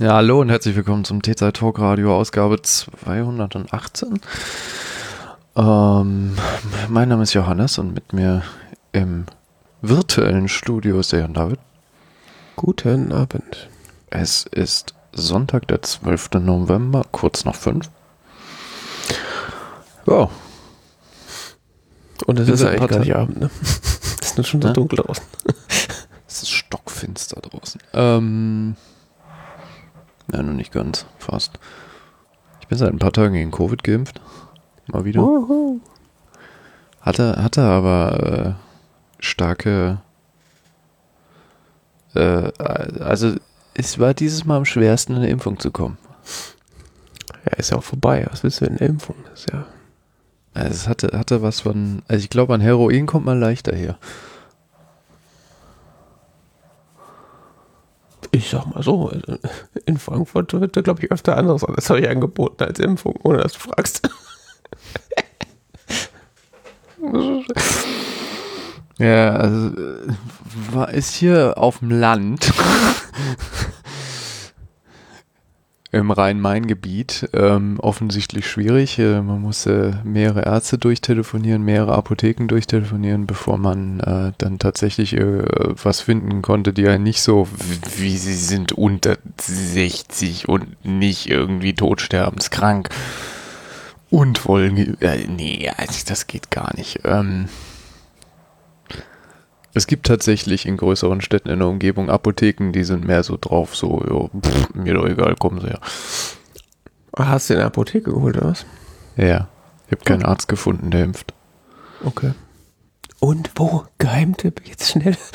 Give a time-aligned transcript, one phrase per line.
[0.00, 4.20] Ja, hallo und herzlich willkommen zum T-Zeit Talk Radio Ausgabe 218.
[5.56, 6.36] Ähm,
[6.88, 8.42] mein Name ist Johannes und mit mir
[8.92, 9.26] im
[9.82, 11.58] virtuellen Studio ist der Jan David.
[12.54, 13.68] Guten Abend.
[14.10, 16.30] Es ist Sonntag, der 12.
[16.40, 17.90] November, kurz nach 5.
[20.06, 20.30] Ja.
[22.26, 23.50] Und es ist seit eigentlich gar nicht Abend, ne?
[24.20, 24.74] Es ist nur schon so Ne?
[24.74, 25.24] dunkel draußen.
[26.28, 27.80] Es ist stockfinster draußen.
[27.94, 28.76] Ähm,
[30.32, 31.58] ja, noch nicht ganz, fast.
[32.60, 34.20] Ich bin seit ein paar Tagen gegen Covid geimpft.
[34.88, 35.20] Mal wieder.
[35.22, 35.80] Wuhu.
[37.00, 39.98] Hatte, hatte aber äh, starke.
[42.14, 43.34] Äh, also,
[43.74, 45.98] es war dieses Mal am schwersten, in eine Impfung zu kommen.
[47.44, 48.26] Ja, ist ja auch vorbei.
[48.30, 49.16] Was willst du in der Impfung?
[49.30, 49.64] Das ist ja.
[50.54, 52.02] Also es hatte, hatte was von.
[52.08, 53.96] Also, ich glaube, an Heroin kommt man leichter her.
[58.30, 59.10] Ich sag mal so,
[59.86, 61.74] in Frankfurt wird da, glaube ich, öfter anderes an.
[61.74, 64.08] Das habe ich angeboten als Impfung, ohne dass du fragst.
[68.98, 69.70] Ja, also
[70.76, 72.52] äh, ist hier auf dem Land
[75.90, 78.98] im Rhein-Main-Gebiet ähm, offensichtlich schwierig.
[78.98, 85.44] Äh, man äh, mehrere Ärzte durchtelefonieren, mehrere Apotheken durchtelefonieren, bevor man äh, dann tatsächlich äh,
[85.82, 87.48] was finden konnte, die ja nicht so,
[87.96, 92.90] wie sie sind, unter 60 und nicht irgendwie todsterbenskrank
[94.10, 97.00] und wollen, äh, nee, also das geht gar nicht.
[97.04, 97.48] Ähm,
[99.74, 103.76] es gibt tatsächlich in größeren Städten in der Umgebung Apotheken, die sind mehr so drauf,
[103.76, 105.78] so, jo, pff, mir doch egal, kommen sie ja.
[107.16, 108.66] Hast du in der Apotheke geholt, oder was?
[109.16, 109.48] Ja,
[109.86, 111.34] ich habe keinen Arzt gefunden, der impft.
[112.04, 112.32] Okay.
[113.20, 113.84] Und wo?
[113.98, 115.16] Geheimtipp, jetzt schnell.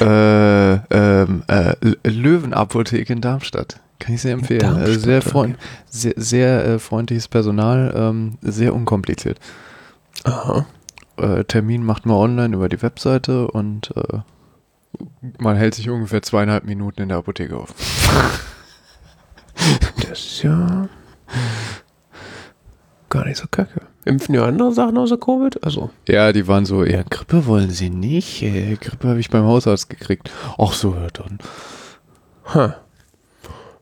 [0.00, 3.80] Äh, ähm, äh, Löwenapotheke in Darmstadt.
[3.98, 4.60] Kann ich sehr empfehlen.
[4.60, 5.28] Darmstadt, also sehr, okay.
[5.28, 9.40] freund, sehr, sehr äh, freundliches Personal, ähm, sehr unkompliziert.
[10.24, 10.66] Aha.
[11.18, 14.18] Äh, Termin macht man online über die Webseite und äh,
[15.38, 17.74] man hält sich ungefähr zweieinhalb Minuten in der Apotheke auf.
[20.08, 20.88] Das ist ja
[23.10, 23.80] gar nicht so kacke.
[24.04, 25.62] Impfen ja andere Sachen außer Covid?
[25.64, 28.42] Also, Ja, die waren so, ja, Grippe wollen sie nicht.
[28.42, 30.30] Äh, Grippe habe ich beim Hausarzt gekriegt.
[30.58, 31.38] Ach so, hört dann.
[32.54, 32.76] ha.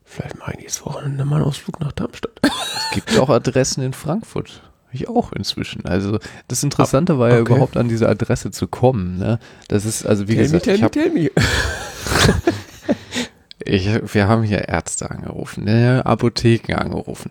[0.05, 2.41] Vielleicht mache ich nächstes Wochenende mal einen Ausflug nach Darmstadt.
[2.43, 4.63] Es gibt auch Adressen in Frankfurt.
[4.97, 5.85] Ich auch inzwischen.
[5.85, 6.19] Also
[6.49, 7.53] das Interessante war ja okay.
[7.53, 9.19] überhaupt an diese Adresse zu kommen.
[9.19, 9.39] Ne?
[9.69, 11.31] Das ist, also wie Tell me, gesagt, tell ich me, hab, tell me.
[13.65, 16.01] ich, wir haben hier Ärzte angerufen, ne?
[16.07, 17.31] Apotheken angerufen.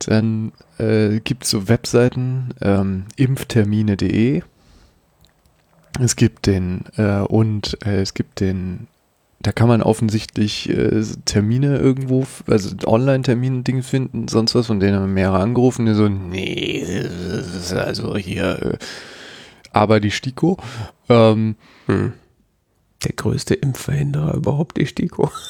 [0.00, 4.42] Dann äh, gibt es so Webseiten, ähm, impftermine.de.
[6.00, 8.88] Es gibt den äh, und äh, es gibt den,
[9.40, 15.06] da kann man offensichtlich äh, Termine irgendwo, also Online-Termin-Ding finden, sonst was, von denen haben
[15.06, 18.78] wir mehrere angerufen, die so, nee, das ist also hier, äh,
[19.72, 20.58] aber die STIKO.
[21.08, 21.56] Ähm,
[21.86, 22.12] Hm.
[23.02, 25.30] Der größte Impfverhinderer überhaupt, die STIKO.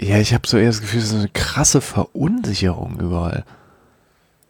[0.00, 3.44] Ja, ich habe so eher das Gefühl, es ist so eine krasse Verunsicherung überall.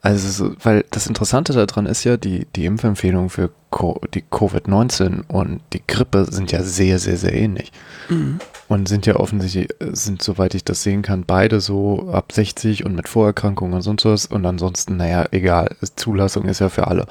[0.02, 5.28] Also, so, weil das Interessante daran ist ja, die, die Impfempfehlungen für Co die Covid-19
[5.28, 7.70] und die Grippe sind ja sehr, sehr, sehr ähnlich.
[8.68, 12.94] Und sind ja offensichtlich, sind, soweit ich das sehen kann, beide so ab 60 und
[12.94, 14.26] mit Vorerkrankungen und sonst was.
[14.26, 17.06] Und ansonsten, naja, egal, Zulassung ist ja für alle.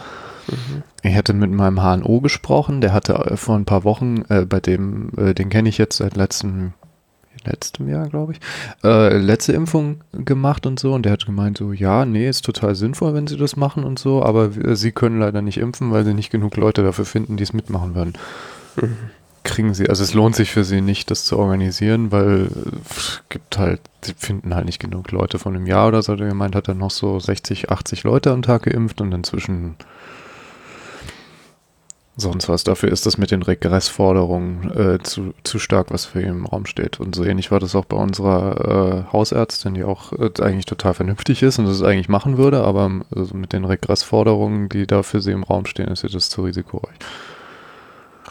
[1.03, 4.59] Ich hatte mit meinem HNO gesprochen, der hatte äh, vor ein paar Wochen, äh, bei
[4.59, 6.73] dem, äh, den kenne ich jetzt seit letztem,
[7.45, 8.39] letztem Jahr, glaube ich,
[8.83, 10.93] äh, letzte Impfung gemacht und so.
[10.93, 13.99] Und der hat gemeint so, ja, nee, ist total sinnvoll, wenn sie das machen und
[13.99, 17.37] so, aber wir- sie können leider nicht impfen, weil sie nicht genug Leute dafür finden,
[17.37, 18.13] die es mitmachen würden.
[19.43, 22.49] Kriegen sie, also es lohnt sich für sie nicht, das zu organisieren, weil
[22.87, 25.39] es gibt halt, sie finden halt nicht genug Leute.
[25.39, 28.41] Von einem Jahr oder so, der gemeint hat, er noch so 60, 80 Leute am
[28.41, 29.75] Tag geimpft und inzwischen
[32.19, 32.63] sonst was.
[32.63, 36.65] Dafür ist das mit den Regressforderungen äh, zu, zu stark, was für ihn im Raum
[36.65, 36.99] steht.
[36.99, 40.93] Und so ähnlich war das auch bei unserer äh, Hausärztin, die auch äh, eigentlich total
[40.93, 45.03] vernünftig ist und das eigentlich machen würde, aber ähm, also mit den Regressforderungen, die da
[45.03, 46.97] für sie im Raum stehen, ist ihr das zu risikoreich.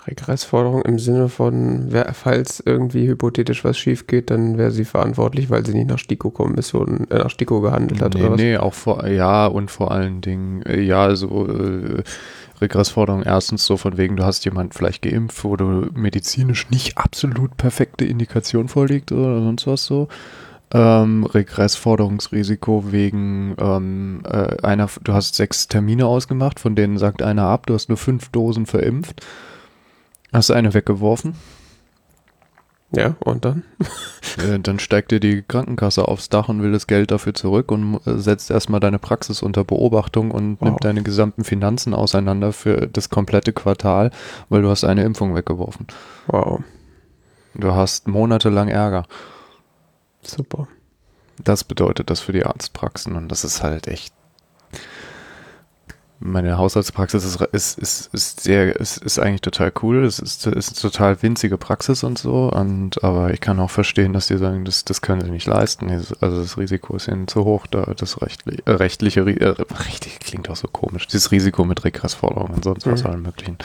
[0.08, 5.50] Regressforderung im Sinne von, wer, falls irgendwie hypothetisch was schief geht, dann wäre sie verantwortlich,
[5.50, 8.40] weil sie nicht nach STIKO-Kommission, äh, nach STIKO gehandelt hat nee, oder was?
[8.40, 12.02] nee, auch vor, ja, und vor allen Dingen, äh, ja, also äh,
[12.60, 17.56] Regressforderung erstens so von wegen, du hast jemand vielleicht geimpft, wo du medizinisch nicht absolut
[17.56, 20.08] perfekte Indikation vorliegt oder sonst was so.
[20.70, 27.44] Ähm, Regressforderungsrisiko wegen ähm, äh, einer, du hast sechs Termine ausgemacht, von denen sagt einer
[27.44, 29.22] ab, du hast nur fünf Dosen verimpft.
[30.32, 31.34] Hast eine weggeworfen.
[32.92, 33.64] Ja, und dann?
[34.46, 37.94] Äh, dann steigt dir die Krankenkasse aufs Dach und will das Geld dafür zurück und
[38.06, 40.68] äh, setzt erstmal deine Praxis unter Beobachtung und Wow.
[40.68, 44.12] nimmt deine gesamten Finanzen auseinander für das komplette Quartal,
[44.48, 45.86] weil du hast eine Impfung weggeworfen.
[46.28, 46.60] Wow,
[47.54, 49.06] Du hast monatelang Ärger.
[50.22, 50.68] super.
[51.42, 54.12] Das bedeutet das für die Arztpraxen und das ist halt echt.
[56.20, 60.04] Meine Hausarztpraxis ist, ist, ist, ist sehr, ist, ist eigentlich total cool.
[60.04, 62.50] Es ist, ist eine total winzige Praxis und so.
[62.50, 65.88] Und aber ich kann auch verstehen, dass die sagen, das, das können sie nicht leisten.
[65.90, 69.54] Also das Risiko ist ihnen zu hoch, da das rechtliche, äh, rechtliche, äh,
[69.86, 71.06] rechtlich klingt auch so komisch.
[71.06, 73.10] Dieses Risiko mit Regressforderungen und sonst was Mhm.
[73.10, 73.58] allen möglichen.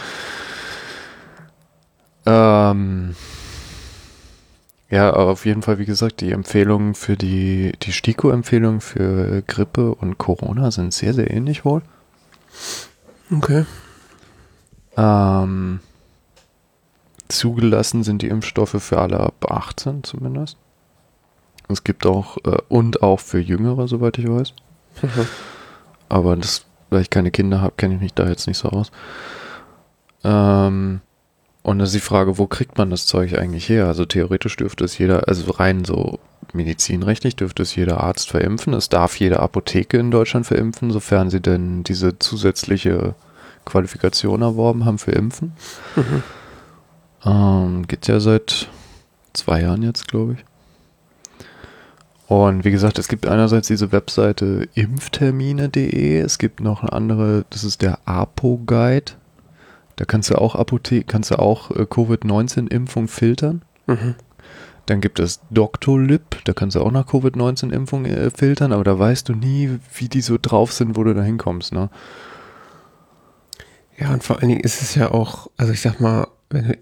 [2.28, 3.16] Ähm,
[4.92, 9.96] ja, aber auf jeden Fall, wie gesagt, die Empfehlungen für die, die STIKO-Empfehlungen für Grippe
[9.96, 11.82] und Corona sind sehr, sehr ähnlich wohl.
[13.32, 13.66] Okay.
[14.96, 15.80] Ähm,
[17.28, 20.58] zugelassen sind die Impfstoffe für alle ab 18 zumindest.
[21.70, 24.54] Es gibt auch, äh, und auch für Jüngere, soweit ich weiß.
[26.10, 28.92] Aber das, weil ich keine Kinder habe, kenne ich mich da jetzt nicht so aus.
[30.24, 31.02] Ähm,
[31.64, 33.88] und das ist die Frage, wo kriegt man das Zeug eigentlich her?
[33.88, 36.20] Also theoretisch dürfte es jeder, also rein so
[36.52, 38.74] medizinrechtlich dürfte es jeder Arzt verimpfen.
[38.74, 43.16] Es darf jede Apotheke in Deutschland verimpfen, sofern sie denn diese zusätzliche
[43.66, 45.54] Qualifikation erworben haben für Impfen.
[45.96, 46.24] Mhm.
[47.26, 48.70] Ähm, geht ja seit
[49.32, 50.46] zwei Jahren jetzt, glaube ich.
[52.28, 57.64] Und wie gesagt, es gibt einerseits diese Webseite impftermine.de, es gibt noch eine andere, das
[57.64, 59.14] ist der APO-Guide.
[59.96, 63.64] Da kannst du auch Apothe kannst du auch äh, Covid-19-Impfung filtern.
[63.88, 64.16] Mhm.
[64.86, 69.30] Dann gibt es Doctolib, da kannst du auch nach Covid-19-Impfung äh, filtern, aber da weißt
[69.30, 71.90] du nie, wie die so drauf sind, wo du da hinkommst, ne?
[73.98, 76.78] Ja, und vor allen Dingen ist es ja auch, also ich sag mal, wenn du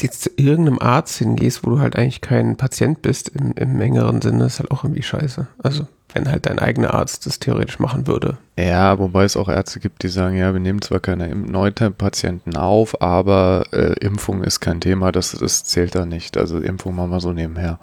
[0.00, 4.20] jetzt zu irgendeinem Arzt hingehst, wo du halt eigentlich kein Patient bist im, im engeren
[4.20, 5.46] Sinne, ist halt auch irgendwie scheiße.
[5.62, 5.86] Also,
[6.16, 8.38] wenn halt dein eigener Arzt das theoretisch machen würde.
[8.58, 12.56] Ja, wobei es auch Ärzte gibt, die sagen, ja, wir nehmen zwar keine Im- Neupatienten
[12.56, 16.36] auf, aber äh, Impfung ist kein Thema, das, das zählt da nicht.
[16.38, 17.78] Also Impfung machen wir so nebenher.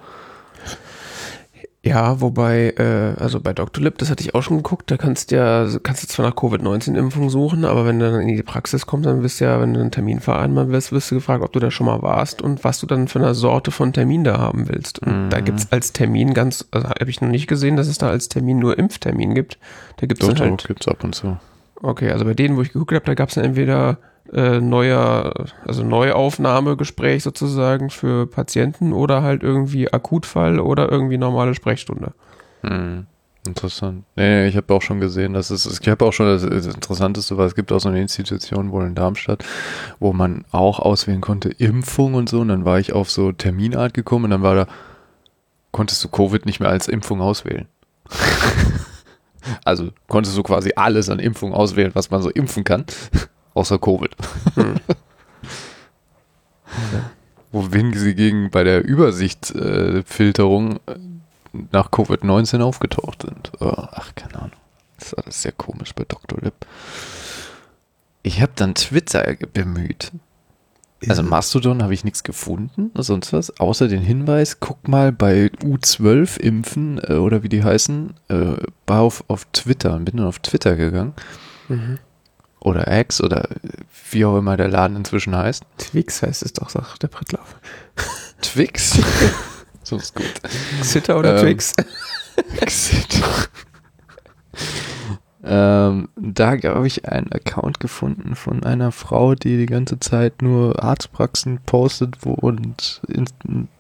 [1.86, 3.84] Ja, wobei, äh, also bei Dr.
[3.84, 6.36] Lip, das hatte ich auch schon geguckt, da kannst du ja, kannst du zwar nach
[6.38, 9.74] Covid-19-Impfung suchen, aber wenn du dann in die Praxis kommst, dann wirst du ja, wenn
[9.74, 12.64] du einen Termin vereinbaren willst, wirst du gefragt, ob du da schon mal warst und
[12.64, 15.00] was du dann für eine Sorte von Termin da haben willst.
[15.00, 15.30] Und Mhm.
[15.30, 18.30] da gibt's als Termin ganz, also habe ich noch nicht gesehen, dass es da als
[18.30, 19.60] Termin nur Impftermin gibt.
[19.98, 21.36] Da gibt's Doch, dann halt, gibt's ab und zu.
[21.82, 23.98] okay, also bei denen, wo ich geguckt habe, da gab's dann entweder
[24.34, 25.34] äh, neuer,
[25.66, 32.14] also Neuaufnahmegespräch sozusagen für Patienten oder halt irgendwie Akutfall oder irgendwie normale Sprechstunde.
[32.62, 33.06] Hm,
[33.46, 34.06] interessant.
[34.16, 37.46] Nee, ich habe auch schon gesehen, dass es, ich habe auch schon das, Interessanteste war,
[37.46, 39.44] es gibt auch so eine Institution wohl in Darmstadt,
[40.00, 42.40] wo man auch auswählen konnte, Impfung und so.
[42.42, 44.68] Und dann war ich auf so Terminart gekommen und dann war da,
[45.72, 47.68] konntest du Covid nicht mehr als Impfung auswählen.
[49.64, 52.86] also konntest du quasi alles an Impfung auswählen, was man so impfen kann,
[53.54, 54.16] außer Covid.
[54.56, 54.76] Hm.
[57.52, 60.98] Wohin sie gegen bei der Übersichtsfilterung äh,
[61.72, 63.52] nach Covid-19 aufgetaucht sind.
[63.60, 64.58] Oh, ach, keine Ahnung.
[64.98, 66.40] Das ist alles sehr komisch bei Dr.
[66.42, 66.66] Lip.
[68.24, 70.12] Ich habe dann Twitter bemüht.
[71.10, 76.40] Also Mastodon habe ich nichts gefunden, sonst was, außer den Hinweis, guck mal bei U12
[76.40, 78.54] impfen äh, oder wie die heißen, äh,
[78.88, 81.14] war auf, auf Twitter und bin dann auf Twitter gegangen.
[81.68, 82.00] Mhm.
[82.64, 83.50] Oder X oder
[84.12, 85.66] wie auch immer der Laden inzwischen heißt.
[85.78, 87.58] Twix heißt es doch, sagt der Prittlaff.
[88.42, 88.98] Twix.
[89.84, 90.32] so ist gut.
[90.80, 91.74] Xitter oder Ähm, Twix?
[92.62, 93.22] Exit.
[95.44, 100.82] ähm, da habe ich einen Account gefunden von einer Frau, die die ganze Zeit nur
[100.82, 103.26] Arztpraxen postet wo, und in,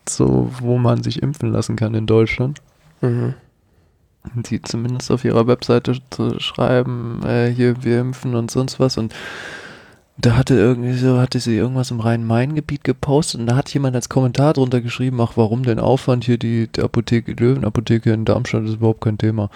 [0.10, 2.60] so, wo man sich impfen lassen kann in Deutschland.
[3.00, 3.36] Mhm.
[4.36, 9.13] Die zumindest auf ihrer Webseite zu schreiben, äh, hier wir impfen und sonst was und
[10.18, 14.10] da hatte irgendwie so, hatte sie irgendwas im Rhein-Main-Gebiet gepostet und da hat jemand als
[14.10, 18.63] Kommentar drunter geschrieben, ach, warum denn Aufwand hier die, die Apotheke, die Löwenapotheke in Darmstadt
[18.65, 19.50] ist überhaupt kein Thema.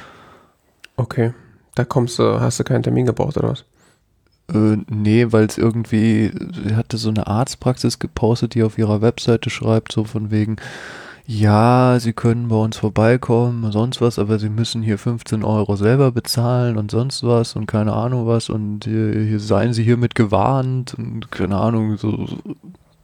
[0.95, 1.33] Okay.
[1.75, 3.65] Da kommst du, hast du keinen Termin gebraucht oder was?
[4.51, 9.51] Äh, nee, weil es irgendwie, sie hatte so eine Arztpraxis gepostet, die auf ihrer Webseite
[9.51, 10.55] schreibt, so von wegen,
[11.29, 15.75] ja, sie können bei uns vorbeikommen und sonst was, aber sie müssen hier 15 Euro
[15.75, 20.15] selber bezahlen und sonst was und keine Ahnung was und hier, hier seien sie hiermit
[20.15, 22.27] gewarnt und keine Ahnung, so.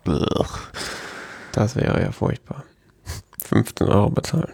[0.06, 0.72] blech.
[1.51, 2.63] Das wäre ja furchtbar.
[3.44, 4.53] 15 Euro bezahlen.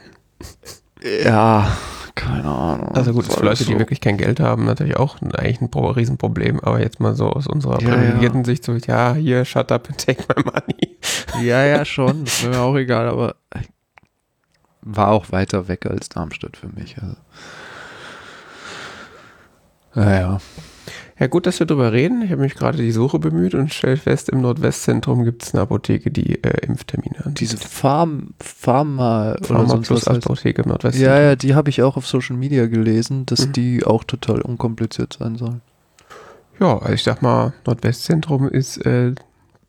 [1.23, 1.71] Ja,
[2.19, 2.89] keine Ahnung.
[2.95, 5.71] Also gut, für Leute, die so- wirklich kein Geld haben, natürlich auch ein, eigentlich ein
[5.71, 6.59] Pro- Riesenproblem.
[6.59, 9.97] Aber jetzt mal so aus unserer Ja, privilegierten Sicht so, ja, hier, shut up and
[10.05, 10.97] take my money.
[11.45, 12.23] Ja, ja, schon.
[12.25, 13.35] Das wäre mir auch egal, aber
[14.81, 16.97] war auch weiter weg als Darmstadt für mich.
[17.01, 17.15] Also.
[19.95, 20.39] Naja.
[21.19, 22.21] Ja, gut, dass wir drüber reden.
[22.21, 25.63] Ich habe mich gerade die Suche bemüht und stelle fest, im Nordwestzentrum gibt es eine
[25.63, 27.39] Apotheke, die äh, Impftermine anbietet.
[27.41, 31.13] Diese Farm, Pharma, Pharma oder sonst Plus was Apotheke im Nordwestzentrum.
[31.13, 33.51] Ja, ja, die habe ich auch auf Social Media gelesen, dass mhm.
[33.51, 35.61] die auch total unkompliziert sein sollen.
[36.59, 39.13] Ja, also ich sag mal, Nordwestzentrum ist äh,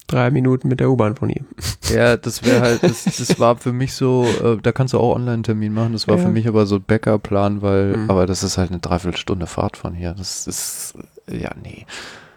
[0.07, 1.45] drei Minuten mit der U-Bahn von hier.
[1.90, 5.16] Ja, das wäre halt, das, das war für mich so, äh, da kannst du auch
[5.16, 6.23] Online-Termin machen, das war ja.
[6.23, 8.11] für mich aber so Backup-Plan, weil, mhm.
[8.11, 10.14] aber das ist halt eine Dreiviertelstunde Fahrt von hier.
[10.16, 10.95] Das ist,
[11.30, 11.87] ja, nee.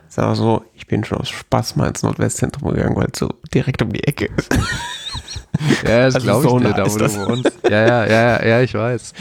[0.07, 3.29] Sag mal so, ich bin schon aus Spaß mal ins Nordwestzentrum gegangen, weil es so
[3.53, 4.57] direkt um die Ecke ist.
[5.83, 7.51] Ja, das also glaube ich so dir, da wo du wohnst.
[7.69, 9.13] Ja, ja, ja, ja, ich weiß.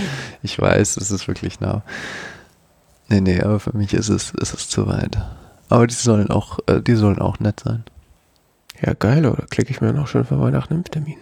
[0.43, 1.83] Ich weiß, es ist wirklich nah.
[3.09, 5.19] Nee, nee, aber für mich ist es, ist es zu weit.
[5.69, 7.85] Aber die sollen auch, äh, die sollen auch nett sein.
[8.81, 11.19] Ja, geil, oder klicke ich mir noch schön für Weihnachten einen Termin.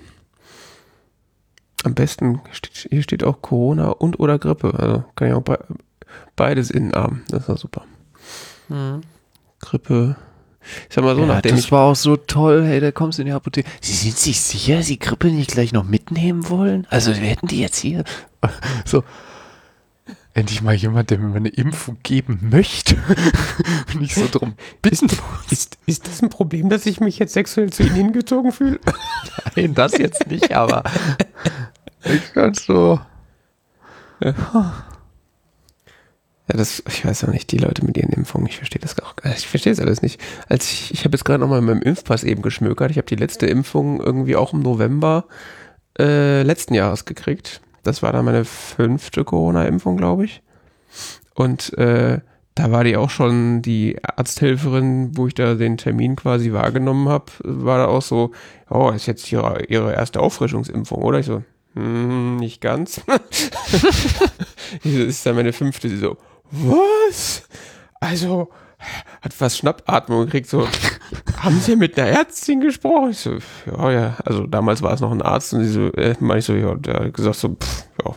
[1.82, 4.74] Am besten, steht, hier steht auch Corona und oder Grippe.
[4.78, 5.58] Also kann ich auch be
[6.36, 7.24] beides innen haben.
[7.28, 7.84] Das war super.
[8.70, 9.02] Mhm.
[9.60, 10.16] Grippe.
[10.88, 13.22] Ich sag mal so, ja, nachdem das war auch so toll, hey, da kommst du
[13.22, 13.68] in die Apotheke.
[13.80, 16.86] Sie sind sich sicher, Sie Grippe nicht gleich noch mitnehmen wollen?
[16.90, 18.04] Also wir hätten die jetzt hier.
[18.86, 19.04] So,
[20.34, 22.96] endlich mal jemand, der mir eine Impfung geben möchte
[23.92, 27.34] und nicht so drum bitten ist, ist, ist, das ein Problem, dass ich mich jetzt
[27.34, 28.80] sexuell zu Ihnen hingezogen fühle?
[29.56, 30.84] Nein, das jetzt nicht, aber
[32.04, 33.00] ich kann so.
[34.22, 34.84] Ja.
[36.50, 39.14] Ja, das, ich weiß auch nicht, die Leute mit ihren Impfungen, ich verstehe das auch
[39.36, 40.20] Ich verstehe es alles nicht.
[40.48, 42.90] Als ich, ich habe jetzt gerade nochmal mit meinem Impfpass eben geschmökert.
[42.90, 45.26] Ich habe die letzte Impfung irgendwie auch im November
[45.96, 47.60] äh, letzten Jahres gekriegt.
[47.84, 50.42] Das war dann meine fünfte Corona-Impfung, glaube ich.
[51.34, 52.18] Und äh,
[52.56, 57.26] da war die auch schon die Arzthelferin, wo ich da den Termin quasi wahrgenommen habe,
[57.44, 58.32] war da auch so,
[58.68, 61.20] oh, ist jetzt ihre, ihre erste Auffrischungsimpfung, oder?
[61.20, 63.02] Ich so, hm, nicht ganz.
[63.06, 66.16] das ist dann meine fünfte, sie so,
[66.50, 67.42] was?
[68.00, 68.50] Also,
[69.20, 70.66] hat fast Schnappatmung gekriegt, so,
[71.38, 73.10] haben Sie mit einer Ärztin gesprochen?
[73.10, 76.14] Ich so, ja, ja, also damals war es noch ein Arzt und sie so, äh,
[76.20, 78.14] meine ich so, ja, der hat gesagt so, pff, ja,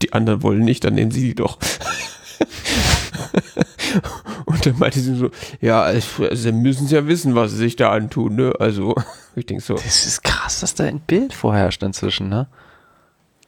[0.00, 1.58] die anderen wollen nicht, dann nehmen Sie die doch.
[4.46, 7.90] und dann meinte sie so, ja, also, Sie müssen ja wissen, was Sie sich da
[7.90, 8.52] antun, ne?
[8.58, 8.94] Also,
[9.34, 9.74] ich denke so.
[9.74, 12.46] Das ist krass, dass da ein Bild vorherrscht inzwischen, ne?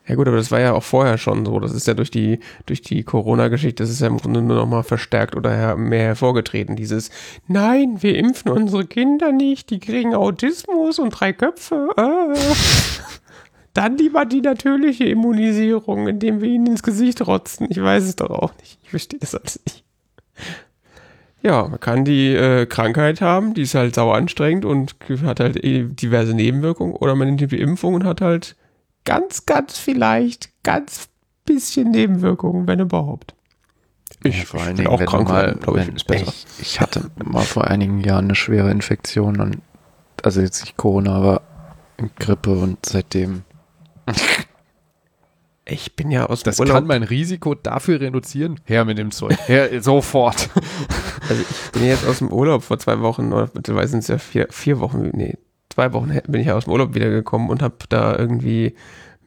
[0.07, 1.61] Ja gut, aber das war ja auch vorher schon so.
[1.61, 4.67] Das ist ja durch die, durch die Corona-Geschichte, das ist ja im Grunde nur noch
[4.67, 6.75] mal verstärkt oder mehr hervorgetreten.
[6.75, 7.11] Dieses,
[7.47, 11.89] nein, wir impfen unsere Kinder nicht, die kriegen Autismus und drei Köpfe.
[11.97, 12.37] Äh.
[13.75, 17.69] Dann lieber die natürliche Immunisierung, indem wir ihnen ins Gesicht rotzen.
[17.71, 18.79] Ich weiß es doch auch nicht.
[18.83, 19.85] Ich verstehe das alles nicht.
[21.43, 24.95] Ja, man kann die äh, Krankheit haben, die ist halt sauer anstrengend und
[25.25, 26.95] hat halt eh diverse Nebenwirkungen.
[26.95, 28.57] Oder man nimmt die Impfung und hat halt
[29.05, 31.09] ganz, ganz vielleicht ganz
[31.45, 33.35] bisschen Nebenwirkungen, wenn überhaupt.
[34.23, 36.29] Ich, ja, vor allen Dingen, auch krank mal, glaube ich, ist besser.
[36.29, 39.59] Ich, ich, hatte mal vor einigen Jahren eine schwere Infektion und
[40.23, 41.43] also jetzt nicht Corona, aber
[42.19, 43.43] Grippe und seitdem.
[45.65, 46.75] Ich bin ja aus dem das Urlaub.
[46.75, 48.59] Das kann mein Risiko dafür reduzieren.
[48.65, 49.39] Her mit dem Zeug.
[49.47, 50.51] Her, sofort.
[51.29, 54.19] Also ich bin jetzt aus dem Urlaub vor zwei Wochen, oder mittlerweile sind es ja
[54.19, 55.39] vier, vier Wochen, nee,
[55.73, 58.75] zwei Wochen bin ich ja aus dem Urlaub wiedergekommen und habe da irgendwie,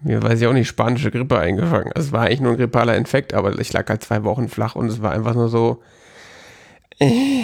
[0.02, 1.92] mir weiß ich auch nicht, spanische Grippe eingefangen.
[1.94, 4.76] Also es war eigentlich nur ein grippaler Infekt, aber ich lag halt zwei Wochen flach
[4.76, 5.82] und es war einfach nur so.
[7.00, 7.44] Äh,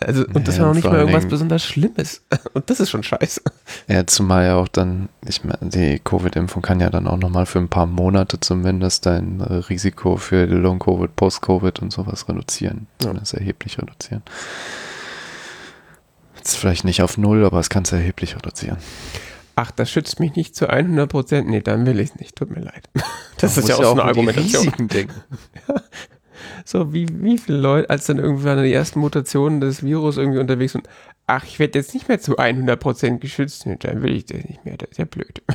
[0.00, 2.22] also, und das ja, war noch nicht mal irgendwas besonders Schlimmes.
[2.54, 3.42] Und das ist schon scheiße.
[3.86, 7.58] Ja, zumal ja auch dann, ich meine, die Covid-Impfung kann ja dann auch nochmal für
[7.58, 12.86] ein paar Monate zumindest dein Risiko für Long-Covid, Post-Covid und sowas reduzieren.
[13.02, 13.12] Ja.
[13.12, 14.22] Das erheblich reduzieren.
[16.44, 18.76] Jetzt vielleicht nicht auf null, aber es kann es erheblich reduzieren.
[19.56, 21.48] Ach, das schützt mich nicht zu 100 Prozent.
[21.48, 22.36] Nee, dann will ich es nicht.
[22.36, 22.88] Tut mir leid.
[23.38, 24.88] Das ist ja auch, auch eine Argumentation.
[24.92, 25.74] ja.
[26.64, 30.72] So, wie, wie viele Leute, als dann irgendwann die ersten Mutationen des Virus irgendwie unterwegs
[30.72, 30.88] sind,
[31.26, 33.66] ach, ich werde jetzt nicht mehr zu 100 Prozent geschützt.
[33.66, 34.76] Nee, dann will ich das nicht mehr.
[34.76, 35.42] Das ist ja blöd.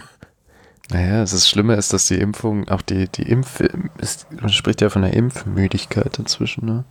[0.92, 3.62] Naja, das Schlimme ist, dass die Impfung, auch die, die Impf,
[4.00, 6.84] ist, man spricht ja von der Impfmüdigkeit inzwischen, ne?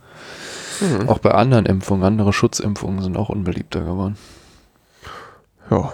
[0.81, 1.09] Mhm.
[1.09, 4.17] Auch bei anderen Impfungen, andere Schutzimpfungen sind auch unbeliebter geworden.
[5.69, 5.93] Ja.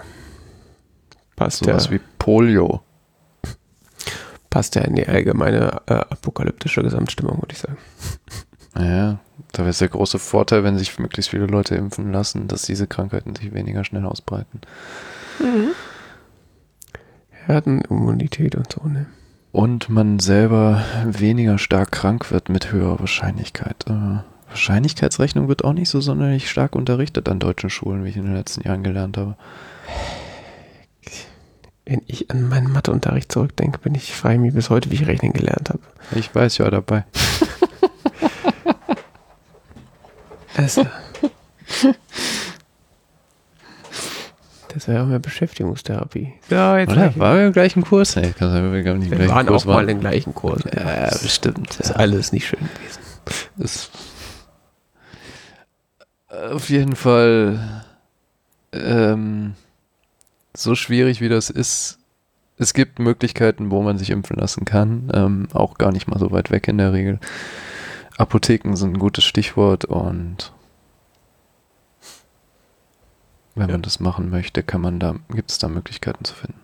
[1.35, 1.75] Passt so ja.
[1.75, 2.81] was wie Polio.
[4.49, 7.77] Passt ja in die allgemeine äh, apokalyptische Gesamtstimmung, würde ich sagen.
[8.77, 9.19] Ja,
[9.51, 12.87] da wäre es der große Vorteil, wenn sich möglichst viele Leute impfen lassen, dass diese
[12.87, 14.61] Krankheiten sich weniger schnell ausbreiten.
[15.39, 15.71] Mhm.
[17.45, 19.05] Herdenimmunität und so, ne?
[19.51, 23.85] Und man selber weniger stark krank wird mit höherer Wahrscheinlichkeit.
[23.87, 24.19] Äh,
[24.55, 28.35] Wahrscheinlichkeitsrechnung wird auch nicht so sonderlich stark unterrichtet an deutschen Schulen, wie ich in den
[28.35, 29.35] letzten Jahren gelernt habe.
[31.85, 35.33] Wenn ich an meinen Matheunterricht zurückdenke, bin ich frei mich bis heute, wie ich rechnen
[35.33, 35.81] gelernt habe.
[36.15, 37.03] Ich weiß ja dabei.
[40.57, 40.85] Also,
[44.73, 46.31] das wäre auch mehr Beschäftigungstherapie.
[46.49, 47.13] Ja, jetzt Oder?
[47.17, 48.15] War wir im gleichen Kurs?
[48.15, 50.33] Nee, kann sein, wir gar nicht im wir gleichen waren Kurs auch mal im gleichen
[50.33, 50.61] Kurs.
[50.73, 51.77] Ja, bestimmt.
[51.77, 51.95] ist Ja.
[51.97, 53.01] alles nicht schön gewesen.
[53.57, 53.91] Ist
[56.51, 57.83] auf jeden Fall
[58.71, 59.53] ähm,
[60.55, 61.99] so schwierig, wie das ist.
[62.57, 65.11] Es gibt Möglichkeiten, wo man sich impfen lassen kann.
[65.13, 67.19] Ähm, auch gar nicht mal so weit weg in der Regel.
[68.17, 70.53] Apotheken sind ein gutes Stichwort und
[73.55, 73.73] wenn Ja.
[73.73, 76.59] man das machen möchte, kann man da, gibt es da Möglichkeiten zu finden.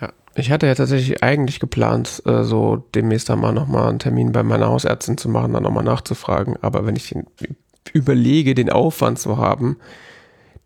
[0.00, 0.10] Ja.
[0.34, 4.68] Ich hatte ja tatsächlich eigentlich geplant, äh, so demnächst einmal nochmal einen Termin bei meiner
[4.68, 6.56] Hausärztin zu machen, dann nochmal nachzufragen.
[6.62, 7.26] Aber wenn ich den,
[7.94, 9.76] überlege, den Aufwand zu haben,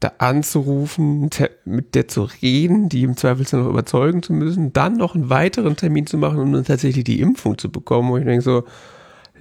[0.01, 1.29] da anzurufen,
[1.65, 5.77] mit der zu reden, die im Zweifelsfall noch überzeugen zu müssen, dann noch einen weiteren
[5.77, 8.65] Termin zu machen, um dann tatsächlich die Impfung zu bekommen, wo ich denke so,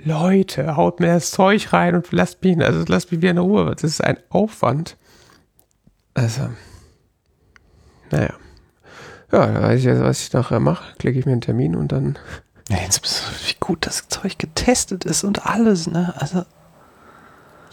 [0.03, 3.71] Leute, haut mir das Zeug rein und lasst mich, also lasst mich wieder in Ruhe.
[3.71, 4.97] Das ist ein Aufwand.
[6.13, 6.49] Also,
[8.11, 8.33] naja.
[9.31, 10.95] Ja, da weiß ich jetzt, was ich nachher mache.
[10.97, 12.17] Klicke ich mir einen Termin und dann.
[12.69, 16.13] Ja, jetzt bist du, wie gut das Zeug getestet ist und alles, ne?
[16.17, 16.45] Also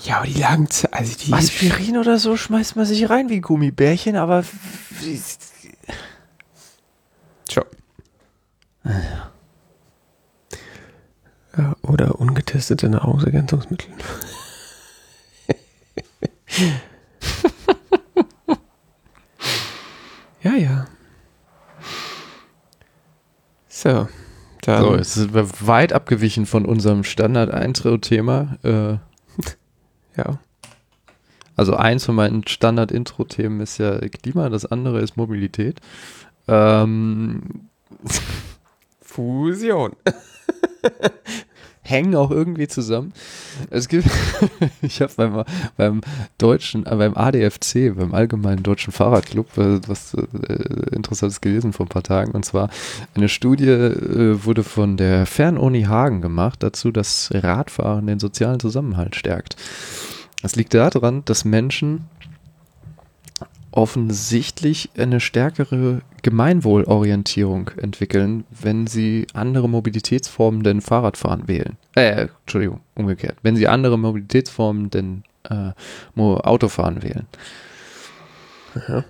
[0.05, 1.33] Ja, aber die lagen, also die.
[1.33, 4.45] Aspirin oder so schmeißt man sich rein wie Gummibärchen, aber
[7.47, 7.65] Tja.
[11.57, 13.89] Ja, oder ungetestete Nahrungsergänzungsmittel.
[20.43, 20.87] ja, ja.
[23.69, 24.09] So.
[24.63, 28.59] Dann, so, jetzt sind wir weit abgewichen von unserem Standard-Intro-Thema.
[28.65, 28.97] Äh,
[30.17, 30.39] ja.
[31.57, 35.81] also eins von meinen Standard-Intro-Themen ist ja Klima, das andere ist Mobilität.
[36.49, 37.69] Ähm,
[39.01, 39.97] Fusion.
[41.89, 43.13] hängen auch irgendwie zusammen.
[43.71, 44.09] Es gibt,
[44.83, 45.45] ich habe beim,
[45.77, 46.01] beim
[46.39, 51.91] deutschen, äh, beim ADFC, beim Allgemeinen Deutschen Fahrradclub, äh, was äh, Interessantes gelesen vor ein
[51.91, 52.33] paar Tagen.
[52.33, 52.71] Und zwar
[53.15, 59.17] eine Studie äh, wurde von der Fernuni Hagen gemacht, dazu, dass Radfahren den sozialen Zusammenhalt
[59.17, 59.57] stärkt.
[60.43, 62.05] Das liegt daran, dass Menschen
[63.77, 71.77] offensichtlich eine stärkere Gemeinwohlorientierung entwickeln, wenn sie andere Mobilitätsformen denn Fahrradfahren wählen.
[71.95, 73.37] Äh, Entschuldigung, umgekehrt.
[73.43, 75.73] Wenn sie andere Mobilitätsformen denn äh,
[76.17, 77.27] Autofahren wählen.
[78.89, 79.05] Ja.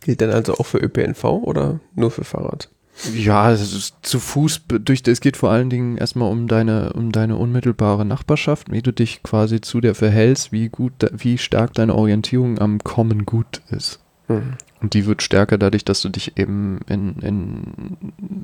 [0.00, 2.68] Gilt dann also auch für ÖPNV oder nur für Fahrrad?
[3.12, 7.12] Ja, es ist zu Fuß durch, es geht vor allen Dingen erstmal um deine, um
[7.12, 11.94] deine unmittelbare Nachbarschaft, wie du dich quasi zu der verhältst, wie gut, wie stark deine
[11.94, 14.00] Orientierung am Common Good ist.
[14.28, 14.54] Mhm.
[14.80, 17.96] Und die wird stärker dadurch, dass du dich eben in, in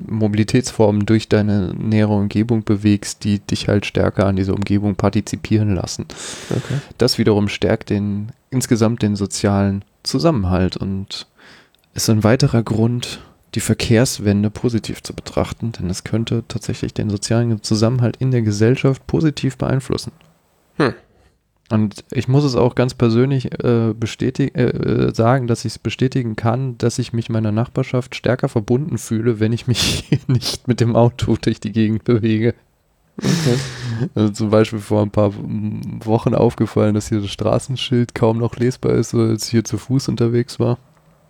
[0.07, 6.05] Mobilitätsformen durch deine nähere Umgebung bewegst, die dich halt stärker an dieser Umgebung partizipieren lassen.
[6.49, 6.79] Okay.
[6.97, 11.27] Das wiederum stärkt den insgesamt den sozialen Zusammenhalt und
[11.93, 13.21] ist ein weiterer Grund,
[13.55, 19.05] die Verkehrswende positiv zu betrachten, denn es könnte tatsächlich den sozialen Zusammenhalt in der Gesellschaft
[19.07, 20.11] positiv beeinflussen.
[20.77, 20.93] Hm.
[21.69, 26.35] Und ich muss es auch ganz persönlich äh, äh, äh, sagen, dass ich es bestätigen
[26.35, 30.95] kann, dass ich mich meiner Nachbarschaft stärker verbunden fühle, wenn ich mich nicht mit dem
[30.95, 32.53] Auto durch die Gegend bewege.
[33.17, 33.57] Okay.
[34.15, 38.93] Also zum Beispiel vor ein paar Wochen aufgefallen, dass hier das Straßenschild kaum noch lesbar
[38.93, 40.79] ist, als ich hier zu Fuß unterwegs war.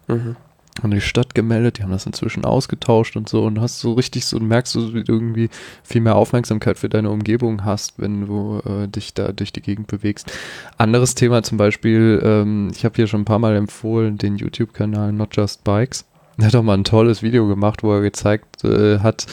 [0.08, 0.38] Mhm.
[0.82, 4.26] Und die Stadt gemeldet, die haben das inzwischen ausgetauscht und so und hast so richtig
[4.26, 5.50] so, merkst du, wie du irgendwie
[5.84, 9.88] viel mehr Aufmerksamkeit für deine Umgebung hast, wenn du äh, dich da durch die Gegend
[9.88, 10.32] bewegst.
[10.78, 15.12] Anderes Thema zum Beispiel, ähm, ich habe hier schon ein paar Mal empfohlen, den YouTube-Kanal
[15.12, 16.06] Not Just Bikes.
[16.38, 19.28] Er hat auch mal ein tolles Video gemacht, wo er gezeigt äh, hat,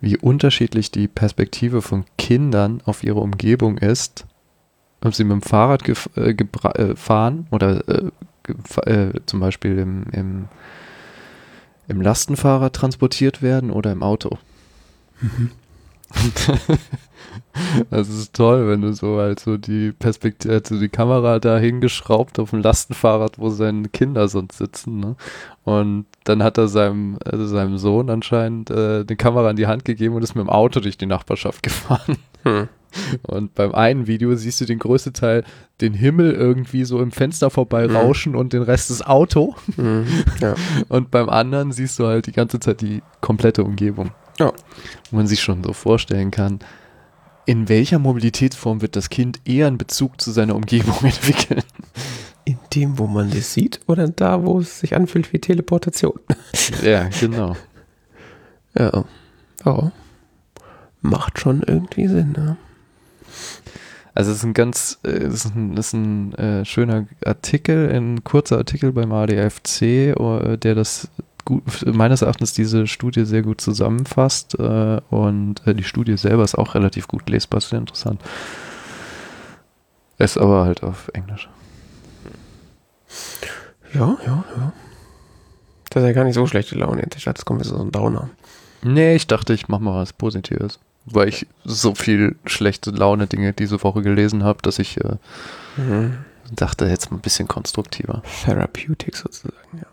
[0.00, 4.26] wie unterschiedlich die Perspektive von Kindern auf ihre Umgebung ist,
[5.02, 8.10] ob sie mit dem Fahrrad gef äh, gebra- äh, fahren oder äh,
[8.86, 10.44] äh, zum Beispiel im, im,
[11.88, 14.38] im Lastenfahrrad transportiert werden oder im Auto.
[17.90, 22.38] Das ist toll, wenn du so halt so die Perspektive, also die Kamera da hingeschraubt
[22.38, 25.16] auf dem Lastenfahrrad, wo seine Kinder sonst sitzen, ne?
[25.64, 29.84] Und dann hat er seinem, also seinem Sohn anscheinend äh, eine Kamera in die Hand
[29.84, 32.18] gegeben und ist mit dem Auto durch die Nachbarschaft gefahren.
[32.42, 32.68] Hm.
[33.22, 35.44] Und beim einen Video siehst du den größten Teil,
[35.80, 37.96] den Himmel irgendwie so im Fenster vorbei Mhm.
[37.96, 39.54] rauschen und den Rest das Auto.
[39.76, 40.06] Mhm.
[40.40, 40.54] Ja.
[40.88, 44.10] Und beim anderen siehst du halt die ganze Zeit die komplette Umgebung.
[44.38, 44.52] Ja.
[45.10, 46.60] Wo man sich schon so vorstellen kann,
[47.46, 51.62] in welcher Mobilitätsform wird das Kind eher einen Bezug zu seiner Umgebung entwickeln?
[52.46, 56.18] In dem, wo man das sieht, oder da, wo es sich anfühlt wie Teleportation?
[56.82, 57.56] Ja, genau.
[58.78, 59.04] Ja.
[59.64, 59.92] Ja.
[61.00, 62.56] Macht schon irgendwie Sinn, ne?
[64.14, 68.22] Also es ist ein ganz, äh, es ist ein, ist ein äh, schöner Artikel, ein
[68.22, 71.08] kurzer Artikel beim ADFC, äh, der das
[71.44, 76.54] gut, meines Erachtens diese Studie sehr gut zusammenfasst äh, und äh, die Studie selber ist
[76.56, 78.20] auch relativ gut lesbar, sehr interessant.
[80.18, 81.48] Ist aber halt auf Englisch.
[83.92, 84.72] Ja, ja, ja.
[85.90, 87.06] Das ist ja gar nicht so schlechte Laune.
[87.16, 88.30] Ich dachte, es kommt so ein Downer.
[88.82, 90.78] Nee, ich dachte, ich mach mal was Positives.
[91.06, 95.16] Weil ich so viel schlechte Laune-Dinge diese Woche gelesen habe, dass ich äh,
[95.76, 96.18] Mhm.
[96.54, 98.22] dachte, jetzt mal ein bisschen konstruktiver.
[98.44, 99.86] Therapeutic sozusagen, ja.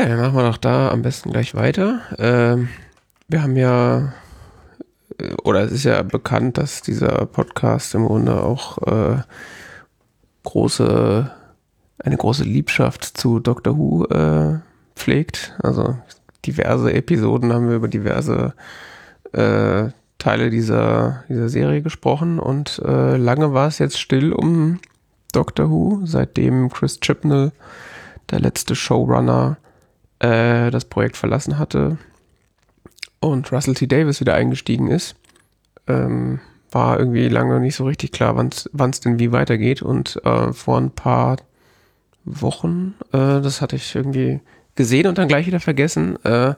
[0.00, 2.00] Ja, dann machen wir doch da am besten gleich weiter.
[2.18, 2.68] Ähm,
[3.28, 4.14] wir haben ja,
[5.18, 9.22] äh, oder es ist ja bekannt, dass dieser Podcast im Grunde auch äh,
[10.44, 11.30] große,
[11.98, 14.60] eine große Liebschaft zu Doctor Who äh,
[14.96, 15.54] pflegt.
[15.62, 15.98] Also
[16.46, 18.60] diverse Episoden haben wir über diverse äh,
[19.32, 24.78] Teile dieser, dieser Serie gesprochen und äh, lange war es jetzt still um
[25.32, 27.52] Doctor Who, seitdem Chris Chibnall,
[28.30, 29.56] der letzte Showrunner,
[30.20, 31.98] äh, das Projekt verlassen hatte
[33.22, 33.86] und Russell T.
[33.86, 35.16] Davis wieder eingestiegen ist,
[35.86, 36.40] ähm,
[36.70, 39.82] war irgendwie lange nicht so richtig klar, wann es denn wie weitergeht.
[39.82, 41.36] Und äh, vor ein paar
[42.24, 44.40] Wochen, äh, das hatte ich irgendwie
[44.74, 46.54] gesehen und dann gleich wieder vergessen, äh,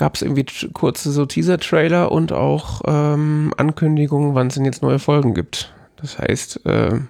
[0.00, 4.98] gab es irgendwie kurze so Teaser-Trailer und auch ähm, Ankündigungen, wann es denn jetzt neue
[4.98, 5.74] Folgen gibt.
[5.96, 7.00] Das heißt, äh,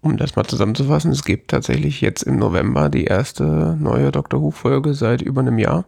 [0.00, 4.94] um das mal zusammenzufassen, es gibt tatsächlich jetzt im November die erste neue Doctor Who-Folge
[4.94, 5.84] seit über einem Jahr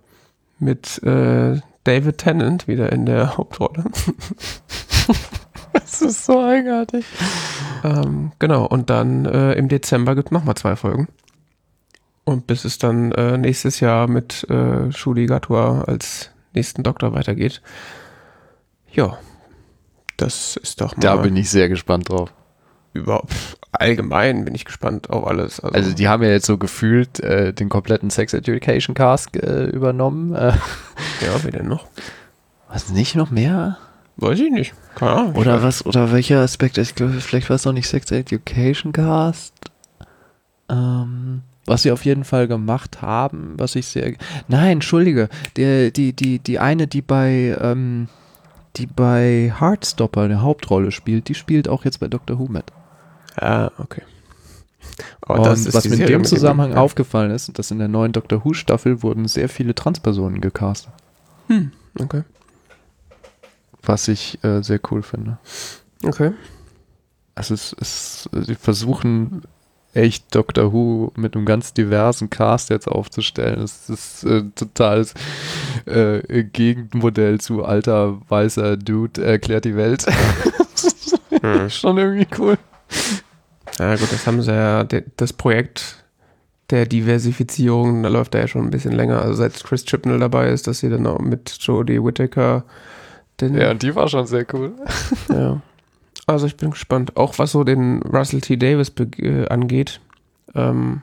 [0.58, 3.84] mit äh, David Tennant wieder in der Hauptrolle.
[5.72, 7.06] Das ist so eigenartig.
[7.84, 11.08] ähm, genau, und dann äh, im Dezember gibt es nochmal zwei Folgen.
[12.24, 17.62] Und bis es dann äh, nächstes Jahr mit äh, Shuli Gatwa als nächsten Doktor weitergeht.
[18.92, 19.18] Ja,
[20.16, 22.32] das ist doch mal Da bin ich sehr gespannt drauf.
[22.92, 23.32] überhaupt
[23.72, 25.58] allgemein bin ich gespannt auf alles.
[25.60, 29.64] Also, Also die haben ja jetzt so gefühlt äh, den kompletten Sex Education Cast äh,
[29.64, 30.32] übernommen.
[30.34, 30.52] Äh,
[31.20, 31.86] ja, wer denn noch?
[32.68, 33.78] was nicht noch mehr?
[34.16, 34.74] Weiß ich nicht.
[34.94, 35.34] Keine Ahnung.
[35.36, 35.84] Oder was?
[35.86, 36.78] Oder welcher Aspekt?
[36.78, 39.54] Ich glaube, vielleicht war es noch nicht Sex Education Cast.
[40.68, 44.14] Ähm, was sie auf jeden Fall gemacht haben, was ich sehr.
[44.48, 45.28] Nein, entschuldige.
[45.56, 48.08] Die, die, die, die eine, die bei, ähm,
[48.76, 52.66] die bei Heartstopper eine Hauptrolle spielt, die spielt auch jetzt bei Doctor Who mit.
[53.40, 54.02] Ja, okay.
[55.22, 56.76] Aber Und was mir in dem mit Zusammenhang ja.
[56.76, 60.92] aufgefallen ist, dass in der neuen Doctor Who Staffel wurden sehr viele Transpersonen gecastet.
[61.48, 62.22] Hm, okay.
[63.82, 65.38] Was ich äh, sehr cool finde.
[66.02, 66.32] Okay.
[67.34, 69.42] Also es ist, sie versuchen
[69.94, 73.62] echt Doctor Who mit einem ganz diversen Cast jetzt aufzustellen.
[73.62, 75.14] Es ist äh, totales
[75.86, 80.06] äh, Gegenmodell zu alter weißer Dude erklärt die Welt.
[81.40, 81.68] Hm.
[81.70, 82.58] Schon irgendwie cool.
[83.78, 84.84] Ja gut, das haben sie ja,
[85.16, 86.04] das Projekt
[86.70, 89.20] der Diversifizierung, da läuft er ja schon ein bisschen länger.
[89.20, 92.64] Also seit Chris Chibnall dabei ist, dass sie dann auch mit Jodie Whittaker
[93.40, 94.72] den, Ja, und die war schon sehr cool.
[95.28, 95.60] ja.
[96.26, 98.56] Also ich bin gespannt, auch was so den Russell T.
[98.56, 100.00] Davis äh, angeht.
[100.54, 101.02] Ähm,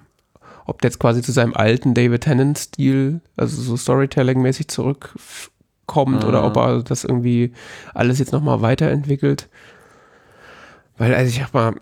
[0.66, 6.28] ob der jetzt quasi zu seinem alten David Tennant-Stil, also so Storytelling-mäßig zurückkommt Ah.
[6.28, 7.52] oder ob er das irgendwie
[7.94, 9.50] alles jetzt nochmal weiterentwickelt.
[10.98, 11.76] Weil, also ich hab mal,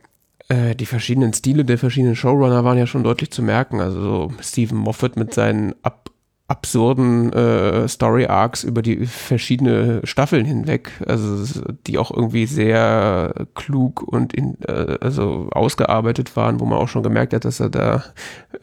[0.49, 3.79] äh, die verschiedenen Stile der verschiedenen Showrunner waren ja schon deutlich zu merken.
[3.79, 6.08] Also so Stephen Moffat mit seinen ab
[6.49, 14.33] absurden äh, Story-Arcs über die verschiedene Staffeln hinweg, also die auch irgendwie sehr klug und
[14.33, 18.03] in, äh, also ausgearbeitet waren, wo man auch schon gemerkt hat, dass er da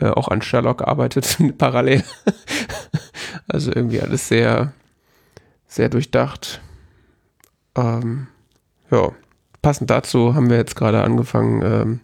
[0.01, 2.03] äh, auch an Sherlock arbeitet parallel.
[3.49, 4.73] also irgendwie alles sehr,
[5.69, 6.61] sehr durchdacht.
[7.77, 8.27] Ähm,
[8.91, 9.13] ja,
[9.63, 12.01] passend dazu haben wir jetzt gerade angefangen, ähm,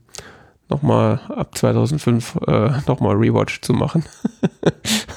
[0.69, 4.05] nochmal ab 2005 äh, nochmal Rewatch zu machen.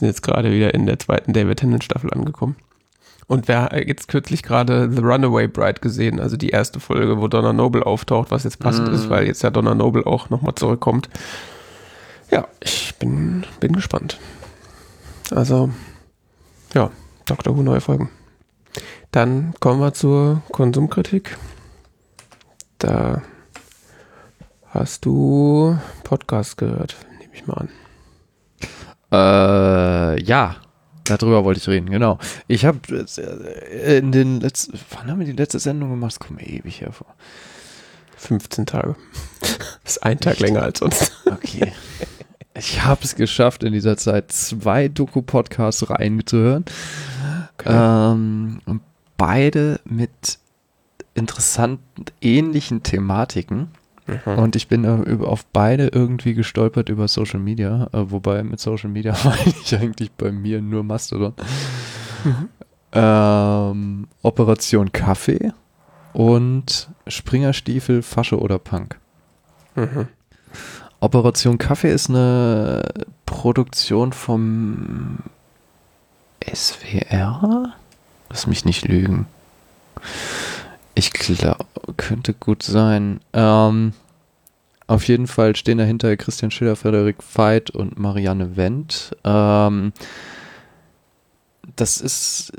[0.00, 2.56] Sind jetzt gerade wieder in der zweiten David Tennant Staffel angekommen.
[3.26, 7.52] Und wer jetzt kürzlich gerade The Runaway Bride gesehen, also die erste Folge, wo Donna
[7.52, 8.94] Noble auftaucht, was jetzt passend Mhm.
[8.94, 11.10] ist, weil jetzt ja Donna Noble auch nochmal zurückkommt.
[12.30, 14.18] Ja, ich bin, bin gespannt.
[15.32, 15.68] Also,
[16.72, 16.90] ja,
[17.26, 18.08] Doctor Who neue Folgen.
[19.12, 21.36] Dann kommen wir zur Konsumkritik.
[22.78, 23.20] Da
[24.70, 27.68] hast du Podcast gehört, nehme ich mal an.
[29.12, 30.56] Äh, ja,
[31.04, 32.18] darüber wollte ich reden, genau.
[32.46, 32.78] Ich habe
[33.86, 36.12] in den letzten, wann haben wir die letzte Sendung gemacht?
[36.12, 37.08] Das kommt mir ewig hervor.
[38.16, 38.96] 15 Tage.
[39.40, 39.58] Das
[39.96, 40.42] ist ein Tag Echt?
[40.42, 41.12] länger als sonst.
[41.26, 41.72] Okay.
[42.54, 46.64] Ich habe es geschafft, in dieser Zeit zwei Doku-Podcasts reinzuhören.
[47.54, 47.70] Okay.
[47.72, 48.60] Ähm,
[49.16, 50.38] beide mit
[51.14, 53.68] interessanten, ähnlichen Thematiken.
[54.06, 54.38] Mhm.
[54.38, 58.90] Und ich bin äh, auf beide irgendwie gestolpert über Social Media, äh, wobei mit Social
[58.90, 61.34] Media meine ich eigentlich bei mir nur Mastodon.
[62.24, 62.48] Mhm.
[62.92, 65.52] Ähm, Operation Kaffee
[66.12, 68.98] und Springerstiefel, Fasche oder Punk.
[69.76, 70.08] Mhm.
[71.00, 72.82] Operation Kaffee ist eine
[73.26, 75.18] Produktion vom
[76.44, 77.74] SWR?
[78.28, 79.26] Lass mich nicht lügen.
[81.00, 81.64] Ich glaube,
[81.96, 83.20] könnte gut sein.
[83.32, 83.94] Ähm,
[84.86, 89.16] auf jeden Fall stehen dahinter Christian Schiller, Frederik Veit und Marianne Wendt.
[89.24, 89.94] Ähm,
[91.76, 92.52] das ist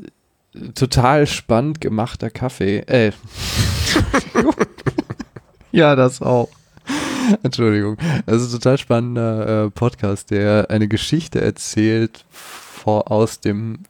[0.73, 2.79] total spannend gemachter Kaffee.
[2.87, 3.11] Äh.
[5.71, 6.49] ja, das auch.
[7.43, 7.97] Entschuldigung.
[8.25, 13.83] Das ist ein total spannender äh, Podcast, der eine Geschichte erzählt vor, aus dem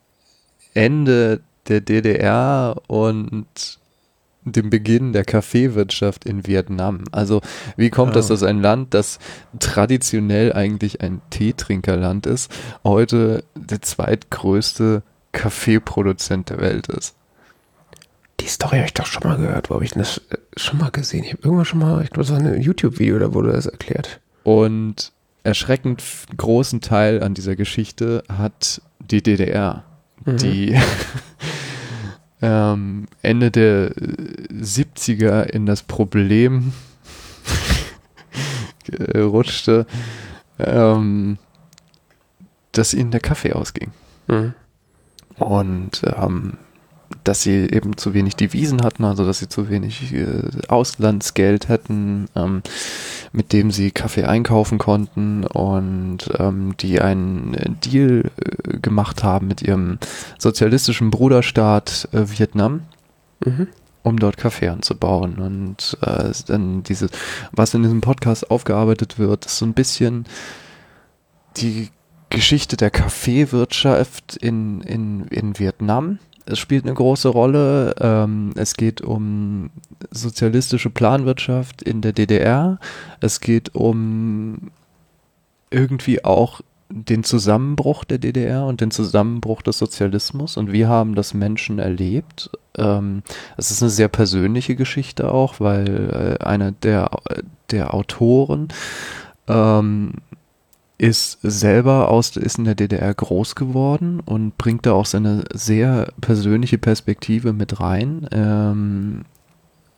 [0.74, 3.80] Ende der DDR und
[4.44, 7.04] dem Beginn der Kaffeewirtschaft in Vietnam.
[7.12, 7.42] Also
[7.78, 8.20] wie kommt oh.
[8.20, 9.20] dass ein Land, das
[9.60, 12.52] traditionell eigentlich ein Teetrinkerland ist,
[12.84, 17.16] heute der zweitgrößte Kaffeeproduzent der Welt ist?
[18.40, 20.90] Die Story habe ich doch schon mal gehört, wo habe ich das äh, schon mal
[20.90, 21.24] gesehen?
[21.24, 24.20] Ich habe irgendwann schon mal, ich glaube, das war ein YouTube-Video, da wurde das erklärt.
[24.44, 25.12] Und
[25.44, 26.04] erschreckend
[26.36, 29.84] großen Teil an dieser Geschichte hat die DDR,
[30.26, 30.38] mhm.
[30.38, 30.76] die
[32.42, 36.74] ähm, Ende der 70er in das Problem
[39.16, 39.86] rutschte,
[40.60, 41.38] ähm,
[42.72, 43.92] dass ihnen der Kaffee ausging.
[44.28, 44.54] Mhm.
[45.38, 46.58] Und ähm,
[47.24, 52.28] dass sie eben zu wenig Devisen hatten, also dass sie zu wenig äh, Auslandsgeld hätten,
[52.36, 52.62] ähm,
[53.32, 59.62] mit dem sie Kaffee einkaufen konnten und ähm, die einen Deal äh, gemacht haben mit
[59.62, 60.00] ihrem
[60.38, 62.82] sozialistischen Bruderstaat äh, Vietnam.
[63.44, 63.70] Mhm.
[64.04, 65.40] um dort Kaffee anzubauen.
[65.40, 67.10] Und äh, dann diese,
[67.52, 70.26] was in diesem Podcast aufgearbeitet wird, ist so ein bisschen
[71.58, 71.90] die
[72.30, 77.96] Geschichte der Kaffeewirtschaft in, in, in Vietnam es spielt eine große Rolle.
[78.00, 79.70] Ähm, es geht um
[80.12, 82.80] sozialistische Planwirtschaft in der DDR.
[83.20, 84.72] Es geht um
[85.70, 91.34] irgendwie auch den Zusammenbruch der DDR und den Zusammenbruch des Sozialismus und wie haben das
[91.34, 92.50] Menschen erlebt.
[92.78, 93.24] Ähm,
[93.58, 97.10] es ist eine sehr persönliche Geschichte auch, weil äh, einer der,
[97.72, 98.68] der Autoren
[99.48, 100.16] ähm,
[101.02, 106.14] ist selber aus, ist in der DDR groß geworden und bringt da auch seine sehr
[106.22, 108.28] persönliche Perspektive mit rein.
[108.32, 109.26] Ähm,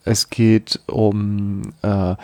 [0.05, 2.15] es geht um äh,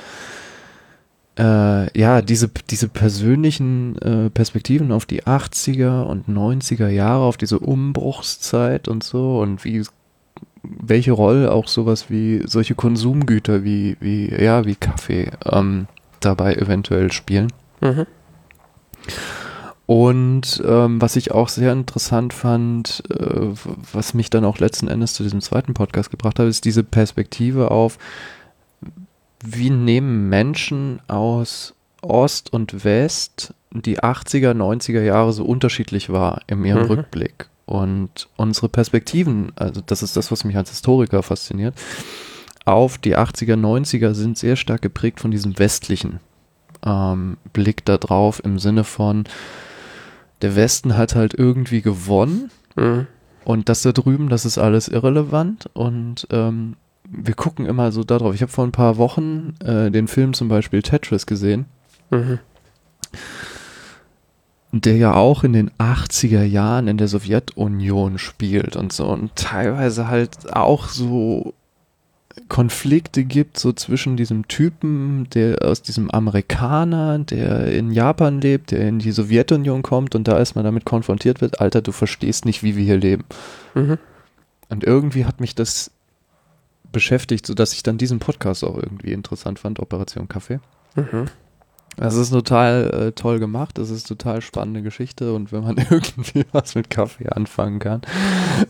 [1.38, 7.60] äh, ja, diese, diese persönlichen äh, Perspektiven auf die 80er und 90er Jahre, auf diese
[7.60, 9.84] Umbruchszeit und so und wie
[10.64, 15.88] welche Rolle auch sowas wie solche Konsumgüter wie, wie, ja, wie Kaffee ähm,
[16.22, 17.52] dabei eventuell spielen.
[17.82, 18.06] Mhm.
[19.86, 23.48] Und ähm, was ich auch sehr interessant fand, äh,
[23.92, 27.72] was mich dann auch letzten Endes zu diesem zweiten Podcast gebracht hat, ist diese Perspektive
[27.72, 27.98] auf,
[29.44, 36.64] wie nehmen Menschen aus Ost und West die 80er, 90er Jahre so unterschiedlich wahr in
[36.66, 36.90] ihrem mhm.
[36.90, 37.50] Rückblick.
[37.66, 41.74] Und unsere Perspektiven, also das ist das, was mich als Historiker fasziniert,
[42.66, 46.20] auf die 80er, 90er sind sehr stark geprägt von diesem westlichen
[46.86, 49.26] ähm, Blick da drauf im Sinne von,
[50.42, 53.08] der Westen hat halt irgendwie gewonnen mhm.
[53.44, 56.76] und das da drüben, das ist alles irrelevant und ähm,
[57.12, 58.36] wir gucken immer so darauf.
[58.36, 61.66] Ich habe vor ein paar Wochen äh, den Film zum Beispiel Tetris gesehen.
[62.12, 62.40] Mhm.
[64.72, 70.08] Der ja auch in den 80er Jahren in der Sowjetunion spielt und so und teilweise
[70.08, 71.56] halt auch so
[72.48, 78.88] Konflikte gibt, so zwischen diesem Typen, der aus diesem Amerikaner, der in Japan lebt, der
[78.88, 82.76] in die Sowjetunion kommt und da erstmal damit konfrontiert wird, Alter, du verstehst nicht, wie
[82.76, 83.26] wir hier leben.
[83.76, 83.98] Mhm.
[84.70, 85.92] Und irgendwie hat mich das
[86.92, 90.60] beschäftigt, sodass ich dann diesen Podcast auch irgendwie interessant fand, Operation Kaffee.
[90.96, 91.26] Mhm.
[92.00, 96.46] Das ist total äh, toll gemacht, das ist total spannende Geschichte und wenn man irgendwie
[96.54, 98.02] was mit Kaffee anfangen kann,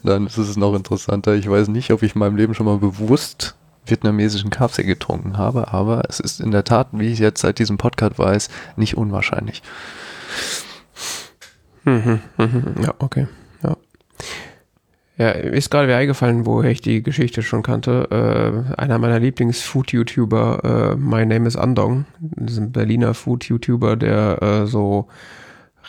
[0.03, 1.35] dann ist es noch interessanter.
[1.35, 5.71] Ich weiß nicht, ob ich in meinem Leben schon mal bewusst vietnamesischen Kaffee getrunken habe,
[5.71, 9.61] aber es ist in der Tat, wie ich jetzt seit diesem Podcast weiß, nicht unwahrscheinlich.
[11.85, 13.27] Mhm, mhm, ja, okay.
[15.19, 15.31] Ja.
[15.31, 18.07] Ist gerade wieder eingefallen, woher ich die Geschichte schon kannte.
[18.09, 24.41] Äh, einer meiner Lieblings-Food-YouTuber, äh, My Name is Andong, das ist ein Berliner Food-YouTuber, der
[24.41, 25.09] äh, so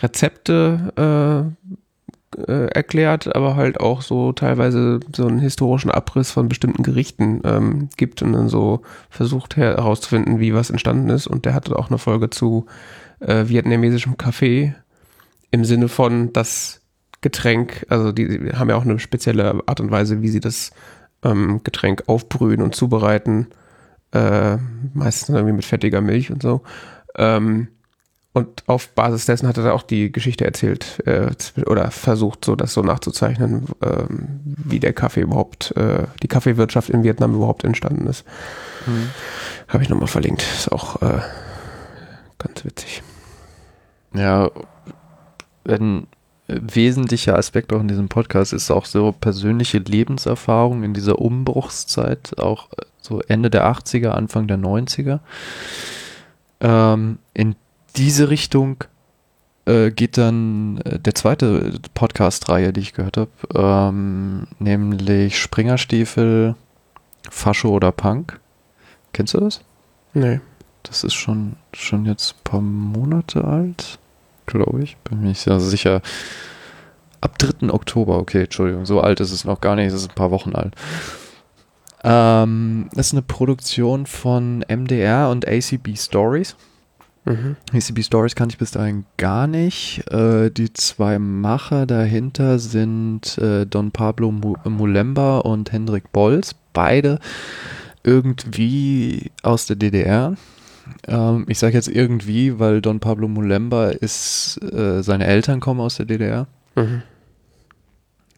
[0.03, 1.55] Rezepte
[2.37, 7.41] äh, äh, erklärt, aber halt auch so teilweise so einen historischen Abriss von bestimmten Gerichten
[7.45, 11.29] ähm, gibt und dann so versucht herauszufinden, wie was entstanden ist.
[11.29, 12.67] Und der hatte auch eine Folge zu
[13.21, 14.75] äh, vietnamesischem Kaffee
[15.53, 16.80] im Sinne von, dass
[17.21, 20.71] Getränk, also die haben ja auch eine spezielle Art und Weise, wie sie das
[21.23, 23.49] ähm, Getränk aufbrühen und zubereiten.
[24.13, 24.57] Äh,
[24.95, 26.63] meistens irgendwie mit fettiger Milch und so.
[27.17, 27.69] Ähm,
[28.33, 31.31] und auf Basis dessen hat er auch die Geschichte erzählt äh,
[31.67, 37.03] oder versucht, so das so nachzuzeichnen, äh, wie der Kaffee überhaupt, äh, die Kaffeewirtschaft in
[37.03, 38.25] Vietnam überhaupt entstanden ist.
[38.87, 39.11] Mhm.
[39.69, 40.43] Habe ich nochmal verlinkt.
[40.43, 41.21] Ist auch äh,
[42.39, 43.03] ganz witzig.
[44.15, 44.51] Ja,
[45.65, 46.07] wenn
[46.61, 52.69] wesentlicher Aspekt auch in diesem Podcast ist auch so persönliche Lebenserfahrung in dieser Umbruchszeit, auch
[53.01, 55.21] so Ende der 80er, Anfang der 90er.
[56.61, 57.57] Ähm, in
[57.97, 58.85] diese Richtung
[59.67, 66.57] äh, geht dann äh, der zweite Podcast-Reihe, die ich gehört habe, ähm, nämlich Springerstiefel,
[67.29, 68.41] Fascho oder Punk.
[69.13, 69.61] Kennst du das?
[70.15, 70.41] Nee.
[70.83, 74.00] Das ist schon, schon jetzt ein paar Monate alt
[74.51, 74.97] glaube ich.
[74.99, 76.03] Bin mir nicht sehr sicher.
[77.21, 77.71] Ab 3.
[77.71, 80.55] Oktober, okay, Entschuldigung, so alt ist es noch gar nicht, es ist ein paar Wochen
[80.55, 80.75] alt.
[82.03, 86.57] Ähm, das ist eine Produktion von MDR und ACB Stories.
[87.27, 87.57] Mhm.
[87.73, 90.11] ACB Stories kannte ich bis dahin gar nicht.
[90.11, 96.55] Äh, die zwei Macher dahinter sind äh, Don Pablo Mulemba und Hendrik Bolz.
[96.73, 97.19] Beide
[98.03, 100.37] irgendwie aus der DDR.
[101.07, 105.97] Ähm, ich sage jetzt irgendwie, weil Don Pablo Mulemba ist, äh, seine Eltern kommen aus
[105.97, 106.47] der DDR.
[106.77, 107.03] Mhm.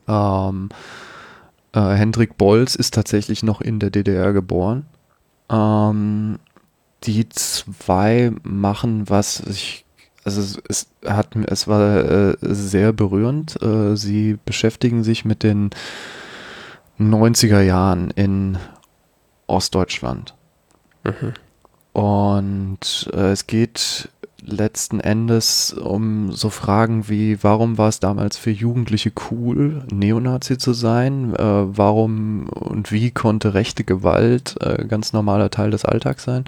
[0.08, 0.68] Ähm,
[1.72, 4.86] äh, Hendrik Bolz ist tatsächlich noch in der DDR geboren.
[5.50, 6.38] Ähm,
[7.04, 9.84] die zwei machen was ich
[10.24, 13.60] also es, es hat es war äh, sehr berührend.
[13.60, 15.70] Äh, sie beschäftigen sich mit den
[17.00, 18.58] 90er Jahren in
[19.46, 20.34] Ostdeutschland.
[21.04, 21.32] Mhm.
[21.92, 24.08] Und äh, es geht
[24.44, 30.72] letzten Endes um so Fragen wie, warum war es damals für Jugendliche cool, Neonazi zu
[30.72, 31.34] sein?
[31.34, 36.44] Äh, warum und wie konnte rechte Gewalt äh, ganz normaler Teil des Alltags sein?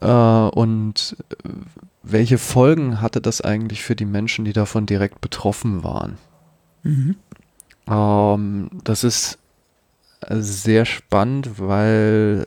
[0.00, 1.16] Äh, und
[2.02, 6.18] welche Folgen hatte das eigentlich für die Menschen, die davon direkt betroffen waren?
[6.82, 7.16] Mhm.
[7.88, 9.38] Ähm, das ist
[10.30, 12.46] sehr spannend, weil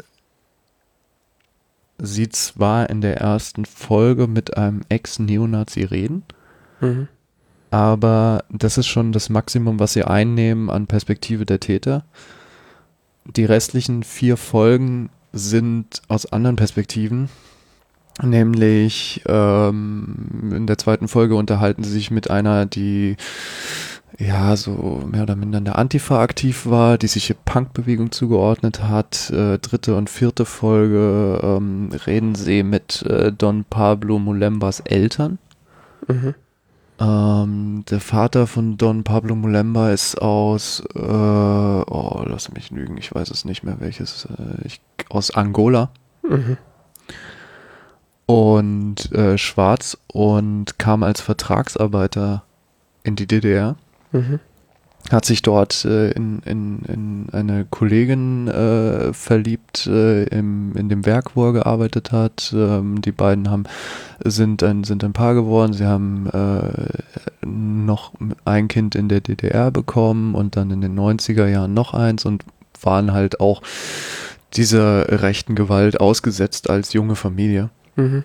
[1.99, 6.23] sie zwar in der ersten Folge mit einem Ex-Neonazi reden,
[6.81, 7.07] mhm.
[7.71, 12.05] aber das ist schon das Maximum, was sie einnehmen an Perspektive der Täter.
[13.25, 17.29] Die restlichen vier Folgen sind aus anderen Perspektiven.
[18.21, 23.15] Nämlich ähm, in der zweiten Folge unterhalten sie sich mit einer, die
[24.17, 28.83] ja, so mehr oder minder in der Antifa aktiv war, die sich der Punkbewegung zugeordnet
[28.83, 29.29] hat.
[29.29, 35.37] Äh, dritte und vierte Folge ähm, reden sie mit äh, Don Pablo Mulembas Eltern.
[36.07, 36.35] Mhm.
[36.99, 43.15] Ähm, der Vater von Don Pablo Mulemba ist aus, äh, oh, lass mich lügen, ich
[43.15, 45.91] weiß es nicht mehr welches, äh, ich, aus Angola.
[46.23, 46.57] Mhm.
[48.25, 52.43] Und äh, schwarz und kam als Vertragsarbeiter
[53.03, 53.77] in die DDR.
[55.11, 61.05] Hat sich dort äh, in, in, in eine Kollegin äh, verliebt äh, im, in dem
[61.05, 62.53] Werk, wo er gearbeitet hat.
[62.55, 63.63] Ähm, die beiden haben,
[64.23, 65.73] sind, ein, sind ein Paar geworden.
[65.73, 68.13] Sie haben äh, noch
[68.45, 72.43] ein Kind in der DDR bekommen und dann in den 90er Jahren noch eins und
[72.81, 73.61] waren halt auch
[74.53, 77.69] dieser rechten Gewalt ausgesetzt als junge Familie.
[77.95, 78.23] Mhm.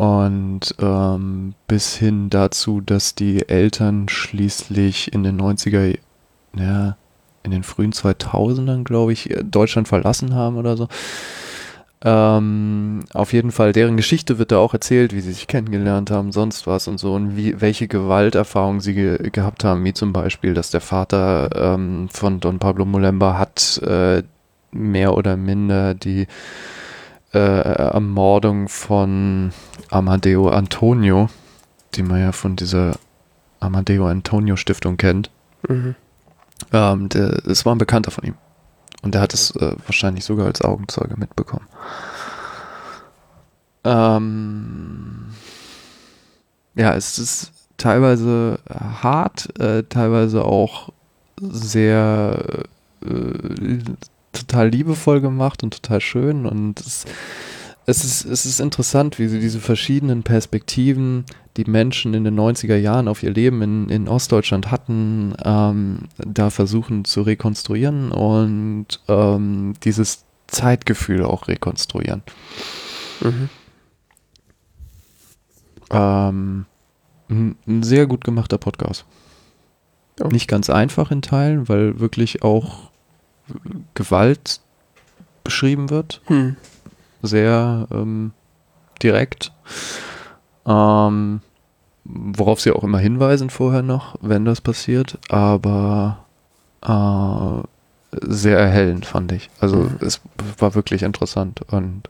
[0.00, 5.98] Und ähm, bis hin dazu, dass die Eltern schließlich in den 90er,
[6.56, 6.96] ja,
[7.42, 10.88] in den frühen 2000ern, glaube ich, Deutschland verlassen haben oder so.
[12.02, 16.32] Ähm, auf jeden Fall, deren Geschichte wird da auch erzählt, wie sie sich kennengelernt haben,
[16.32, 20.54] sonst was und so und wie, welche Gewalterfahrungen sie ge gehabt haben, wie zum Beispiel,
[20.54, 24.22] dass der Vater ähm, von Don Pablo Mulemba hat äh,
[24.72, 26.26] mehr oder minder die
[27.32, 29.52] äh, Ermordung von
[29.90, 31.28] Amadeo Antonio,
[31.94, 32.96] die man ja von dieser
[33.60, 35.30] Amadeo Antonio Stiftung kennt.
[35.68, 35.94] Mhm.
[36.72, 38.34] Ähm, der, das war ein Bekannter von ihm.
[39.02, 41.66] Und der hat es äh, wahrscheinlich sogar als Augenzeuge mitbekommen.
[43.84, 45.28] Ähm,
[46.74, 50.90] ja, es ist teilweise hart, äh, teilweise auch
[51.40, 52.64] sehr
[53.02, 53.78] äh,
[54.32, 57.04] total liebevoll gemacht und total schön und es,
[57.86, 61.24] es, ist, es ist interessant, wie sie diese verschiedenen Perspektiven,
[61.56, 66.50] die Menschen in den 90er Jahren auf ihr Leben in, in Ostdeutschland hatten, ähm, da
[66.50, 72.22] versuchen zu rekonstruieren und ähm, dieses Zeitgefühl auch rekonstruieren.
[73.20, 73.48] Mhm.
[75.90, 76.66] Ähm,
[77.28, 79.04] ein, sehr gut gemachter Podcast.
[80.20, 80.28] Oh.
[80.28, 82.89] Nicht ganz einfach in Teilen, weil wirklich auch
[83.94, 84.60] Gewalt
[85.44, 86.20] beschrieben wird.
[86.26, 86.56] Hm.
[87.22, 88.32] Sehr ähm,
[89.02, 89.52] direkt.
[90.66, 91.40] Ähm,
[92.04, 95.18] worauf sie auch immer hinweisen vorher noch, wenn das passiert.
[95.28, 96.24] Aber
[96.82, 99.50] äh, sehr erhellend, fand ich.
[99.60, 99.98] Also mhm.
[100.00, 100.20] es
[100.58, 102.08] war wirklich interessant und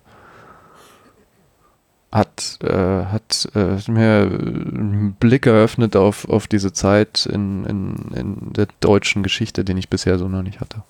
[2.12, 8.52] hat, äh, hat äh, mir einen Blick eröffnet auf, auf diese Zeit in, in, in
[8.52, 10.82] der deutschen Geschichte, den ich bisher so noch nicht hatte.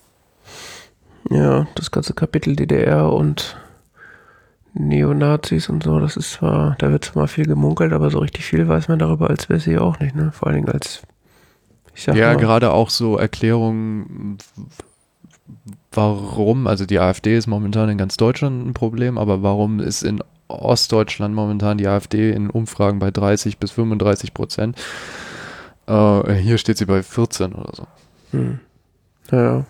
[1.29, 3.57] Ja, das ganze Kapitel DDR und
[4.73, 8.67] Neonazis und so, das ist zwar, da wird zwar viel gemunkelt, aber so richtig viel
[8.67, 10.31] weiß man darüber als Wessi auch nicht, ne?
[10.31, 11.01] Vor allen Dingen als,
[11.93, 14.37] ich sag Ja, mal, gerade auch so Erklärungen,
[15.91, 20.23] warum, also die AfD ist momentan in ganz Deutschland ein Problem, aber warum ist in
[20.47, 24.77] Ostdeutschland momentan die AfD in Umfragen bei 30 bis 35 Prozent?
[25.87, 27.87] Äh, hier steht sie bei 14 oder so.
[28.31, 28.59] Hm.
[29.31, 29.65] Ja.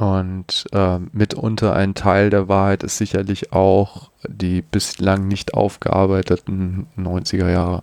[0.00, 7.50] Und äh, mitunter ein Teil der Wahrheit ist sicherlich auch die bislang nicht aufgearbeiteten 90er
[7.50, 7.82] Jahre.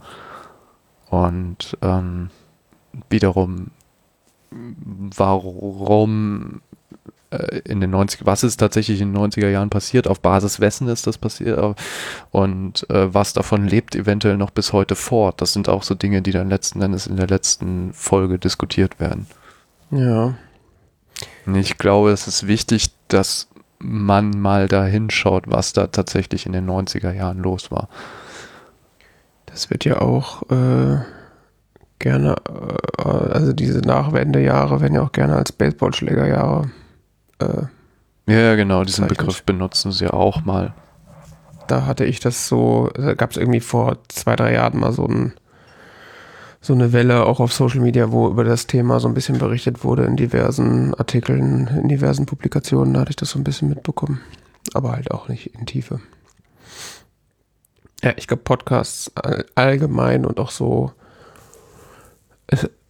[1.11, 2.31] Und ähm,
[3.11, 3.69] wiederum
[5.15, 6.61] warum
[7.29, 10.87] äh, in den 90 was ist tatsächlich in den 90er Jahren passiert, auf Basis wessen
[10.87, 11.75] ist das passiert
[12.31, 15.39] und äh, was davon lebt eventuell noch bis heute fort.
[15.39, 19.27] Das sind auch so Dinge, die dann letzten Endes in der letzten Folge diskutiert werden.
[19.91, 20.33] Ja.
[21.53, 23.47] Ich glaube, es ist wichtig, dass
[23.79, 27.89] man mal da hinschaut, was da tatsächlich in den 90er Jahren los war.
[29.45, 30.97] Das wird ja auch äh,
[31.99, 32.35] gerne,
[32.97, 36.69] äh, also diese Nachwendejahre werden ja auch gerne als Baseballschlägerjahre.
[37.39, 37.63] Äh,
[38.27, 39.07] ja, genau, diesen.
[39.07, 40.73] Begriff benutzen sie auch mal.
[41.67, 45.05] Da hatte ich das so, da gab es irgendwie vor zwei, drei Jahren mal so,
[45.05, 45.33] ein,
[46.61, 49.83] so eine Welle auch auf Social Media, wo über das Thema so ein bisschen berichtet
[49.83, 54.19] wurde in diversen Artikeln, in diversen Publikationen, da hatte ich das so ein bisschen mitbekommen.
[54.73, 55.99] Aber halt auch nicht in Tiefe.
[58.03, 59.11] Ja, ich glaube, Podcasts
[59.55, 60.91] allgemein und auch so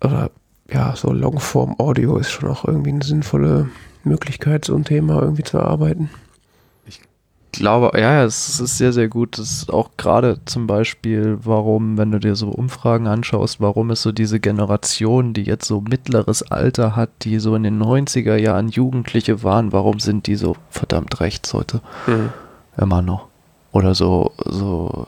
[0.03, 0.32] oder
[0.70, 3.70] ja, so Longform-Audio ist schon auch irgendwie eine sinnvolle
[4.03, 6.09] Möglichkeit, so ein Thema irgendwie zu erarbeiten.
[7.58, 9.39] Ich glaube, ja, es ist sehr, sehr gut.
[9.39, 14.01] Das ist auch gerade zum Beispiel, warum, wenn du dir so Umfragen anschaust, warum es
[14.01, 18.70] so diese Generation, die jetzt so mittleres Alter hat, die so in den 90er Jahren
[18.70, 21.82] Jugendliche waren, warum sind die so verdammt rechts heute?
[22.05, 22.30] Mhm.
[22.78, 23.28] Immer noch.
[23.72, 25.05] Oder so, so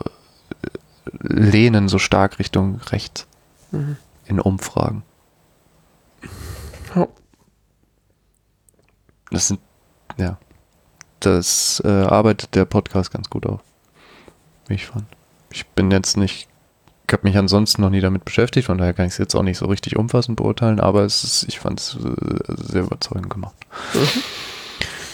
[1.20, 3.26] lehnen so stark Richtung rechts.
[3.70, 3.96] Mhm
[4.30, 5.02] in Umfragen.
[9.30, 9.60] Das sind,
[10.16, 10.38] ja,
[11.26, 13.60] das äh, arbeitet der Podcast ganz gut auf,
[14.68, 15.04] wie ich fand.
[15.52, 16.48] Ich bin jetzt nicht,
[17.06, 19.42] ich habe mich ansonsten noch nie damit beschäftigt, von daher kann ich es jetzt auch
[19.42, 23.54] nicht so richtig umfassend beurteilen, aber es ist, ich fand es äh, sehr überzeugend gemacht.
[23.94, 24.22] Mhm.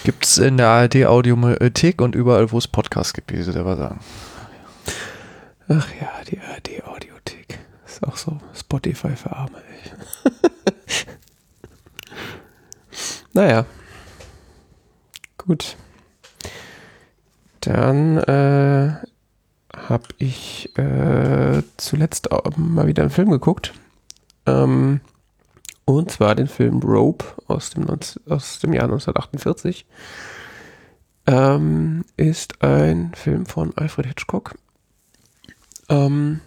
[0.04, 3.76] Gibt es in der ARD Audiothek und überall, wo es Podcasts gibt, wie sie selber
[3.76, 3.98] sagen.
[5.68, 7.58] Ach ja, die ARD Audiothek.
[7.84, 9.60] Ist auch so Spotify für Arme.
[13.32, 13.66] naja.
[15.38, 15.76] Gut.
[17.66, 18.94] Dann äh,
[19.76, 23.74] habe ich äh, zuletzt mal wieder einen Film geguckt.
[24.46, 25.00] Ähm,
[25.84, 29.84] und zwar den Film Rope aus dem, aus dem Jahr 1948.
[31.26, 34.54] Ähm, ist ein Film von Alfred Hitchcock.
[35.88, 36.40] Ähm,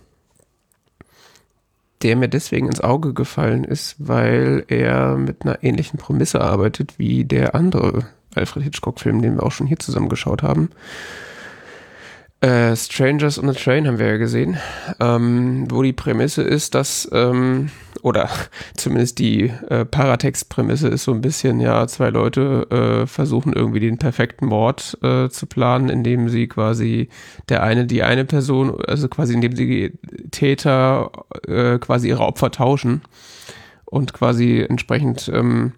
[2.01, 7.25] der mir deswegen ins Auge gefallen ist, weil er mit einer ähnlichen Prämisse arbeitet wie
[7.25, 10.69] der andere Alfred Hitchcock-Film, den wir auch schon hier zusammen geschaut haben.
[12.41, 14.57] Äh, Strangers on a Train haben wir ja gesehen,
[15.01, 17.69] ähm, wo die Prämisse ist, dass, ähm,
[18.01, 18.29] oder
[18.77, 23.97] zumindest die äh, Paratext-Prämisse ist so ein bisschen, ja, zwei Leute äh, versuchen irgendwie den
[23.97, 27.09] perfekten Mord äh, zu planen, indem sie quasi
[27.49, 29.99] der eine die eine Person, also quasi indem sie
[30.31, 31.11] Täter
[31.45, 33.01] äh, quasi ihre Opfer tauschen
[33.83, 35.73] und quasi entsprechend ähm,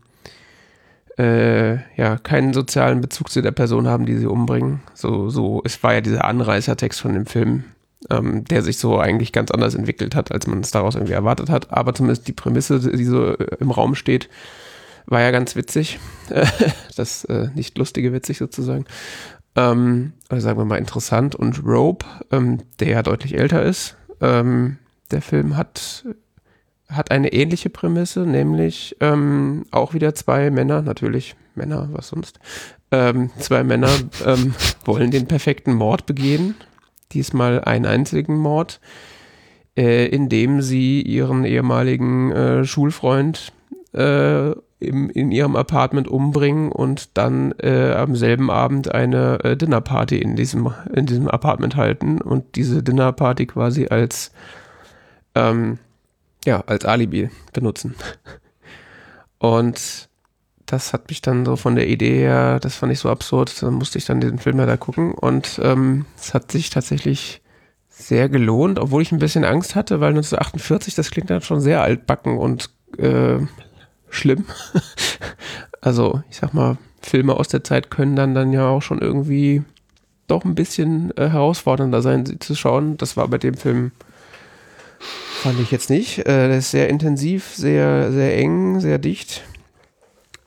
[1.21, 4.81] äh, ja, keinen sozialen Bezug zu der Person haben, die sie umbringen.
[4.95, 7.63] So, so, es war ja dieser Anreißertext von dem Film.
[8.09, 11.51] ähm, der sich so eigentlich ganz anders entwickelt hat, als man es daraus irgendwie erwartet
[11.51, 11.71] hat.
[11.71, 14.27] Aber zumindest die Prämisse, die so äh, im Raum steht,
[15.05, 15.99] war ja ganz witzig.
[16.95, 18.85] das äh, nicht lustige witzig sozusagen.
[19.55, 21.35] Ähm, also sagen wir mal interessant.
[21.35, 24.77] Und Rope, ähm, der ja deutlich älter ist, ähm,
[25.11, 26.05] der Film hat,
[26.91, 32.39] hat eine ähnliche Prämisse, nämlich ähm, auch wieder zwei Männer, natürlich Männer, was sonst,
[32.91, 33.89] ähm, zwei Männer
[34.25, 34.53] ähm,
[34.85, 36.55] wollen den perfekten Mord begehen.
[37.11, 38.79] Diesmal einen einzigen Mord,
[39.75, 43.51] äh, in dem sie ihren ehemaligen äh, Schulfreund
[43.93, 50.17] äh, im, in ihrem Apartment umbringen und dann äh, am selben Abend eine äh, Dinnerparty
[50.17, 54.31] in diesem, in diesem Apartment halten und diese Dinnerparty quasi als,
[55.35, 55.77] ähm,
[56.45, 57.95] ja, als Alibi benutzen.
[59.37, 60.09] Und
[60.65, 63.73] das hat mich dann so von der Idee her, das fand ich so absurd, dann
[63.73, 67.41] musste ich dann den Film ja da gucken und ähm, es hat sich tatsächlich
[67.89, 71.81] sehr gelohnt, obwohl ich ein bisschen Angst hatte, weil 1948, das klingt dann schon sehr
[71.81, 73.39] altbacken und äh,
[74.09, 74.45] schlimm.
[75.81, 79.63] also ich sag mal, Filme aus der Zeit können dann dann ja auch schon irgendwie
[80.27, 82.97] doch ein bisschen äh, herausfordernder sein, sie zu schauen.
[82.97, 83.91] Das war bei dem Film
[85.41, 86.19] fand ich jetzt nicht.
[86.19, 89.43] Äh, der ist sehr intensiv, sehr sehr eng, sehr dicht.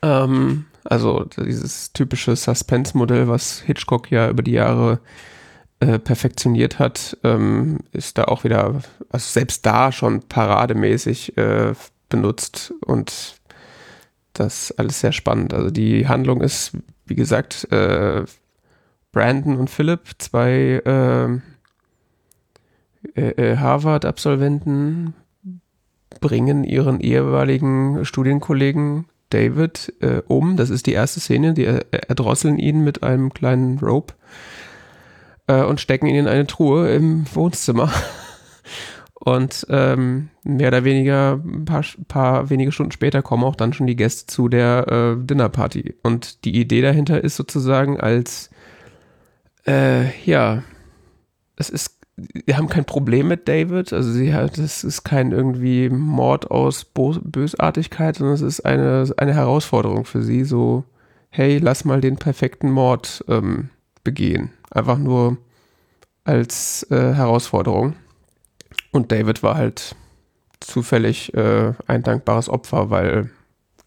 [0.03, 5.01] Ähm, also dieses typische Suspense-Modell, was Hitchcock ja über die Jahre
[5.81, 11.73] äh, perfektioniert hat, ähm, ist da auch wieder, also selbst da schon parademäßig äh,
[12.09, 13.41] benutzt und
[14.33, 15.55] das alles sehr spannend.
[15.55, 16.73] Also die Handlung ist,
[17.07, 18.25] wie gesagt, äh,
[19.11, 20.83] Brandon und Philip, zwei
[23.15, 25.15] äh, äh, Harvard-Absolventen,
[26.21, 30.57] bringen ihren ehemaligen Studienkollegen David äh, um.
[30.57, 31.55] Das ist die erste Szene.
[31.55, 34.15] Die erdrosseln ihn mit einem kleinen Rope
[35.47, 37.93] äh, und stecken ihn in eine Truhe im Wohnzimmer.
[39.25, 43.87] Und ähm, mehr oder weniger ein paar, paar wenige Stunden später kommen auch dann schon
[43.87, 45.95] die Gäste zu der äh, Dinnerparty.
[46.03, 48.51] Und die Idee dahinter ist sozusagen als,
[49.67, 50.63] äh, ja,
[51.57, 53.93] es ist, wir haben kein Problem mit David.
[53.93, 59.13] Also sie hat, es ist kein irgendwie Mord aus Bo Bösartigkeit, sondern es ist eine,
[59.17, 60.45] eine Herausforderung für sie.
[60.45, 60.85] So,
[61.31, 63.71] hey, lass mal den perfekten Mord ähm,
[64.05, 64.51] begehen.
[64.71, 65.39] Einfach nur
[66.25, 67.95] als äh, Herausforderung.
[68.93, 69.97] Und David war halt
[70.61, 73.31] zufällig äh, ein dankbares Opfer, weil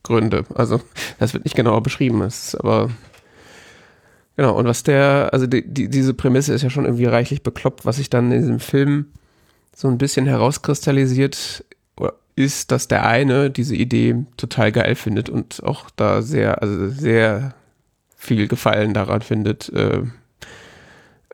[0.03, 0.45] Gründe.
[0.53, 0.81] Also
[1.19, 2.89] das wird nicht genauer beschrieben, ist aber
[4.37, 4.57] genau.
[4.57, 7.97] Und was der, also die, die, diese Prämisse ist ja schon irgendwie reichlich bekloppt, was
[7.97, 9.07] sich dann in diesem Film
[9.75, 11.65] so ein bisschen herauskristallisiert,
[12.37, 17.55] ist, dass der eine diese Idee total geil findet und auch da sehr, also sehr
[18.15, 20.03] viel Gefallen daran findet, äh,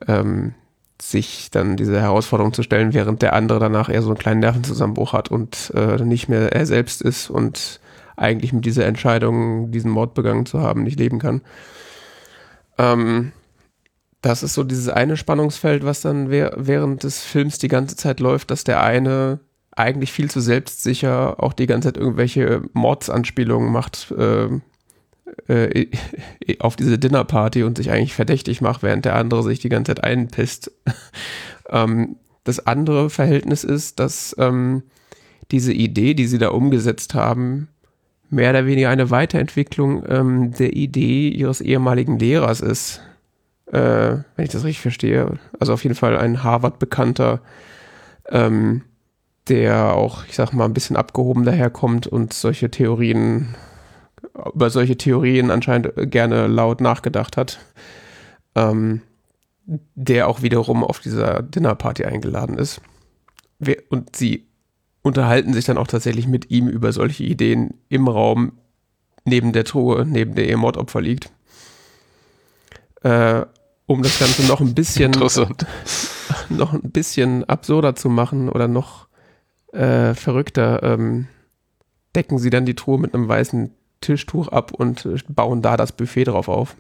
[0.08, 0.54] ähm,
[1.02, 5.12] sich dann diese Herausforderung zu stellen, während der andere danach eher so einen kleinen Nervenzusammenbruch
[5.12, 7.82] hat und äh, nicht mehr er selbst ist und
[8.16, 11.42] eigentlich mit dieser Entscheidung, diesen Mord begangen zu haben, nicht leben kann.
[12.78, 13.32] Ähm,
[14.22, 18.52] das ist so dieses eine Spannungsfeld, was dann während des Films die ganze Zeit läuft,
[18.52, 19.40] dass der eine
[19.76, 24.48] eigentlich viel zu selbstsicher auch die ganze Zeit irgendwelche Mordsanspielungen macht, äh,
[25.48, 25.88] äh,
[26.60, 30.04] auf diese Dinnerparty und sich eigentlich verdächtig macht, während der andere sich die ganze Zeit
[30.04, 30.72] einpisst.
[31.70, 34.84] ähm, das andere Verhältnis ist, dass ähm,
[35.52, 37.70] diese Idee, die sie da umgesetzt haben,
[38.34, 43.02] mehr oder weniger eine Weiterentwicklung ähm, der Idee ihres ehemaligen Lehrers ist.
[43.68, 45.40] Äh, wenn ich das richtig verstehe.
[45.60, 47.42] Also auf jeden Fall ein Harvard-Bekannter,
[48.30, 48.84] ähm,
[49.48, 53.56] der auch, ich sag mal, ein bisschen abgehoben daherkommt und solche Theorien
[54.54, 57.60] über solche Theorien anscheinend gerne laut nachgedacht hat,
[58.56, 59.02] ähm,
[59.66, 62.82] der auch wiederum auf dieser Dinnerparty eingeladen ist.
[63.90, 64.48] Und sie
[65.04, 68.54] unterhalten sich dann auch tatsächlich mit ihm über solche Ideen im Raum
[69.26, 71.32] neben der Truhe, neben der ihr Mordopfer liegt.
[73.04, 73.46] Äh,
[73.86, 75.12] um das Ganze noch ein bisschen
[76.50, 79.08] noch ein bisschen absurder zu machen oder noch
[79.74, 81.28] äh, verrückter, ähm,
[82.16, 86.26] decken sie dann die Truhe mit einem weißen Tischtuch ab und bauen da das Buffet
[86.26, 86.76] drauf auf.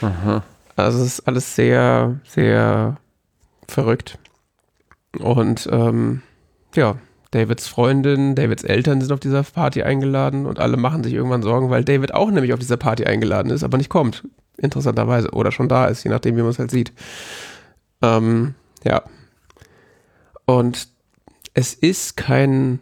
[0.00, 0.42] Aha.
[0.76, 2.96] Also es ist alles sehr, sehr
[3.66, 4.18] verrückt.
[5.18, 6.22] Und ähm,
[6.74, 6.96] ja,
[7.30, 11.68] Davids Freundin, Davids Eltern sind auf dieser Party eingeladen und alle machen sich irgendwann Sorgen,
[11.70, 14.24] weil David auch nämlich auf dieser Party eingeladen ist, aber nicht kommt.
[14.56, 15.30] Interessanterweise.
[15.32, 16.92] Oder schon da ist, je nachdem, wie man es halt sieht.
[18.02, 18.54] Ähm,
[18.84, 19.02] ja.
[20.46, 20.88] Und
[21.52, 22.80] es ist kein,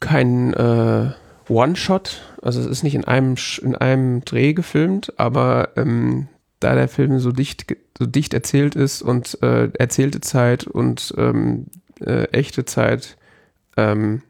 [0.00, 1.12] kein äh,
[1.48, 2.22] One-Shot.
[2.42, 7.18] Also es ist nicht in einem, in einem Dreh gefilmt, aber ähm, da der Film
[7.20, 7.66] so dicht,
[7.96, 11.66] so dicht erzählt ist und äh, erzählte Zeit und ähm,
[12.00, 13.15] äh, echte Zeit
[13.76, 14.22] ähm,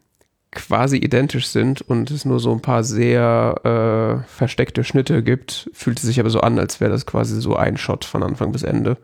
[0.52, 5.98] quasi identisch sind und es nur so ein paar sehr äh, versteckte Schnitte gibt, fühlt
[5.98, 8.62] es sich aber so an, als wäre das quasi so ein Shot von Anfang bis
[8.62, 8.96] Ende.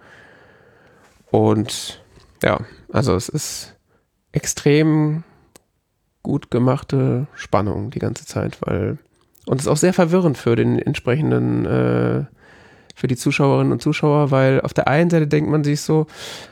[1.31, 2.03] Und
[2.43, 2.61] ja,
[2.93, 3.77] also es ist
[4.33, 5.25] extrem
[6.23, 8.99] gut gemachte Spannung die ganze Zeit, weil
[9.47, 12.25] und es ist auch sehr verwirrend für den entsprechenden äh,
[13.03, 16.07] für die Zuschauerinnen und Zuschauer, weil auf der einen Seite denkt man sich so,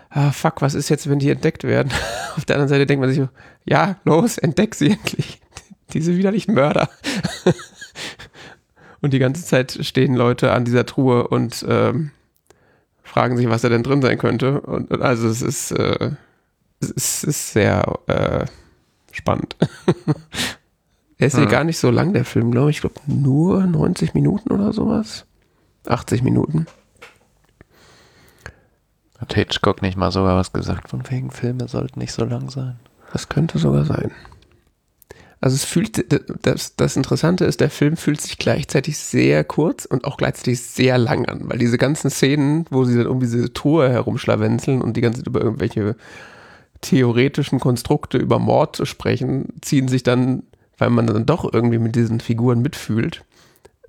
[0.08, 1.92] ah, fuck, was ist jetzt, wenn die entdeckt werden?
[2.36, 3.28] Auf der anderen Seite denkt man sich so,
[3.64, 5.40] ja, los, entdeck sie endlich.
[5.92, 6.90] Diese widerlichen Mörder.
[9.00, 12.10] und die ganze Zeit stehen Leute an dieser Truhe und ähm,
[13.04, 14.60] fragen sich, was da denn drin sein könnte.
[14.60, 16.10] Und, und also es ist, äh,
[16.80, 18.46] es ist sehr äh,
[19.12, 19.54] spannend.
[21.16, 22.78] er ist ja gar nicht so lang, der Film, glaube ich.
[22.78, 25.26] Ich glaube nur 90 Minuten oder sowas.
[25.86, 26.66] 80 Minuten.
[29.18, 32.80] Hat Hitchcock nicht mal sogar was gesagt, von wegen Filme sollten nicht so lang sein?
[33.12, 34.12] Das könnte sogar sein.
[35.42, 36.04] Also es fühlt,
[36.42, 40.98] das, das Interessante ist, der Film fühlt sich gleichzeitig sehr kurz und auch gleichzeitig sehr
[40.98, 45.00] lang an, weil diese ganzen Szenen, wo sie dann um diese Tour herumschlawenzeln und die
[45.00, 45.96] ganze Zeit über irgendwelche
[46.82, 50.42] theoretischen Konstrukte über Mord sprechen, ziehen sich dann,
[50.76, 53.24] weil man dann doch irgendwie mit diesen Figuren mitfühlt,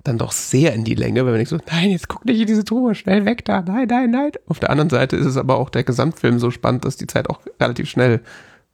[0.04, 2.46] dann doch sehr in die Länge, weil man denkt so, nein, jetzt guck nicht in
[2.46, 4.32] diese Truhe, schnell weg da, nein, nein, nein.
[4.48, 7.30] Auf der anderen Seite ist es aber auch der Gesamtfilm so spannend, dass die Zeit
[7.30, 8.20] auch relativ schnell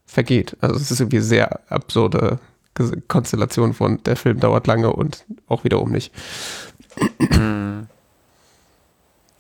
[0.07, 0.57] vergeht.
[0.61, 2.39] Also es ist irgendwie sehr absurde
[3.09, 6.13] Konstellation von der Film dauert lange und auch wiederum nicht.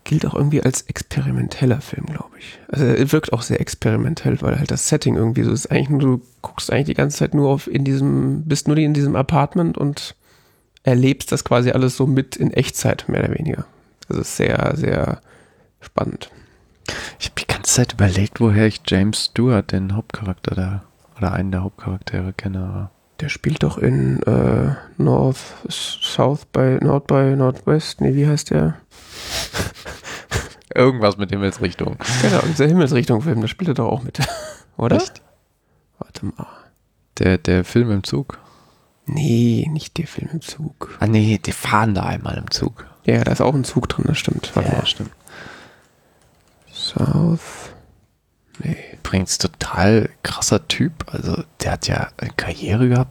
[0.05, 2.59] Gilt auch irgendwie als experimenteller Film, glaube ich.
[2.68, 5.70] Also er wirkt auch sehr experimentell, weil halt das Setting irgendwie so ist.
[5.70, 8.95] Eigentlich nur, du guckst eigentlich die ganze Zeit nur auf in diesem, bist nur in
[8.95, 10.16] diesem Apartment und
[10.89, 13.66] erlebst das quasi alles so mit in Echtzeit, mehr oder weniger.
[14.09, 15.20] Das ist sehr, sehr
[15.80, 16.30] spannend.
[17.18, 20.82] Ich habe die ganze Zeit überlegt, woher ich James Stewart, den Hauptcharakter da,
[21.18, 22.91] oder einen der Hauptcharaktere kenne.
[23.20, 28.01] Der spielt doch in äh, North, South by, Nord by Nordwest.
[28.01, 28.76] Nee, wie heißt der?
[30.74, 31.97] Irgendwas mit Himmelsrichtung.
[32.22, 34.20] Genau, dieser Himmelsrichtung-Film, da spielt er doch auch mit.
[34.76, 34.97] Oder?
[34.97, 35.20] Echt?
[35.99, 36.47] Warte mal.
[37.18, 38.39] Der, der Film im Zug?
[39.09, 40.96] Nee, nicht der Film im Zug.
[41.00, 42.86] Ah, nee, die fahren da einmal im Zug.
[43.04, 44.50] Ja, da ist auch ein Zug drin, das stimmt.
[44.54, 44.86] Warte ja, mal.
[44.86, 45.11] stimmt.
[46.70, 47.72] South.
[48.62, 48.76] Nee.
[48.92, 51.06] Übrigens total krasser Typ.
[51.11, 53.11] Also, der hat ja eine Karriere gehabt.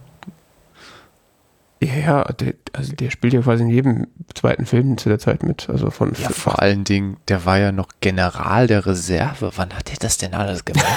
[1.80, 5.42] Ja, ja, der, also der spielt ja quasi in jedem zweiten Film zu der Zeit
[5.42, 5.68] mit.
[5.68, 9.52] Also von ja, vor allen Dingen, der war ja noch General der Reserve.
[9.56, 10.84] Wann hat er das denn alles gemacht?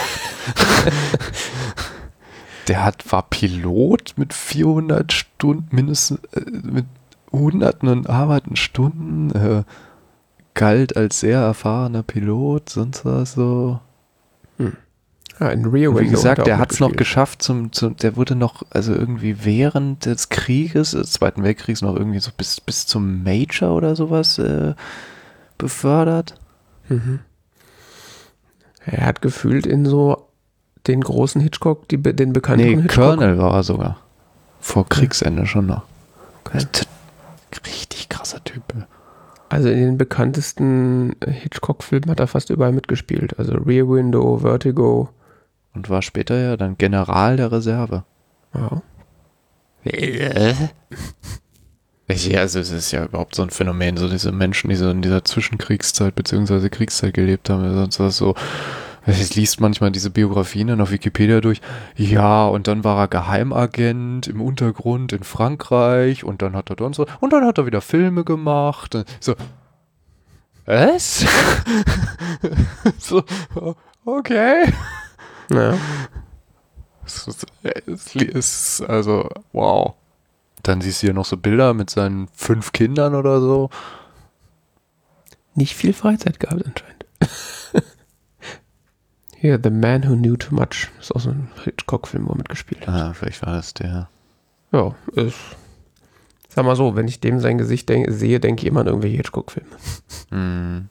[2.72, 6.86] der hat, war Pilot mit 400 Stunden, mindestens äh, mit
[7.30, 9.64] hunderten und arbeiten Stunden, äh,
[10.54, 13.82] galt als sehr erfahrener Pilot, sonst was so.
[14.56, 14.78] Hm.
[15.38, 18.64] Ja, in Rio Wie gesagt, der hat es noch geschafft, zum, zum, der wurde noch,
[18.70, 23.76] also irgendwie während des Krieges, des Zweiten Weltkriegs, noch irgendwie so bis, bis zum Major
[23.76, 24.76] oder sowas äh,
[25.58, 26.36] befördert.
[26.88, 27.20] Mhm.
[28.86, 30.31] Er hat gefühlt in so
[30.88, 33.18] den großen Hitchcock, die, den bekannten nee, Hitchcock?
[33.18, 33.98] Colonel war er sogar.
[34.60, 35.84] Vor Kriegsende schon noch.
[36.46, 36.66] Okay.
[37.66, 38.64] Richtig krasser Typ.
[39.50, 43.38] Also in den bekanntesten Hitchcock-Filmen hat er fast überall mitgespielt.
[43.38, 45.10] Also Rear Window, Vertigo.
[45.74, 48.04] Und war später ja dann General der Reserve.
[48.54, 48.82] Ja.
[52.14, 55.02] Ja, also es ist ja überhaupt so ein Phänomen, so diese Menschen, die so in
[55.02, 56.68] dieser Zwischenkriegszeit bzw.
[56.68, 58.36] Kriegszeit gelebt haben, sonst was so
[59.06, 61.62] es liest manchmal diese Biografien dann auf Wikipedia durch.
[61.96, 66.94] Ja, und dann war er Geheimagent im Untergrund in Frankreich und dann hat er dann
[66.94, 68.98] so, und dann hat er wieder Filme gemacht.
[69.20, 69.36] So,
[70.66, 71.26] was?
[73.00, 73.24] so,
[74.06, 74.72] okay.
[75.50, 75.74] Ja.
[77.04, 79.96] Es ist also, wow.
[80.64, 83.70] Dann siehst du hier noch so Bilder mit seinen fünf Kindern oder so.
[85.56, 87.06] Nicht viel Freizeit gehabt anscheinend.
[89.42, 90.90] Hier, The Man Who Knew Too Much.
[91.00, 92.94] Ist auch so ein Hitchcock-Film, wo er mitgespielt hat.
[92.94, 94.08] Ah, vielleicht war das der.
[94.72, 95.36] Ja, ist.
[96.48, 99.18] Sag mal so, wenn ich dem sein Gesicht denk, sehe, denke ich immer an irgendwelche
[99.18, 99.70] Hitchcock-Filme.
[100.30, 100.90] Mm.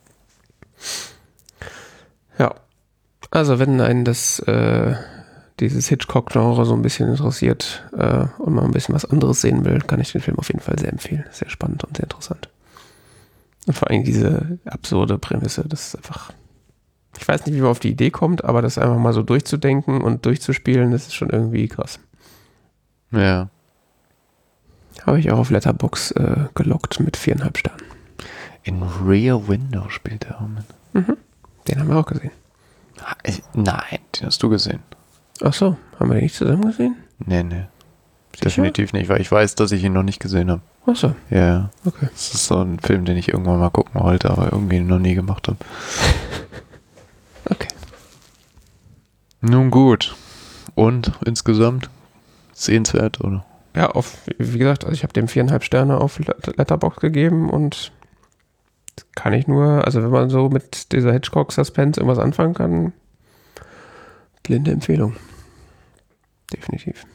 [2.41, 2.57] Ja.
[3.31, 4.97] Also, wenn einen das, äh,
[5.61, 9.79] dieses Hitchcock-Genre so ein bisschen interessiert äh, und man ein bisschen was anderes sehen will,
[9.79, 11.25] kann ich den Film auf jeden Fall sehr empfehlen.
[11.31, 12.49] Sehr spannend und sehr interessant.
[13.69, 16.33] Und vor allem diese absurde Prämisse, das ist einfach
[17.19, 20.01] ich weiß nicht, wie man auf die Idee kommt, aber das einfach mal so durchzudenken
[20.01, 21.99] und durchzuspielen, das ist schon irgendwie krass.
[23.13, 23.49] Ja.
[25.07, 27.83] Habe ich auch auf Letterbox äh, gelockt mit viereinhalb Sternen.
[28.63, 30.65] In Rear Window spielt er auch mit.
[31.67, 32.31] Den haben wir auch gesehen.
[33.25, 34.81] Ich- Nein, den hast du gesehen.
[35.43, 36.97] Ach so, haben wir den nicht zusammen gesehen?
[37.19, 37.65] Nee, nee.
[38.35, 38.45] Sicher?
[38.45, 40.61] Definitiv nicht, weil ich weiß, dass ich ihn noch nicht gesehen habe.
[40.87, 41.71] Ach so, Ja, ja.
[41.85, 42.09] okay.
[42.13, 45.15] Das ist so ein Film, den ich irgendwann mal gucken wollte, aber irgendwie noch nie
[45.15, 45.59] gemacht habe.
[47.49, 47.69] Okay.
[49.41, 50.15] Nun gut.
[50.75, 51.91] Und insgesamt
[52.53, 53.45] sehenswert, oder?
[53.75, 57.93] Ja, auf, wie gesagt, also ich habe dem viereinhalb Sterne auf Let- Letterboxd gegeben und
[59.15, 62.93] kann ich nur, also wenn man so mit dieser Hitchcock-Suspense irgendwas anfangen kann,
[64.43, 65.17] blinde Empfehlung.
[66.53, 67.07] Definitiv.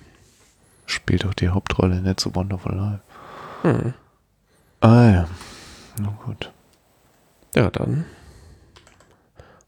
[0.86, 3.02] Spielt auch die Hauptrolle in It's a Wonderful Life.
[3.64, 3.94] Hm.
[4.82, 5.28] Ah ja.
[6.00, 6.52] Nun gut.
[7.56, 8.06] Ja, dann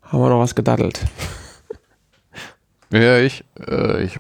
[0.03, 1.05] haben wir noch was gedaddelt.
[2.92, 4.20] Ja, ich, äh, ich.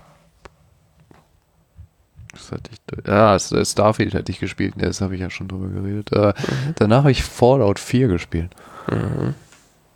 [2.33, 3.33] Was hatte ich da?
[3.35, 6.11] Ja, Starfield hätte ich gespielt, das habe ich ja schon drüber geredet.
[6.11, 6.33] Äh,
[6.75, 8.51] Danach habe ich Fallout 4 gespielt.
[8.89, 9.33] Mhm.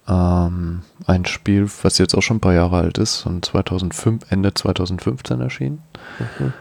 [0.08, 4.54] Ähm, ein Spiel, was jetzt auch schon ein paar Jahre alt ist und 2005, Ende
[4.54, 5.84] 2015 erschienen.
[6.40, 6.54] Mhm.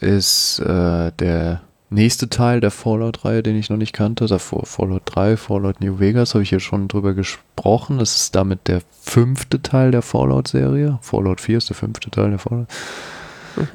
[0.00, 1.60] Ist äh, der
[1.90, 4.26] nächste Teil der Fallout-Reihe, den ich noch nicht kannte.
[4.26, 7.98] Davor Fallout 3, Fallout New Vegas, habe ich hier schon drüber gesprochen.
[7.98, 10.98] Das ist damit der fünfte Teil der Fallout-Serie.
[11.02, 12.68] Fallout 4 ist der fünfte Teil der Fallout.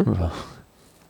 [0.06, 0.32] Ja.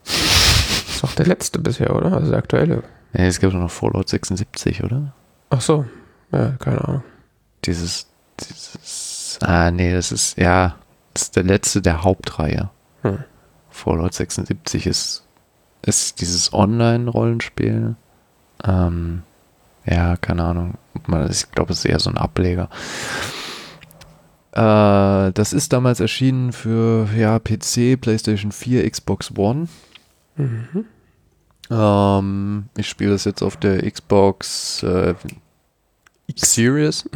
[0.06, 2.14] Ist auch der letzte bisher, oder?
[2.14, 2.84] Also der aktuelle.
[3.14, 5.14] Nee, es gibt auch noch Fallout 76, oder?
[5.50, 5.86] Ach so,
[6.32, 7.04] ja, keine Ahnung.
[7.66, 8.08] Dieses,
[8.40, 10.76] dieses, ah, nee, das ist, ja,
[11.14, 12.70] das ist der letzte der Hauptreihe.
[13.04, 13.20] Hm.
[13.70, 15.24] Fallout 76 ist,
[15.86, 17.96] ist dieses Online-Rollenspiel.
[18.64, 19.24] Ähm,
[19.86, 20.76] ja, keine Ahnung.
[21.30, 22.70] Ich glaube, es ist eher so ein Ableger.
[24.54, 29.68] Äh, das ist damals erschienen für ja, PC, PlayStation 4, Xbox One.
[30.36, 30.86] Mhm.
[31.70, 35.16] Ähm, ich spiele das jetzt auf der Xbox äh,
[36.36, 37.10] Series.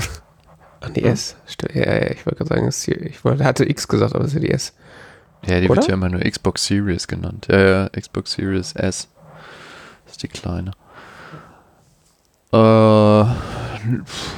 [0.79, 1.35] Ach, die S.
[1.73, 4.25] Ja, ja, ich wollte gerade sagen, es ist hier, ich wollte, hatte X gesagt, aber
[4.25, 4.73] es ist ja die S.
[5.47, 5.77] Ja, die Oder?
[5.77, 7.47] wird ja immer nur Xbox Series genannt.
[7.49, 9.07] Ja, ja, Xbox Series S.
[10.05, 10.71] Das ist die kleine.
[12.53, 13.25] Äh,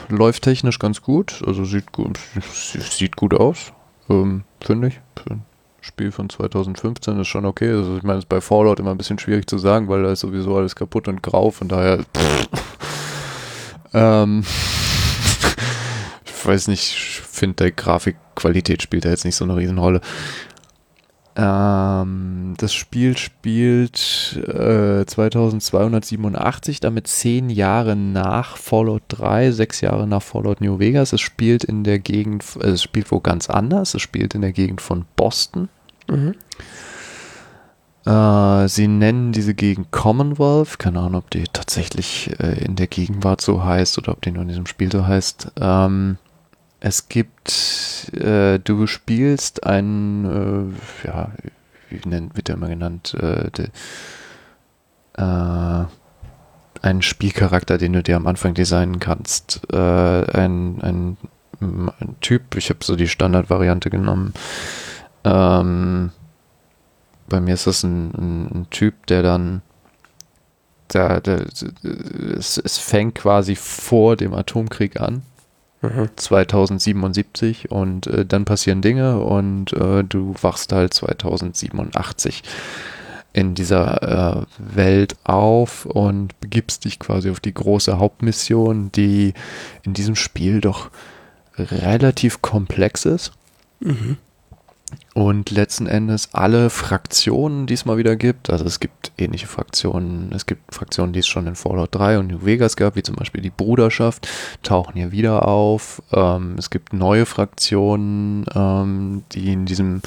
[0.10, 1.42] läuft technisch ganz gut.
[1.46, 2.20] Also sieht gut,
[2.52, 3.74] sieht gut aus,
[4.10, 5.00] ähm, finde ich.
[5.16, 5.46] Für ein
[5.82, 7.70] Spiel von 2015 ist schon okay.
[7.70, 10.12] Also ich meine, es ist bei Fallout immer ein bisschen schwierig zu sagen, weil da
[10.12, 11.52] ist sowieso alles kaputt und grau.
[11.52, 12.04] Von daher.
[13.94, 14.44] ähm,
[16.26, 20.02] ich weiß nicht, ich finde, der Grafikqualität spielt da jetzt nicht so eine Riesenrolle.
[21.42, 30.22] Ähm, das Spiel spielt äh, 2287, damit zehn Jahre nach Fallout 3, sechs Jahre nach
[30.22, 31.14] Fallout New Vegas.
[31.14, 33.94] Es spielt in der Gegend, äh, es spielt wo ganz anders.
[33.94, 35.70] Es spielt in der Gegend von Boston.
[36.10, 36.36] Mhm.
[38.06, 40.78] Äh, sie nennen diese Gegend Commonwealth.
[40.78, 44.42] Keine Ahnung, ob die tatsächlich äh, in der Gegenwart so heißt oder ob die nur
[44.42, 45.54] in diesem Spiel so heißt.
[45.62, 46.18] Ähm,
[46.80, 50.74] es gibt, äh, du spielst einen,
[51.04, 51.32] äh, ja,
[51.90, 53.68] wie nennt, wird der immer genannt, äh, de,
[55.18, 55.86] äh,
[56.82, 59.62] einen Spielcharakter, den du dir am Anfang designen kannst.
[59.72, 61.18] Äh, ein, ein,
[61.60, 64.34] ein Typ, ich habe so die Standardvariante genommen.
[65.26, 66.12] Ähm,
[67.28, 69.62] bei mir ist das ein, ein, ein Typ, der dann
[70.94, 71.46] der, der,
[72.38, 75.22] es, es fängt quasi vor dem Atomkrieg an,
[75.82, 76.10] Mhm.
[76.16, 82.44] 2077, und äh, dann passieren Dinge und äh, du wachst halt 2087
[83.32, 89.34] in dieser äh, Welt auf und begibst dich quasi auf die große Hauptmission, die
[89.84, 90.90] in diesem Spiel doch
[91.58, 93.32] relativ komplex ist
[93.80, 94.18] Mhm.
[95.14, 98.50] Und letzten Endes alle Fraktionen, die es mal wieder gibt.
[98.50, 100.32] Also es gibt ähnliche Fraktionen.
[100.34, 103.16] Es gibt Fraktionen, die es schon in Fallout 3 und New Vegas gab, wie zum
[103.16, 104.28] Beispiel die Bruderschaft,
[104.64, 106.02] tauchen hier wieder auf.
[106.12, 110.02] Ähm, es gibt neue Fraktionen, ähm, die in diesem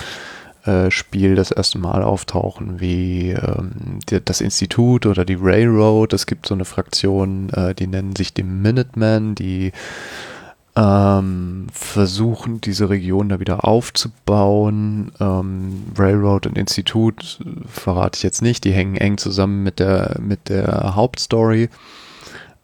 [0.65, 6.13] äh, Spiel das erste Mal auftauchen, wie ähm, die, das Institut oder die Railroad.
[6.13, 9.73] Es gibt so eine Fraktion, äh, die nennen sich die Minutemen, die
[10.75, 15.13] ähm, versuchen, diese Region da wieder aufzubauen.
[15.21, 20.49] Ähm, Railroad und Institut verrate ich jetzt nicht, die hängen eng zusammen mit der, mit
[20.49, 21.69] der Hauptstory.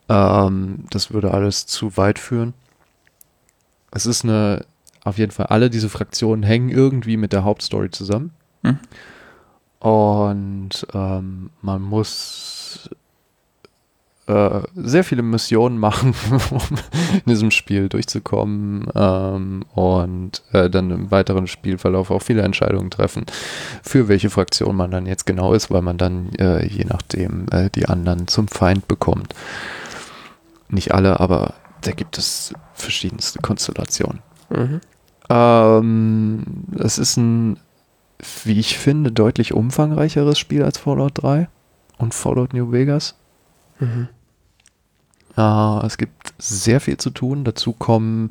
[0.08, 2.54] Ähm, das würde alles zu weit führen.
[3.90, 4.64] Es ist eine,
[5.04, 8.32] auf jeden Fall, alle diese Fraktionen hängen irgendwie mit der Hauptstory zusammen.
[8.62, 8.78] Mhm.
[9.80, 12.90] Und ähm, man muss
[14.28, 16.14] äh, sehr viele Missionen machen,
[16.50, 16.60] um
[17.14, 23.24] in diesem Spiel durchzukommen ähm, und äh, dann im weiteren Spielverlauf auch viele Entscheidungen treffen,
[23.82, 27.70] für welche Fraktion man dann jetzt genau ist, weil man dann äh, je nachdem äh,
[27.70, 29.34] die anderen zum Feind bekommt.
[30.68, 34.20] nicht alle, aber da gibt es verschiedenste Konstellationen.
[34.50, 34.80] Mhm.
[35.30, 36.42] Ähm,
[36.78, 37.58] es ist ein,
[38.44, 41.48] wie ich finde, deutlich umfangreicheres Spiel als Fallout 3
[41.96, 43.14] und Fallout New Vegas.
[43.80, 44.08] Mhm.
[45.38, 47.44] Äh, es gibt sehr viel zu tun.
[47.44, 48.30] Dazu kommen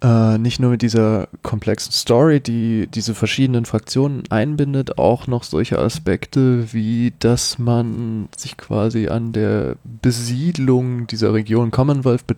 [0.00, 5.80] äh, nicht nur mit dieser komplexen Story, die diese verschiedenen Fraktionen einbindet, auch noch solche
[5.80, 12.36] Aspekte wie, dass man sich quasi an der Besiedlung dieser Region Commonwealth be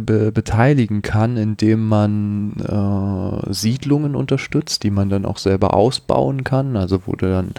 [0.00, 6.78] be beteiligen kann, indem man äh, Siedlungen unterstützt, die man dann auch selber ausbauen kann,
[6.78, 7.50] also du dann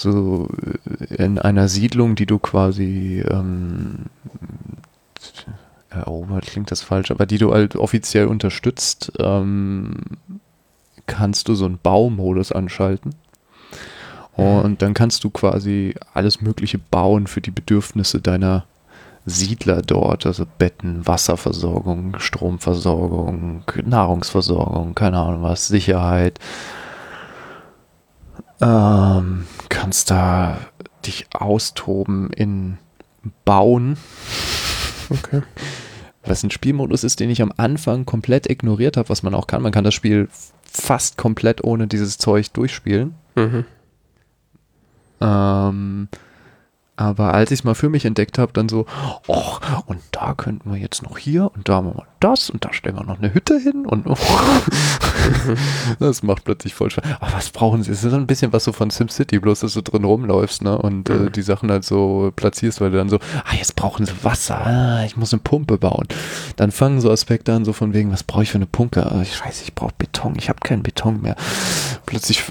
[0.00, 0.48] so
[1.10, 4.06] in einer Siedlung, die du quasi ähm,
[5.90, 9.96] erobert klingt das falsch, aber die du halt offiziell unterstützt, ähm,
[11.06, 13.14] kannst du so einen Baumodus anschalten.
[14.36, 18.64] Und dann kannst du quasi alles Mögliche bauen für die Bedürfnisse deiner
[19.26, 26.38] Siedler dort, also Betten, Wasserversorgung, Stromversorgung, Nahrungsversorgung, keine Ahnung was, Sicherheit.
[28.60, 30.58] Ähm, kannst da
[31.06, 32.78] dich austoben in
[33.44, 33.96] Bauen.
[35.08, 35.42] Okay.
[36.24, 39.62] Was ein Spielmodus ist, den ich am Anfang komplett ignoriert habe, was man auch kann.
[39.62, 40.28] Man kann das Spiel
[40.62, 43.14] fast komplett ohne dieses Zeug durchspielen.
[43.34, 43.64] Mhm.
[45.20, 46.08] Ähm,
[47.00, 48.86] aber als ich es mal für mich entdeckt habe, dann so,
[49.26, 52.72] och, und da könnten wir jetzt noch hier und da machen wir das und da
[52.72, 54.16] stellen wir noch eine Hütte hin und oh.
[55.98, 57.04] das macht plötzlich voll Spaß.
[57.20, 57.90] Aber was brauchen sie?
[57.92, 60.76] Es ist so ein bisschen was so von SimCity, bloß dass du drin rumläufst, ne?
[60.76, 61.32] Und äh, Mhm.
[61.32, 65.04] die Sachen halt so platzierst, weil du dann so, ah, jetzt brauchen sie Wasser, ah,
[65.04, 66.06] ich muss eine Pumpe bauen.
[66.56, 69.04] Dann fangen so Aspekte an, so von wegen, was brauche ich für eine Pumpe?
[69.06, 71.36] Ah, scheiße, ich brauche Beton, ich habe keinen Beton mehr.
[72.06, 72.44] Plötzlich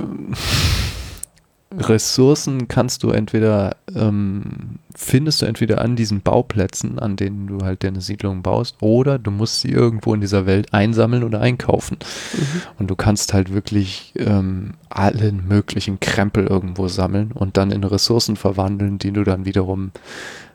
[1.71, 7.83] Ressourcen kannst du entweder, ähm, findest du entweder an diesen Bauplätzen, an denen du halt
[7.83, 11.97] deine Siedlung baust, oder du musst sie irgendwo in dieser Welt einsammeln oder einkaufen.
[12.33, 12.61] Mhm.
[12.79, 18.35] Und du kannst halt wirklich ähm, allen möglichen Krempel irgendwo sammeln und dann in Ressourcen
[18.35, 19.91] verwandeln, die du dann wiederum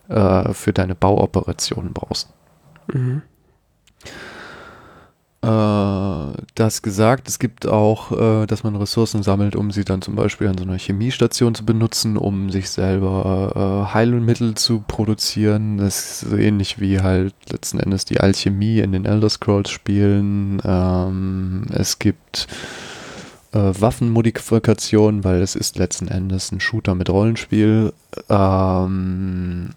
[0.08, 2.28] äh, für deine Bauoperationen brauchst.
[2.92, 3.22] Mhm.
[5.45, 10.14] Äh, das gesagt, es gibt auch, äh, dass man Ressourcen sammelt, um sie dann zum
[10.14, 13.53] Beispiel an so einer Chemiestation zu benutzen, um sich selber
[13.90, 15.76] äh, Heilmittel zu produzieren.
[15.76, 20.62] Das ist so ähnlich wie halt letzten Endes die Alchemie in den Elder Scrolls Spielen.
[20.64, 22.47] Ähm, es gibt
[23.53, 27.92] Waffenmodifikationen, weil es ist letzten Endes ein Shooter mit Rollenspiel.
[28.28, 29.70] Ähm,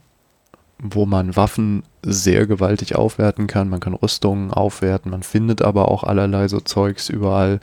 [0.80, 3.70] wo man Waffen sehr gewaltig aufwerten kann.
[3.70, 7.60] Man kann Rüstungen aufwerten, man findet aber auch allerlei so Zeugs überall.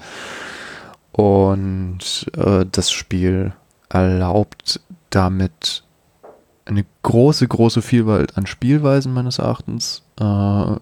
[1.13, 3.53] Und äh, das Spiel
[3.89, 5.85] erlaubt damit
[6.65, 10.03] eine große, große Vielfalt an Spielweisen meines Erachtens.
[10.19, 10.77] Äh,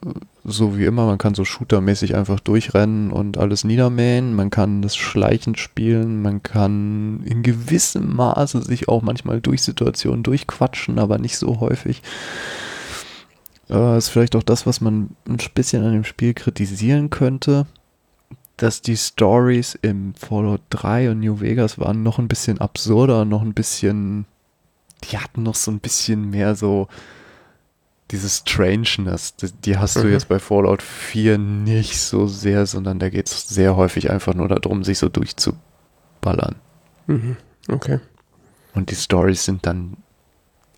[0.44, 4.34] so wie immer, man kann so shootermäßig einfach durchrennen und alles niedermähen.
[4.34, 6.20] Man kann das schleichend spielen.
[6.20, 12.02] Man kann in gewissem Maße sich auch manchmal durch Situationen durchquatschen, aber nicht so häufig.
[13.70, 17.66] Äh, ist vielleicht auch das, was man ein bisschen an dem Spiel kritisieren könnte,
[18.56, 23.42] dass die Stories im Fallout 3 und New Vegas waren noch ein bisschen absurder, noch
[23.42, 24.26] ein bisschen,
[25.04, 26.88] die hatten noch so ein bisschen mehr so
[28.12, 30.12] diese Strangeness, die, die hast du Mhm.
[30.12, 34.48] jetzt bei Fallout 4 nicht so sehr, sondern da geht es sehr häufig einfach nur
[34.48, 36.56] darum, sich so durchzuballern.
[37.06, 37.36] Mhm.
[37.68, 37.98] Okay.
[38.74, 39.96] Und die Stories sind dann,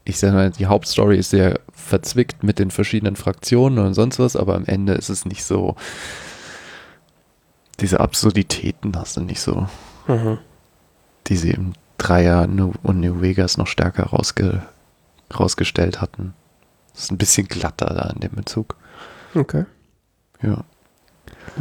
[0.05, 4.37] ich sage mal, die Hauptstory ist sehr verzwickt mit den verschiedenen Fraktionen und sonst was,
[4.37, 5.76] aber am Ende ist es nicht so,
[7.80, 9.66] diese Absurditäten hast du nicht so,
[10.07, 10.39] Mhm.
[11.26, 14.62] die sie im Dreier New- und New Vegas noch stärker rausge
[15.37, 16.35] rausgestellt hatten.
[16.95, 18.76] Ist ein bisschen glatter da in dem Bezug.
[19.34, 19.64] Okay.
[20.42, 20.64] Ja.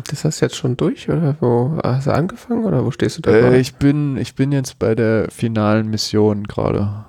[0.10, 3.22] Das hast du jetzt schon durch oder wo hast du angefangen oder wo stehst du
[3.22, 3.32] da?
[3.32, 7.06] Äh, ich bin, ich bin jetzt bei der finalen Mission gerade.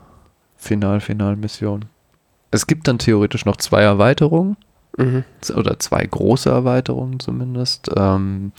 [0.57, 1.87] Final, final Mission.
[2.51, 4.57] Es gibt dann theoretisch noch zwei Erweiterungen.
[4.97, 5.25] mhm.
[5.55, 7.91] oder zwei große Erweiterungen zumindest.
[7.97, 8.53] Ähm,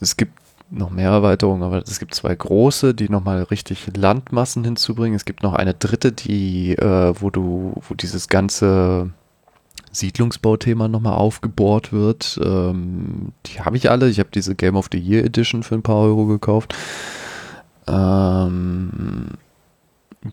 [0.00, 0.32] es gibt
[0.70, 5.16] noch mehr Erweiterungen, aber es gibt zwei große, die nochmal richtig Landmassen hinzubringen.
[5.16, 9.10] Es gibt noch eine dritte, die, äh, wo du, wo dieses ganze
[9.92, 12.38] Siedlungsbauthema nochmal aufgebohrt wird.
[12.42, 14.08] Ähm, die habe ich alle.
[14.08, 16.74] Ich habe diese Game of the Year Edition für ein paar Euro gekauft.
[17.88, 19.30] Ähm,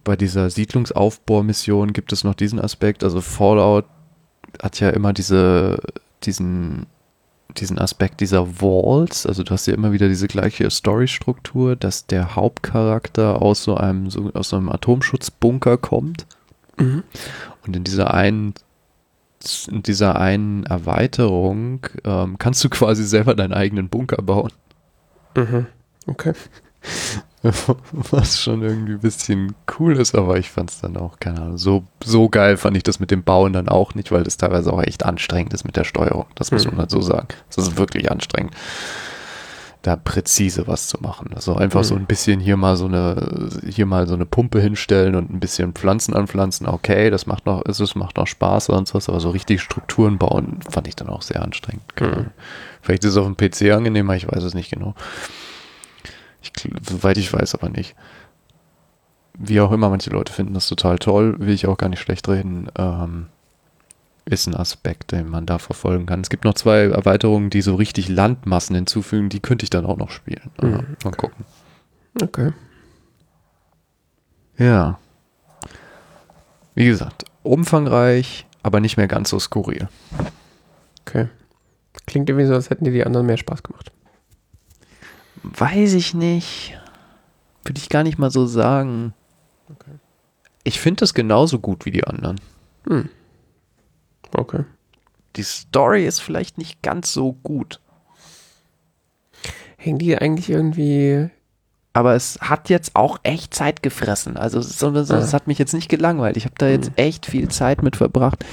[0.03, 3.03] bei dieser Siedlungsaufbohrmission gibt es noch diesen Aspekt.
[3.03, 3.85] Also Fallout
[4.61, 5.79] hat ja immer diese,
[6.23, 6.85] diesen,
[7.55, 9.25] diesen Aspekt dieser Walls.
[9.25, 14.09] Also du hast ja immer wieder diese gleiche Storystruktur, dass der Hauptcharakter aus so einem,
[14.09, 16.25] so, aus so einem Atomschutzbunker kommt.
[16.77, 17.03] Mhm.
[17.65, 18.53] Und in dieser einen,
[19.69, 24.51] in dieser einen Erweiterung ähm, kannst du quasi selber deinen eigenen Bunker bauen.
[25.35, 25.67] Mhm.
[26.07, 26.33] Okay.
[28.11, 31.57] Was schon irgendwie ein bisschen cool ist, aber ich fand es dann auch, keine Ahnung,
[31.57, 34.73] so, so geil fand ich das mit dem Bauen dann auch nicht, weil das teilweise
[34.73, 36.25] auch echt anstrengend ist mit der Steuerung.
[36.35, 36.71] Das muss Mhm.
[36.71, 37.27] man halt so sagen.
[37.55, 38.53] Das ist wirklich anstrengend,
[39.83, 41.29] da präzise was zu machen.
[41.35, 42.01] Also einfach so Mhm.
[42.01, 45.73] ein bisschen hier mal so eine, hier mal so eine Pumpe hinstellen und ein bisschen
[45.73, 46.67] Pflanzen anpflanzen.
[46.67, 50.59] Okay, das macht noch, es macht noch Spaß sonst was, aber so richtig Strukturen bauen
[50.69, 51.83] fand ich dann auch sehr anstrengend.
[52.01, 52.31] Mhm.
[52.81, 54.95] Vielleicht ist es auf dem PC angenehmer, ich weiß es nicht genau.
[56.41, 56.51] Ich,
[56.87, 57.95] soweit ich weiß, aber nicht.
[59.39, 62.27] Wie auch immer, manche Leute finden das total toll, will ich auch gar nicht schlecht
[62.27, 62.69] reden.
[62.77, 63.27] Ähm,
[64.25, 66.21] ist ein Aspekt, den man da verfolgen kann.
[66.21, 69.97] Es gibt noch zwei Erweiterungen, die so richtig Landmassen hinzufügen, die könnte ich dann auch
[69.97, 70.51] noch spielen.
[70.61, 71.45] Mhm, Ja, mal gucken.
[72.21, 72.51] Okay.
[74.57, 74.99] Ja.
[76.75, 79.87] Wie gesagt, umfangreich, aber nicht mehr ganz so skurril.
[81.07, 81.27] Okay.
[82.05, 83.91] Klingt irgendwie so, als hätten dir die anderen mehr Spaß gemacht.
[85.55, 86.77] Weiß ich nicht.
[87.63, 89.13] Würde ich gar nicht mal so sagen.
[89.69, 89.99] Okay.
[90.63, 92.39] Ich finde das genauso gut wie die anderen.
[92.87, 93.09] Hm.
[94.33, 94.65] Okay.
[95.35, 97.79] Die Story ist vielleicht nicht ganz so gut.
[99.77, 101.29] Hängen die eigentlich irgendwie.
[101.97, 104.37] Aber es hat jetzt auch echt Zeit gefressen.
[104.37, 105.19] Also so, so, Ja.
[105.19, 106.37] es hat mich jetzt nicht gelangweilt.
[106.37, 106.95] Ich habe da jetzt Mhm.
[106.97, 108.45] echt viel Zeit mit verbracht,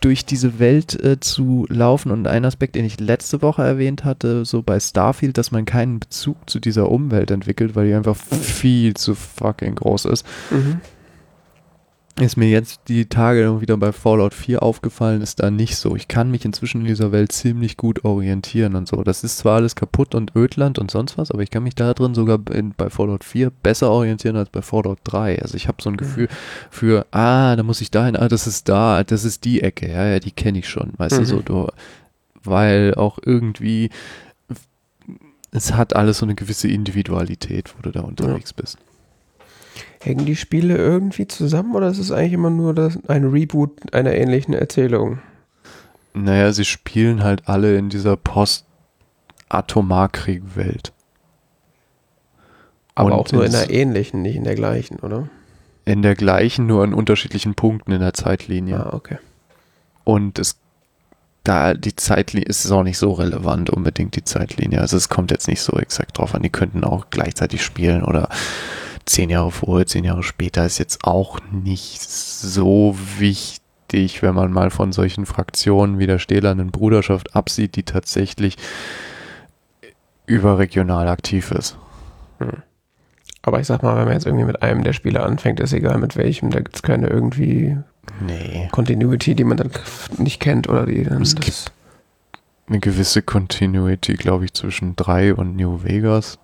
[0.00, 2.10] durch diese Welt äh, zu laufen.
[2.10, 6.00] Und ein Aspekt, den ich letzte Woche erwähnt hatte, so bei Starfield, dass man keinen
[6.00, 10.24] Bezug zu dieser Umwelt entwickelt, weil die einfach viel zu fucking groß ist.
[10.50, 10.80] Mhm.
[12.18, 15.96] Ist mir jetzt die Tage wieder bei Fallout 4 aufgefallen, ist da nicht so.
[15.96, 19.02] Ich kann mich inzwischen in dieser Welt ziemlich gut orientieren und so.
[19.02, 21.94] Das ist zwar alles kaputt und Ödland und sonst was, aber ich kann mich da
[21.94, 25.40] drin sogar in, bei Fallout 4 besser orientieren als bei Fallout 3.
[25.40, 26.28] Also ich habe so ein Gefühl
[26.70, 30.04] für, ah, da muss ich dahin, ah, das ist da, das ist die Ecke, ja,
[30.06, 31.26] ja, die kenne ich schon, weißt du, Mhm.
[31.26, 31.68] so, du,
[32.42, 33.88] weil auch irgendwie
[35.52, 38.78] es hat alles so eine gewisse Individualität, wo du da unterwegs bist.
[40.02, 44.14] Hängen die Spiele irgendwie zusammen oder ist es eigentlich immer nur das, ein Reboot einer
[44.14, 45.18] ähnlichen Erzählung?
[46.14, 50.94] Naja, sie spielen halt alle in dieser Post-Atomarkrieg-Welt.
[52.94, 55.28] Aber Und auch nur in einer ähnlichen, nicht in der gleichen, oder?
[55.84, 58.86] In der gleichen, nur an unterschiedlichen Punkten in der Zeitlinie.
[58.86, 59.18] Ah, okay.
[60.04, 60.56] Und es
[61.44, 64.80] da die Zeitlinie ist es auch nicht so relevant unbedingt die Zeitlinie.
[64.80, 66.42] Also es kommt jetzt nicht so exakt drauf an.
[66.42, 68.28] Die könnten auch gleichzeitig spielen oder
[69.10, 74.70] zehn Jahre vorher, zehn Jahre später ist jetzt auch nicht so wichtig, wenn man mal
[74.70, 78.56] von solchen Fraktionen wie der stählernen Bruderschaft absieht, die tatsächlich
[80.26, 81.76] überregional aktiv ist.
[83.42, 85.98] Aber ich sag mal, wenn man jetzt irgendwie mit einem der Spiele anfängt, ist egal
[85.98, 87.76] mit welchem, da gibt es keine irgendwie
[88.20, 88.68] Nee.
[88.72, 89.70] Continuity, die man dann
[90.18, 91.22] nicht kennt oder die dann.
[91.22, 91.72] Es gibt
[92.68, 96.38] eine gewisse Continuity, glaube ich, zwischen 3 und New Vegas.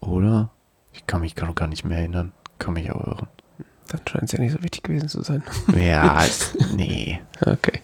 [0.00, 0.50] Oder?
[0.92, 2.32] Ich kann mich gar nicht mehr erinnern.
[2.58, 3.28] Kann mich auch irren.
[3.88, 5.42] dann scheint es ja nicht so wichtig gewesen zu sein.
[5.76, 6.24] Ja,
[6.76, 7.20] nee.
[7.40, 7.80] Okay.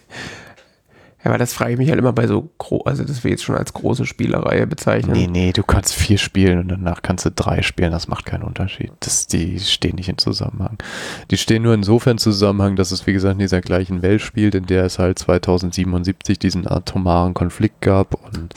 [1.23, 3.43] Ja, aber das frage ich mich halt immer bei so gro also das wir jetzt
[3.43, 5.11] schon als große Spielerreihe bezeichnen.
[5.11, 7.91] Nee, nee, du kannst vier spielen und danach kannst du drei spielen.
[7.91, 8.93] Das macht keinen Unterschied.
[9.01, 10.77] Das, die stehen nicht in Zusammenhang.
[11.29, 14.55] Die stehen nur insofern in Zusammenhang, dass es, wie gesagt, in dieser gleichen Welt spielt,
[14.55, 18.53] in der es halt 2077 diesen atomaren Konflikt gab und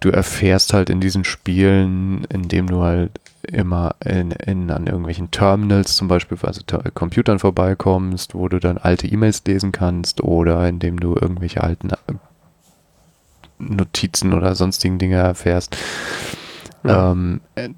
[0.00, 3.10] du erfährst halt in diesen Spielen, indem du halt
[3.44, 8.78] immer in, in, an irgendwelchen Terminals zum Beispiel, also Ter Computern vorbeikommst, wo du dann
[8.78, 11.96] alte E-Mails lesen kannst oder indem du irgendwelche alten äh,
[13.58, 15.76] Notizen oder sonstigen Dinge erfährst,
[16.84, 17.12] Ja.
[17.12, 17.68] ähm, äh,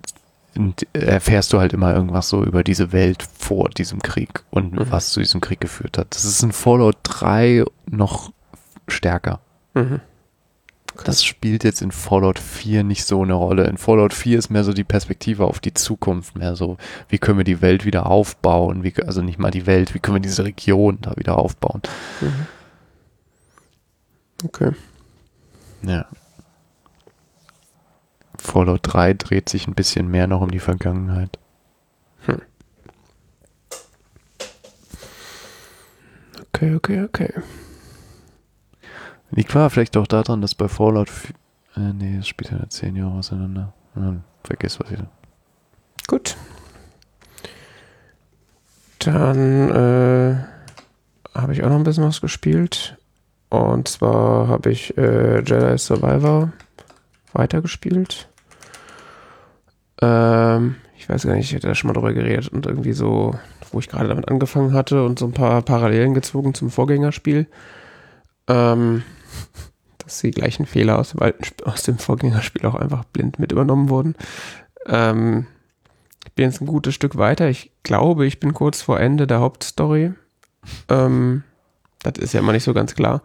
[0.92, 4.86] erfährst du halt immer irgendwas so über diese Welt vor diesem Krieg und Mhm.
[4.90, 6.14] was zu diesem Krieg geführt hat.
[6.14, 8.32] Das ist in Fallout 3 noch
[8.88, 9.40] stärker.
[9.74, 10.00] Mhm.
[11.02, 13.64] Das spielt jetzt in Fallout 4 nicht so eine Rolle.
[13.64, 16.76] In Fallout 4 ist mehr so die Perspektive auf die Zukunft, mehr so,
[17.08, 20.16] wie können wir die Welt wieder aufbauen, wie, also nicht mal die Welt, wie können
[20.16, 21.82] wir diese Region da wieder aufbauen.
[22.20, 22.46] Mhm.
[24.44, 24.70] Okay.
[25.82, 26.06] Ja.
[28.38, 31.38] Fallout 3 dreht sich ein bisschen mehr noch um die Vergangenheit.
[36.54, 37.32] Okay, okay, okay.
[39.30, 41.34] Liegt war vielleicht auch daran, dass bei Fallout 4,
[41.76, 43.72] äh, nee, das spielt ja 10 Jahre auseinander.
[43.96, 44.98] Ja, vergiss was ich.
[46.06, 46.36] Gut.
[49.00, 50.36] Dann äh,
[51.34, 52.96] habe ich auch noch ein bisschen was gespielt.
[53.50, 56.52] Und zwar habe ich äh, Jedi Survivor
[57.32, 58.28] weitergespielt.
[60.00, 63.34] Ähm, ich weiß gar nicht, ich hätte da schon mal drüber geredet und irgendwie so,
[63.70, 67.46] wo ich gerade damit angefangen hatte und so ein paar Parallelen gezogen zum Vorgängerspiel.
[68.48, 69.02] Ähm,
[69.98, 73.88] dass die gleichen Fehler aus dem, alten, aus dem Vorgängerspiel auch einfach blind mit übernommen
[73.88, 74.14] wurden.
[74.86, 75.46] Ähm,
[76.26, 77.48] ich bin jetzt ein gutes Stück weiter.
[77.48, 80.12] Ich glaube, ich bin kurz vor Ende der Hauptstory.
[80.88, 81.42] Ähm,
[82.02, 83.22] das ist ja immer nicht so ganz klar,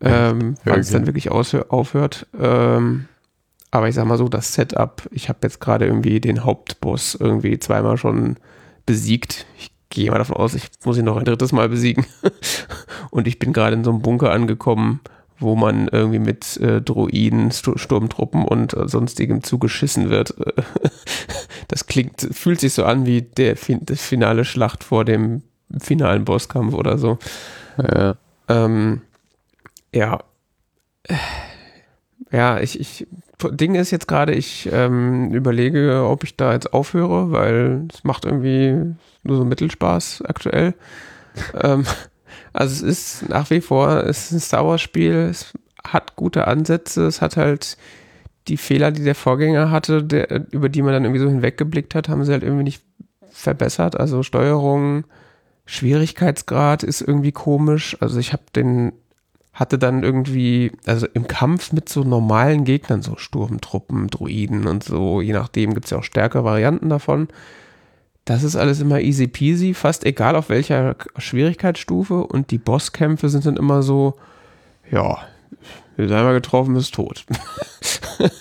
[0.00, 2.26] ähm, wann es dann wirklich aufhört.
[2.38, 3.08] Ähm,
[3.70, 7.58] aber ich sag mal so, das Setup, ich habe jetzt gerade irgendwie den Hauptboss irgendwie
[7.58, 8.36] zweimal schon
[8.86, 9.46] besiegt.
[9.58, 12.06] Ich gehe mal davon aus, ich muss ihn noch ein drittes Mal besiegen.
[13.10, 15.00] Und ich bin gerade in so einem Bunker angekommen,
[15.38, 20.34] wo man irgendwie mit äh, Droiden, St Sturmtruppen und äh, sonstigem zugeschissen wird.
[21.68, 25.42] das klingt, fühlt sich so an wie der fin das finale Schlacht vor dem
[25.78, 27.18] finalen Bosskampf oder so.
[27.78, 28.16] Ja.
[28.48, 29.02] Ähm,
[29.92, 30.20] ja.
[32.30, 33.06] Ja, ich, ich,
[33.42, 38.24] Ding ist jetzt gerade, ich ähm, überlege, ob ich da jetzt aufhöre, weil es macht
[38.24, 40.74] irgendwie nur so Mittelspaß aktuell.
[41.60, 41.84] ähm,
[42.52, 45.52] also es ist nach wie vor, es ist ein Star Wars Spiel, es
[45.84, 47.76] hat gute Ansätze, es hat halt
[48.48, 52.08] die Fehler, die der Vorgänger hatte, der, über die man dann irgendwie so hinweggeblickt hat,
[52.08, 52.82] haben sie halt irgendwie nicht
[53.30, 53.98] verbessert.
[53.98, 55.04] Also Steuerung,
[55.66, 57.96] Schwierigkeitsgrad ist irgendwie komisch.
[58.00, 58.92] Also ich habe den
[59.54, 65.20] hatte dann irgendwie, also im Kampf mit so normalen Gegnern, so Sturmtruppen, Druiden und so,
[65.20, 67.28] je nachdem gibt es ja auch stärkere Varianten davon.
[68.24, 72.24] Das ist alles immer easy peasy, fast egal auf welcher Schwierigkeitsstufe.
[72.24, 74.14] Und die Bosskämpfe sind dann immer so,
[74.90, 75.18] ja,
[75.96, 77.24] wir sind einmal getroffen, ist tot.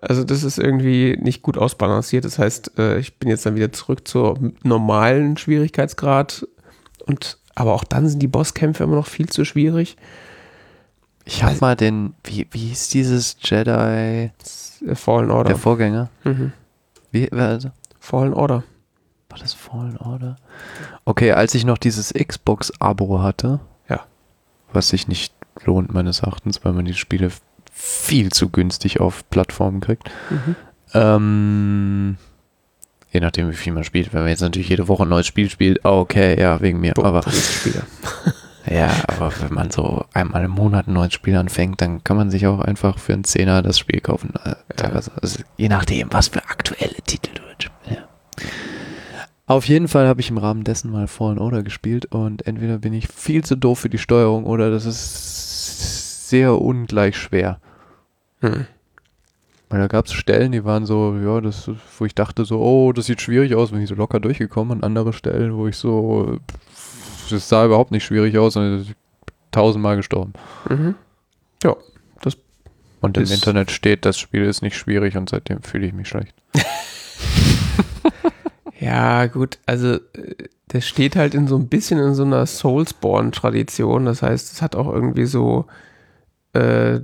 [0.00, 2.24] also das ist irgendwie nicht gut ausbalanciert.
[2.24, 6.46] Das heißt, äh, ich bin jetzt dann wieder zurück zur normalen Schwierigkeitsgrad
[7.06, 9.98] und aber auch dann sind die Bosskämpfe immer noch viel zu schwierig.
[11.26, 14.30] Ich habe mal den, wie, wie hieß dieses Jedi?
[14.94, 15.50] Fallen Order.
[15.50, 16.08] Der Vorgänger.
[16.24, 16.52] Mhm.
[17.12, 17.70] Wie, also?
[17.98, 18.64] Fallen Order.
[19.28, 20.36] War das Fallen Order?
[21.04, 24.00] Okay, als ich noch dieses Xbox-Abo hatte, ja.
[24.72, 27.30] was sich nicht lohnt meines Erachtens, weil man die Spiele
[27.70, 30.10] viel zu günstig auf Plattformen kriegt.
[30.30, 30.56] Mhm.
[30.94, 32.16] Ähm,
[33.10, 34.12] je nachdem, wie viel man spielt.
[34.12, 36.96] Wenn man jetzt natürlich jede Woche ein neues Spiel spielt, okay, ja, wegen mir.
[36.96, 37.22] aber
[38.70, 42.30] ja, aber wenn man so einmal im Monat ein neues Spiel anfängt, dann kann man
[42.30, 44.34] sich auch einfach für einen Zehner das Spiel kaufen.
[44.44, 45.12] Äh, teilweise.
[45.20, 47.98] Also, je nachdem, was für aktuelle Titel du jetzt ja.
[49.46, 52.92] Auf jeden Fall habe ich im Rahmen dessen mal Fallen Order gespielt und entweder bin
[52.92, 57.60] ich viel zu doof für die Steuerung oder das ist sehr ungleich schwer.
[58.40, 58.66] Hm.
[59.70, 62.92] Weil da gab es Stellen, die waren so, ja, das, wo ich dachte so, oh,
[62.92, 64.78] das sieht schwierig aus, bin ich so locker durchgekommen.
[64.78, 66.38] Und andere Stellen, wo ich so,
[67.30, 68.96] das sah überhaupt nicht schwierig aus und
[69.52, 70.32] tausendmal gestorben.
[70.68, 70.96] Mhm.
[71.62, 71.76] Ja,
[72.20, 72.36] das.
[73.00, 76.34] Und im Internet steht, das Spiel ist nicht schwierig und seitdem fühle ich mich schlecht.
[78.80, 80.00] ja, gut, also äh,
[80.66, 84.04] das steht halt in so ein bisschen in so einer Soulsborne-Tradition.
[84.04, 85.66] Das heißt, es hat auch irgendwie so
[86.54, 87.00] äh,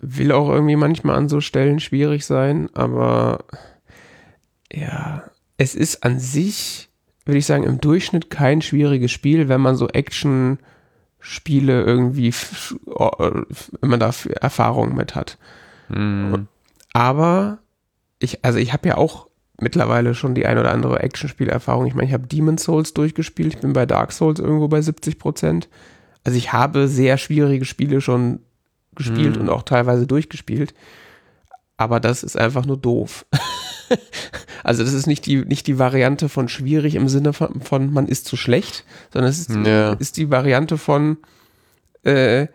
[0.00, 3.44] will auch irgendwie manchmal an so Stellen schwierig sein, aber
[4.72, 5.24] ja,
[5.56, 6.88] es ist an sich,
[7.24, 10.58] würde ich sagen, im Durchschnitt kein schwieriges Spiel, wenn man so Action
[11.20, 15.36] Spiele irgendwie, wenn man da Erfahrungen mit hat.
[15.88, 16.46] Mhm.
[16.92, 17.58] Aber
[18.20, 19.26] ich, also ich habe ja auch
[19.60, 21.86] mittlerweile schon die ein oder andere Action-Spiel-Erfahrung.
[21.86, 25.18] Ich meine, ich habe Demon's Souls durchgespielt, ich bin bei Dark Souls irgendwo bei 70
[25.18, 25.68] Prozent.
[26.22, 28.40] Also ich habe sehr schwierige Spiele schon
[28.98, 29.42] gespielt mhm.
[29.42, 30.74] und auch teilweise durchgespielt.
[31.78, 33.24] Aber das ist einfach nur doof.
[34.64, 38.06] also das ist nicht die, nicht die Variante von schwierig im Sinne von, von man
[38.06, 39.94] ist zu schlecht, sondern es ist, ja.
[39.94, 41.16] ist die Variante von
[42.02, 42.48] äh,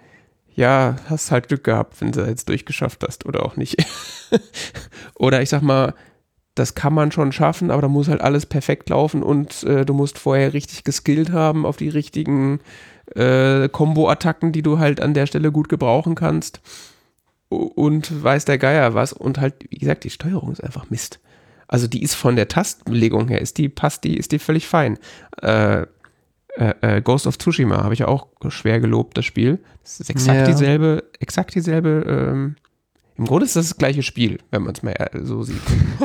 [0.56, 3.84] ja, hast halt Glück gehabt, wenn du jetzt durchgeschafft hast oder auch nicht.
[5.15, 5.95] oder ich sag mal,
[6.56, 9.94] das kann man schon schaffen, aber da muss halt alles perfekt laufen und äh, du
[9.94, 12.60] musst vorher richtig geskillt haben auf die richtigen
[13.15, 16.61] äh, Combo-Attacken, die du halt an der Stelle gut gebrauchen kannst.
[17.49, 19.14] Und weiß der Geier was.
[19.14, 21.19] Und halt, wie gesagt, die Steuerung ist einfach Mist.
[21.68, 24.99] Also die ist von der Tastenbelegung her, ist die, passt die, ist die völlig fein.
[25.41, 25.81] Äh,
[26.56, 29.60] äh, äh Ghost of Tsushima habe ich auch schwer gelobt, das Spiel.
[29.81, 30.45] Das ist exakt ja.
[30.45, 32.56] dieselbe, exakt dieselbe, ähm,
[33.18, 35.61] im Grunde ist das das gleiche Spiel, wenn man es mal so sieht.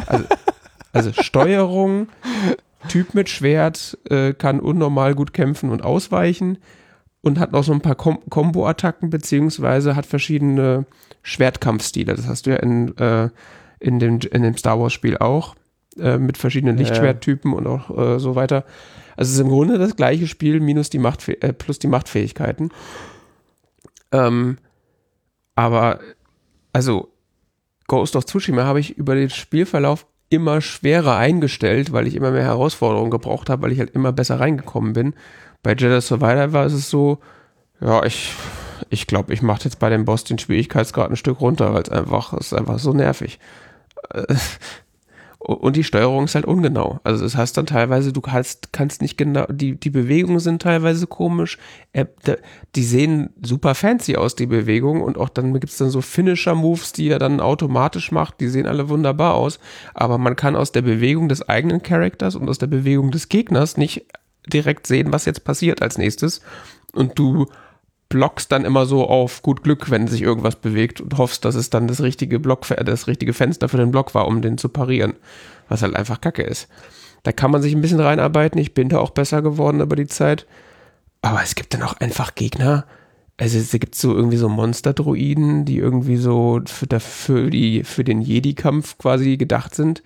[0.07, 0.25] Also,
[0.93, 2.09] also Steuerung,
[2.89, 6.59] Typ mit Schwert, äh, kann unnormal gut kämpfen und ausweichen
[7.21, 10.87] und hat noch so ein paar Kom Combo-Attacken, beziehungsweise hat verschiedene
[11.23, 12.15] Schwertkampfstile.
[12.15, 13.29] Das hast du ja in, äh,
[13.81, 15.57] in, dem, in dem Star Wars-Spiel auch,
[15.99, 18.65] äh, mit verschiedenen Lichtschwerttypen und auch äh, so weiter.
[19.17, 22.71] Also es ist im Grunde das gleiche Spiel minus die Macht, äh, plus die Machtfähigkeiten.
[24.13, 24.59] Ähm,
[25.55, 25.99] aber,
[26.73, 27.09] also,
[27.89, 32.45] Ghost of Tsushima habe ich über den Spielverlauf immer schwerer eingestellt, weil ich immer mehr
[32.45, 35.15] Herausforderungen gebraucht habe, weil ich halt immer besser reingekommen bin.
[35.63, 37.19] Bei Jedi Survivor war es so,
[37.81, 38.35] ja, ich
[38.91, 41.91] ich glaube, ich mache jetzt bei dem Boss den Schwierigkeitsgrad ein Stück runter, weil es
[41.91, 43.39] einfach ist einfach so nervig.
[44.11, 44.35] Äh,
[45.39, 46.99] und die Steuerung ist halt ungenau.
[47.05, 51.07] Also das heißt dann teilweise, du kannst, kannst nicht genau, die, die Bewegungen sind teilweise
[51.07, 51.59] komisch.
[51.93, 52.07] Äh,
[52.75, 55.01] die sehen super fancy aus, die Bewegungen.
[55.01, 58.41] Und auch dann gibt es dann so Finisher-Moves, die er dann automatisch macht.
[58.41, 59.61] Die sehen alle wunderbar aus.
[59.95, 63.77] Aber man kann aus der Bewegung des eigenen Charakters und aus der Bewegung des Gegners
[63.77, 64.07] nicht
[64.47, 66.41] direkt sehen, was jetzt passiert als nächstes.
[66.93, 67.47] Und du
[68.09, 71.71] blockst dann immer so auf gut Glück, wenn sich irgendwas bewegt und hoffst, dass es
[71.71, 75.15] dann das richtige Block, das richtige Fenster für den Block war, um den zu parieren.
[75.69, 76.69] Was halt einfach Kacke ist.
[77.23, 78.59] Da kann man sich ein bisschen reinarbeiten.
[78.59, 80.47] Ich bin da auch besser geworden über die Zeit.
[81.21, 82.87] Aber es gibt dann auch einfach Gegner.
[83.37, 88.23] Also es gibt so irgendwie so Monster-Druiden, die irgendwie so für, für, die, für den
[88.23, 90.03] Jedi-Kampf quasi gedacht sind.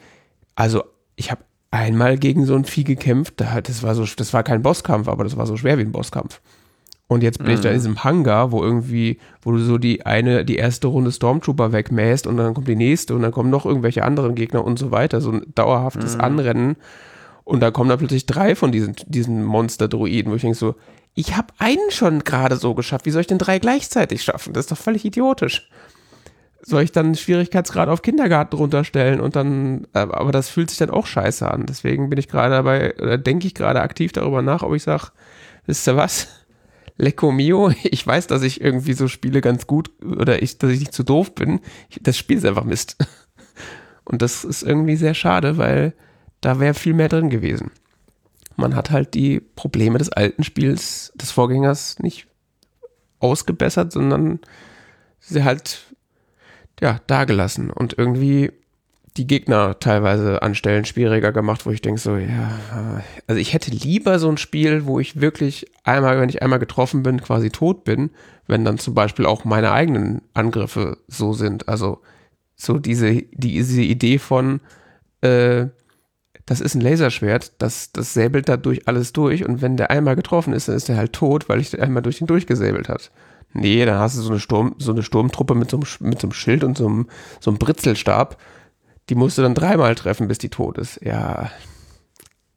[0.54, 0.82] Also
[1.16, 1.42] ich habe
[1.72, 3.40] einmal gegen so ein Vieh gekämpft.
[3.40, 6.40] Das war so, das war kein Bosskampf, aber das war so schwer wie ein Bosskampf.
[7.08, 7.54] Und jetzt bin mhm.
[7.54, 7.78] ich da in mhm.
[7.78, 12.36] diesem Hangar, wo irgendwie, wo du so die eine, die erste Runde Stormtrooper wegmähst und
[12.36, 15.20] dann kommt die nächste und dann kommen noch irgendwelche anderen Gegner und so weiter.
[15.20, 16.20] So ein dauerhaftes mhm.
[16.20, 16.76] Anrennen.
[17.44, 20.76] Und da kommen da plötzlich drei von diesen, diesen Monster-Droiden, wo ich denke so,
[21.14, 23.04] ich habe einen schon gerade so geschafft.
[23.04, 24.52] Wie soll ich denn drei gleichzeitig schaffen?
[24.52, 25.68] Das ist doch völlig idiotisch.
[26.64, 30.90] Soll ich dann Schwierigkeitsgrad auf Kindergarten runterstellen und dann, äh, aber das fühlt sich dann
[30.90, 31.66] auch scheiße an.
[31.66, 35.08] Deswegen bin ich gerade dabei, oder denke ich gerade aktiv darüber nach, ob ich sage,
[35.66, 36.28] wisst ihr was?
[36.98, 40.80] Lecco Mio, ich weiß, dass ich irgendwie so spiele ganz gut oder ich, dass ich
[40.80, 41.60] nicht zu doof bin.
[42.00, 42.96] Das Spiel ist einfach Mist.
[44.04, 45.94] Und das ist irgendwie sehr schade, weil
[46.40, 47.70] da wäre viel mehr drin gewesen.
[48.56, 52.26] Man hat halt die Probleme des alten Spiels, des Vorgängers nicht
[53.20, 54.40] ausgebessert, sondern
[55.20, 55.91] sie halt,
[56.80, 57.70] ja, dagelassen.
[57.70, 58.50] Und irgendwie
[59.16, 63.70] die Gegner teilweise an Stellen schwieriger gemacht, wo ich denke so, ja, also ich hätte
[63.70, 67.84] lieber so ein Spiel, wo ich wirklich einmal, wenn ich einmal getroffen bin, quasi tot
[67.84, 68.10] bin,
[68.46, 71.68] wenn dann zum Beispiel auch meine eigenen Angriffe so sind.
[71.68, 72.00] Also
[72.56, 74.60] so diese, diese Idee von,
[75.20, 75.66] äh,
[76.46, 80.52] das ist ein Laserschwert, das, das säbelt dadurch alles durch und wenn der einmal getroffen
[80.52, 83.10] ist, dann ist er halt tot, weil ich einmal durch ihn durchgesäbelt hat.
[83.54, 86.26] Nee, dann hast du so eine Sturm, so eine Sturmtruppe mit so einem, mit so
[86.26, 87.08] einem Schild und so einem,
[87.40, 88.38] so einem Britzelstab
[89.08, 91.00] die musst du dann dreimal treffen, bis die tot ist.
[91.02, 91.50] Ja,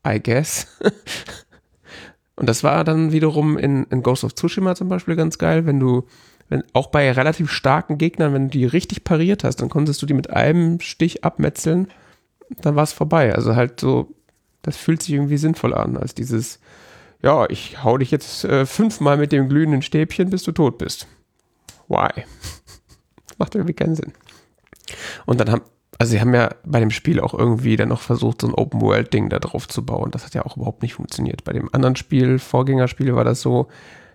[0.07, 0.67] I guess.
[2.37, 5.79] Und das war dann wiederum in, in Ghost of Tsushima zum Beispiel ganz geil, wenn
[5.79, 6.05] du,
[6.49, 10.05] wenn, auch bei relativ starken Gegnern, wenn du die richtig pariert hast, dann konntest du
[10.05, 11.87] die mit einem Stich abmetzeln,
[12.49, 13.33] dann war es vorbei.
[13.33, 14.13] Also halt so,
[14.61, 16.59] das fühlt sich irgendwie sinnvoll an, als dieses,
[17.21, 21.07] ja, ich hau dich jetzt äh, fünfmal mit dem glühenden Stäbchen, bis du tot bist.
[21.87, 22.23] Why?
[23.37, 24.13] Macht irgendwie keinen Sinn.
[25.25, 25.61] Und dann haben,
[25.97, 29.29] also sie haben ja bei dem Spiel auch irgendwie dann noch versucht, so ein Open-World-Ding
[29.29, 30.11] da drauf zu bauen.
[30.11, 31.43] Das hat ja auch überhaupt nicht funktioniert.
[31.43, 33.67] Bei dem anderen Spiel, Vorgängerspiel, war das so,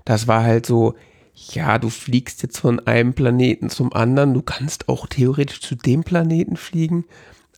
[0.05, 0.95] das war halt so,
[1.35, 6.05] ja, du fliegst jetzt von einem Planeten zum anderen, du kannst auch theoretisch zu dem
[6.05, 7.05] Planeten fliegen,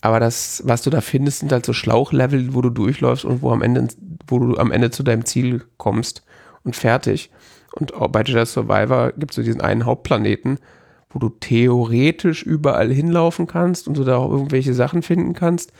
[0.02, 3.52] aber das, was du da findest, sind halt so Schlauchlevel, wo du durchläufst und wo
[3.52, 3.86] am Ende,
[4.26, 6.24] wo du am Ende zu deinem Ziel kommst
[6.64, 7.30] und fertig.
[7.72, 10.58] Und auch bei Jedi Survivor gibt es so diesen einen Hauptplaneten,
[11.08, 15.72] wo du theoretisch überall hinlaufen kannst und du da auch irgendwelche Sachen finden kannst.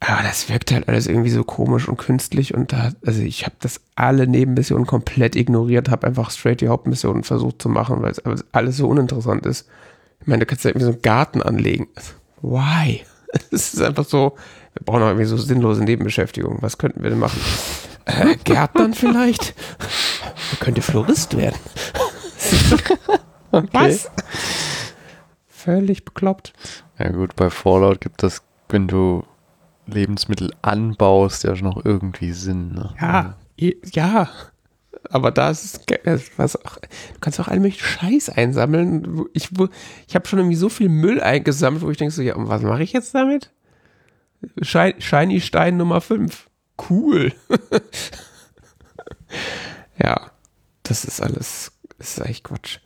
[0.00, 3.56] Aber das wirkt halt alles irgendwie so komisch und künstlich und da, also ich habe
[3.60, 8.22] das alle Nebenmissionen komplett ignoriert, habe einfach straight die Hauptmissionen versucht zu machen, weil es
[8.52, 9.68] alles so uninteressant ist.
[10.20, 11.88] Ich meine, du kannst ja irgendwie so einen Garten anlegen.
[12.40, 13.02] Why?
[13.50, 14.36] Es ist einfach so,
[14.74, 16.62] wir brauchen auch irgendwie so sinnlose Nebenbeschäftigungen.
[16.62, 17.40] Was könnten wir denn machen?
[18.06, 19.54] Äh, Gärtnern vielleicht?
[20.60, 21.58] Könnte Florist werden.
[23.50, 23.68] Okay.
[23.72, 24.10] Was?
[25.46, 26.52] Völlig bekloppt.
[26.98, 29.24] Ja gut, bei Fallout gibt das, wenn du
[29.86, 32.74] Lebensmittel anbaust, ja noch irgendwie Sinn.
[32.74, 32.94] Ne?
[33.00, 34.28] Ja, ja.
[35.10, 35.80] Aber da ist
[36.36, 39.24] was auch, du kannst auch all möglichen Scheiß einsammeln.
[39.32, 39.50] Ich,
[40.06, 42.62] ich habe schon irgendwie so viel Müll eingesammelt, wo ich denke so, ja, und was
[42.62, 43.50] mache ich jetzt damit?
[44.60, 46.48] Shiny Stein Nummer 5.
[46.90, 47.32] Cool.
[50.02, 50.30] ja,
[50.82, 52.78] das ist alles, das ist echt Quatsch.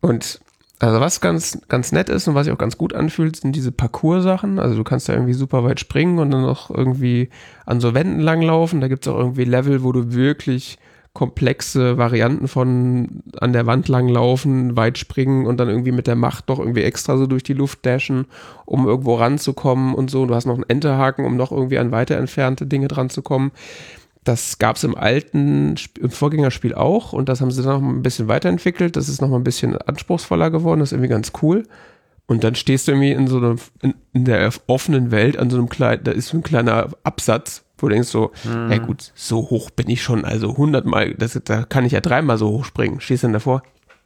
[0.00, 0.40] Und
[0.80, 3.70] also was ganz, ganz nett ist und was sich auch ganz gut anfühlt, sind diese
[3.70, 4.58] Parcours-Sachen.
[4.58, 7.28] Also du kannst da irgendwie super weit springen und dann noch irgendwie
[7.66, 8.80] an so Wänden langlaufen.
[8.80, 10.78] Da gibt es auch irgendwie Level, wo du wirklich
[11.12, 16.48] komplexe Varianten von an der Wand langlaufen, weit springen und dann irgendwie mit der Macht
[16.48, 18.26] noch irgendwie extra so durch die Luft dashen,
[18.64, 20.26] um irgendwo ranzukommen und so.
[20.26, 23.50] Du hast noch einen Enterhaken, um noch irgendwie an weiter entfernte Dinge dran zu kommen.
[24.22, 28.02] Das gab es im alten im Vorgängerspiel auch und das haben sie dann noch ein
[28.02, 28.94] bisschen weiterentwickelt.
[28.94, 31.64] Das ist noch mal ein bisschen anspruchsvoller geworden, das ist irgendwie ganz cool.
[32.26, 35.56] Und dann stehst du irgendwie in so einer, in, in der offenen Welt an so
[35.56, 38.70] einem kleinen, da ist so ein kleiner Absatz, wo du denkst so, Mhm.
[38.72, 42.38] ja gut, so hoch bin ich schon, also hundertmal, das, da kann ich ja dreimal
[42.38, 43.00] so hoch springen.
[43.00, 43.62] Stehst dann davor,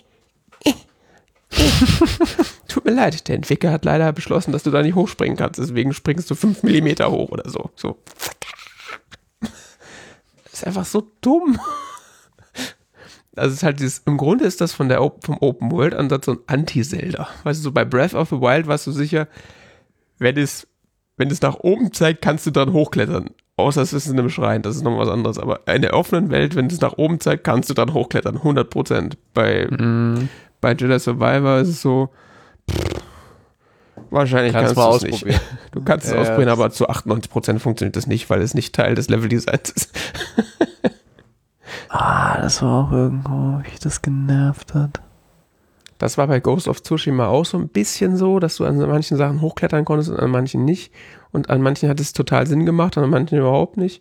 [2.69, 5.59] Tut mir leid, der Entwickler hat leider beschlossen, dass du da nicht hochspringen kannst.
[5.59, 7.71] Deswegen springst du fünf Millimeter hoch oder so.
[7.75, 7.99] So.
[9.41, 11.59] Das ist einfach so dumm.
[13.35, 15.95] Also es ist halt dieses, im Grunde ist das von der Op vom Open World
[15.95, 17.29] Ansatz so ein Anti-Zelda.
[17.45, 19.27] Weißt du, so bei Breath of the Wild warst du sicher,
[20.19, 20.67] wenn es,
[21.19, 23.31] wenn es nach oben zeigt, kannst du dran hochklettern.
[23.57, 25.39] Außer es ist in einem Schrein, das ist noch was anderes.
[25.39, 28.37] Aber in der offenen Welt, wenn es nach oben zeigt, kannst du dran hochklettern.
[28.37, 29.19] 100 Prozent.
[29.35, 30.29] Bei, Mhm.
[30.61, 32.09] bei Jedi Survivor ist es so,
[32.71, 33.03] pff,
[34.11, 35.15] wahrscheinlich Kannst kannst, du es nicht.
[35.15, 35.41] ausprobieren.
[35.73, 38.95] Du kannst es Ja, ausprobieren, aber zu 98% funktioniert das nicht, weil es nicht Teil
[38.95, 39.91] des Leveldesigns ist.
[41.91, 45.01] Ah, das war auch irgendwo, wie das genervt hat.
[45.99, 49.17] Das war bei Ghost of Tsushima auch so ein bisschen so, dass du an manchen
[49.17, 50.93] Sachen hochklettern konntest und an manchen nicht.
[51.33, 54.01] Und an manchen hat es total Sinn gemacht, und an manchen überhaupt nicht.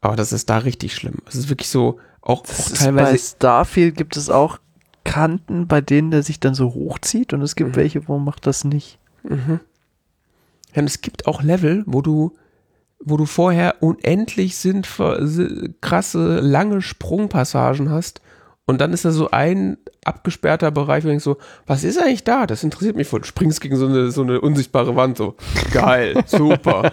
[0.00, 1.18] Aber das ist da richtig schlimm.
[1.28, 3.18] Es ist wirklich so, auch, auch ist bei teilweise.
[3.18, 4.58] Starfield gibt es auch
[5.04, 7.76] Kanten, bei denen der sich dann so hochzieht und es gibt Mhm.
[7.76, 8.98] welche, wo macht das nicht.
[9.22, 9.60] Mhm.
[10.74, 12.32] Ja, und es gibt auch Level, wo du,
[12.98, 18.20] wo du vorher unendlich sinnvoll, si- krasse, lange Sprungpassagen hast.
[18.72, 21.36] Und dann ist da so ein abgesperrter Bereich, wo denkst so,
[21.66, 22.46] was ist eigentlich da?
[22.46, 23.20] Das interessiert mich voll.
[23.20, 25.36] Du springst gegen so eine, so eine unsichtbare Wand, so,
[25.74, 26.90] geil, super.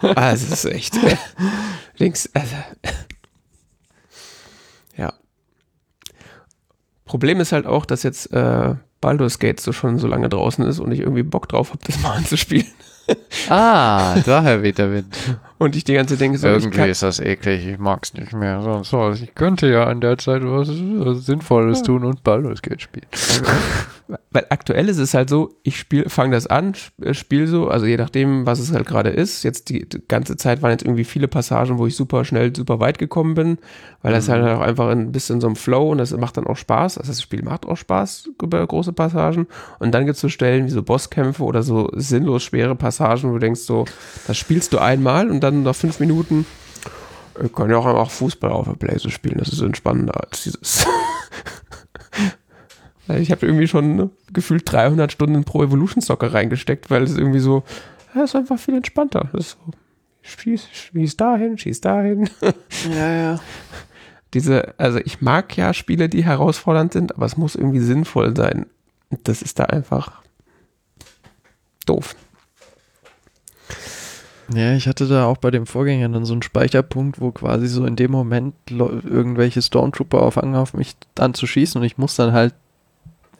[0.00, 0.94] ah, es ist echt.
[1.98, 2.54] Links, also,
[4.96, 5.12] ja.
[7.04, 10.80] Problem ist halt auch, dass jetzt äh, Baldur's Gate so schon so lange draußen ist
[10.80, 12.68] und ich irgendwie Bock drauf habe, das mal anzuspielen.
[13.50, 15.14] Ah, daher weht der Wind.
[15.62, 18.32] Und ich die ganze Zeit denke so, Irgendwie kann, ist das eklig, ich mag's nicht
[18.32, 18.62] mehr.
[18.62, 22.82] So, so, ich könnte ja an der Zeit was, was Sinnvolles tun und Baldur's Gate
[22.82, 23.06] spielen.
[24.30, 26.74] weil aktuell ist es halt so, ich spiel, fange das an,
[27.12, 29.42] spiele so, also je nachdem, was es halt gerade ist.
[29.42, 32.80] Jetzt die, die ganze Zeit waren jetzt irgendwie viele Passagen, wo ich super schnell, super
[32.80, 33.58] weit gekommen bin,
[34.02, 36.56] weil das halt auch einfach ein bisschen so ein Flow und das macht dann auch
[36.56, 36.98] Spaß.
[36.98, 39.46] Also das Spiel macht auch Spaß über große Passagen.
[39.78, 43.34] Und dann gibt es so Stellen wie so Bosskämpfe oder so sinnlos schwere Passagen, wo
[43.34, 43.84] du denkst so,
[44.26, 46.46] das spielst du einmal und dann nach fünf Minuten,
[47.42, 50.86] ich kann ja auch einfach Fußball auf der Playstation spielen, das ist entspannender als dieses.
[53.08, 57.40] Ich habe irgendwie schon ne, gefühlt 300 Stunden pro Evolution Soccer reingesteckt, weil es irgendwie
[57.40, 57.64] so,
[58.14, 59.28] ja, ist einfach viel entspannter.
[59.32, 59.72] Das ist so,
[60.22, 62.30] schieß, schieß dahin, schieß dahin.
[62.94, 63.40] Ja, ja.
[64.34, 68.66] Diese, also ich mag ja Spiele, die herausfordernd sind, aber es muss irgendwie sinnvoll sein.
[69.24, 70.22] Das ist da einfach
[71.84, 72.16] doof.
[74.54, 77.84] Ja, ich hatte da auch bei dem Vorgänger dann so einen Speicherpunkt, wo quasi so
[77.86, 82.54] in dem Moment irgendwelche Stormtrooper auffangen auf mich anzuschießen und ich muss dann halt,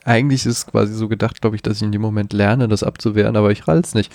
[0.04, 2.82] eigentlich ist es quasi so gedacht, glaube ich, dass ich in dem Moment lerne, das
[2.82, 4.12] abzuwehren, aber ich rall's nicht.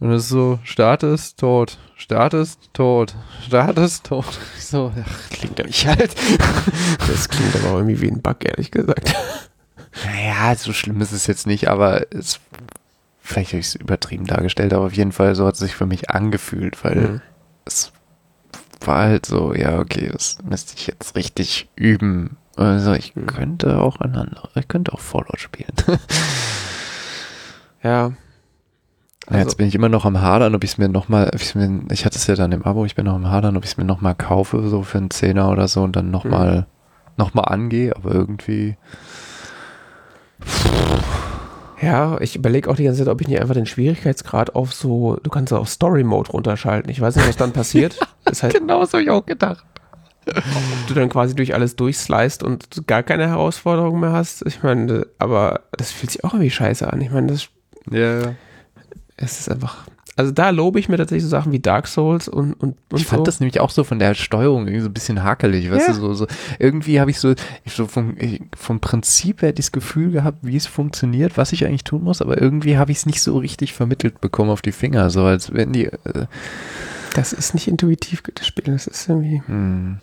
[0.00, 3.16] Und es ist so, startest, tot, startest, tot,
[3.46, 4.38] startest, tot.
[4.56, 6.14] Ich so, ach, klingt mich halt.
[7.08, 9.14] Das klingt aber auch irgendwie wie ein Bug, ehrlich gesagt.
[10.04, 12.38] Naja, so schlimm ist es jetzt nicht, aber es,
[13.20, 15.86] vielleicht habe ich es übertrieben dargestellt, aber auf jeden Fall so hat es sich für
[15.86, 17.20] mich angefühlt, weil Mhm.
[17.64, 17.90] es
[18.84, 22.36] war halt so, ja, okay, das müsste ich jetzt richtig üben.
[22.58, 23.26] Also ich Mhm.
[23.26, 25.72] könnte auch ein anderes, ich könnte auch Fallout spielen.
[27.82, 28.12] Ja.
[29.26, 31.82] Also- jetzt bin ich immer noch am Hadern, ob ich es mir nochmal, ich mir,
[31.92, 33.76] ich hatte es ja dann im Abo, ich bin noch am Hadern, ob ich es
[33.76, 36.66] mir nochmal kaufe, so für einen Zehner oder so und dann nochmal
[37.16, 38.76] noch mal angehe, aber irgendwie.
[41.80, 45.16] Ja, ich überlege auch die ganze Zeit, ob ich nicht einfach den Schwierigkeitsgrad auf so,
[45.22, 46.90] du kannst auf Story Mode runterschalten.
[46.90, 47.98] Ich weiß nicht, was dann passiert.
[48.24, 49.64] Das heißt, Genau so habe ich auch gedacht.
[50.88, 54.44] du dann quasi durch alles durchsliced und gar keine Herausforderung mehr hast.
[54.46, 57.00] Ich meine, aber das fühlt sich auch irgendwie scheiße an.
[57.00, 57.48] Ich meine, das
[57.90, 58.34] Ja, ja.
[59.16, 59.86] es ist einfach.
[60.16, 63.06] Also da lobe ich mir tatsächlich so Sachen wie Dark Souls und, und, und Ich
[63.06, 63.22] fand so.
[63.24, 65.94] das nämlich auch so von der Steuerung irgendwie so ein bisschen hakelig, weißt Ja.
[65.94, 66.26] du, so, so
[66.58, 67.34] irgendwie habe ich so,
[67.64, 71.64] ich so vom, ich, vom Prinzip her das Gefühl gehabt, wie es funktioniert, was ich
[71.66, 74.72] eigentlich tun muss, aber irgendwie habe ich es nicht so richtig vermittelt bekommen auf die
[74.72, 76.26] Finger, so als wenn die, äh,
[77.14, 78.64] das ist nicht intuitiv, das Spiel.
[78.64, 79.40] Das ist irgendwie.
[79.46, 79.98] hm,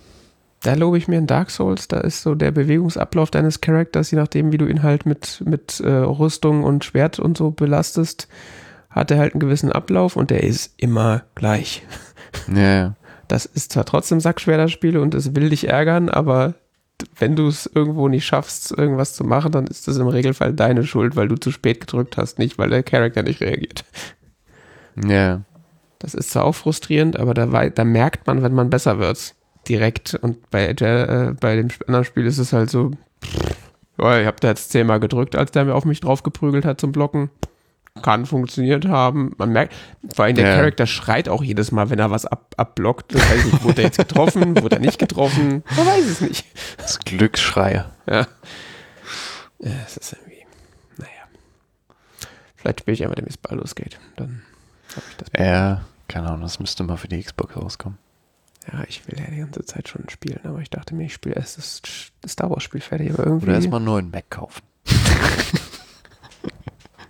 [0.66, 4.18] Da lobe ich mir in Dark Souls, da ist so der Bewegungsablauf deines Charakters, je
[4.18, 8.28] nachdem, wie du ihn halt mit, mit äh, Rüstung und Schwert und so belastest,
[8.90, 11.86] hat er halt einen gewissen Ablauf und der ist immer gleich.
[12.52, 12.96] ja, ja.
[13.28, 16.56] Das ist zwar trotzdem sackschwer, das Spiel, und es will dich ärgern, aber
[17.16, 20.84] wenn du es irgendwo nicht schaffst, irgendwas zu machen, dann ist das im Regelfall deine
[20.84, 23.86] Schuld, weil du zu spät gedrückt hast, nicht weil der Charakter nicht reagiert.
[25.06, 25.42] ja.
[26.00, 29.36] Das ist zwar auch frustrierend, aber da, da merkt man, wenn man besser wird.
[29.68, 30.14] Direkt.
[30.16, 32.92] Und bei, äh, bei dem anderen Spiel ist es halt so,
[33.24, 33.56] pff,
[33.98, 36.92] ich habe da jetzt zehnmal gedrückt, als der mir auf mich drauf geprügelt hat zum
[36.92, 37.30] Blocken.
[38.02, 39.32] Kann funktioniert haben.
[39.38, 39.74] Man merkt,
[40.14, 40.56] vor allem der Ja.
[40.58, 43.16] Charakter schreit auch jedes Mal, wenn er was ab, abblockt.
[43.16, 45.64] Das nicht, wurde er jetzt getroffen, wurde er nicht getroffen?
[45.78, 46.46] Man weiß es nicht.
[46.78, 47.86] Das Glücksschreie.
[48.06, 48.28] Ja.
[49.60, 50.46] Ja, es ist irgendwie,
[50.98, 51.10] naja.
[52.58, 53.98] Vielleicht spiele ich einfach, damit es bald losgeht.
[54.18, 54.42] Dann
[54.94, 55.30] habe ich das.
[55.40, 57.98] Ja, keine Ahnung, das müsste mal für die Xbox rauskommen.
[58.72, 61.36] Ja, ich will ja die ganze Zeit schon spielen, aber ich dachte mir, ich spiele
[61.36, 61.82] erst das,
[62.22, 63.46] das Star Wars Spiel fertig, aber irgendwie.
[63.48, 64.62] Oder erstmal einen neuen Mac kaufen.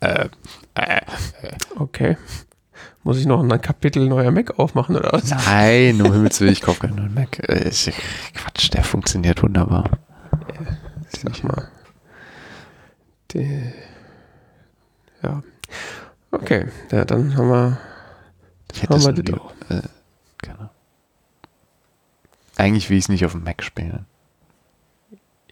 [0.00, 1.00] äh,
[1.78, 2.16] okay.
[3.02, 5.30] Muss ich noch ein Kapitel neuer Mac aufmachen oder was?
[5.30, 7.38] Nein, um Himmels Willen, ich kaufe keinen neuen Mac.
[7.48, 7.92] Äh, ich-
[8.34, 9.90] Quatsch, der funktioniert wunderbar.
[11.08, 11.68] Sag mal.
[13.32, 13.72] Die,
[15.22, 15.42] ja.
[16.30, 17.78] Okay, ja, dann haben wir.
[18.72, 19.52] Ich hätte es Aber nur die- lieber.
[19.68, 19.82] Äh,
[20.38, 20.70] keine.
[22.56, 24.06] Eigentlich will ich es nicht auf dem Mac spielen.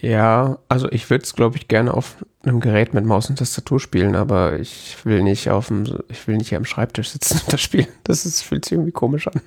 [0.01, 3.81] Ja, also ich würde es, glaube ich, gerne auf einem Gerät mit Maus und Tastatur
[3.81, 7.53] spielen, aber ich will nicht auf dem, ich will nicht hier am Schreibtisch sitzen und
[7.53, 7.87] das spielen.
[8.05, 9.41] Das ist, fühlt sich irgendwie komisch an.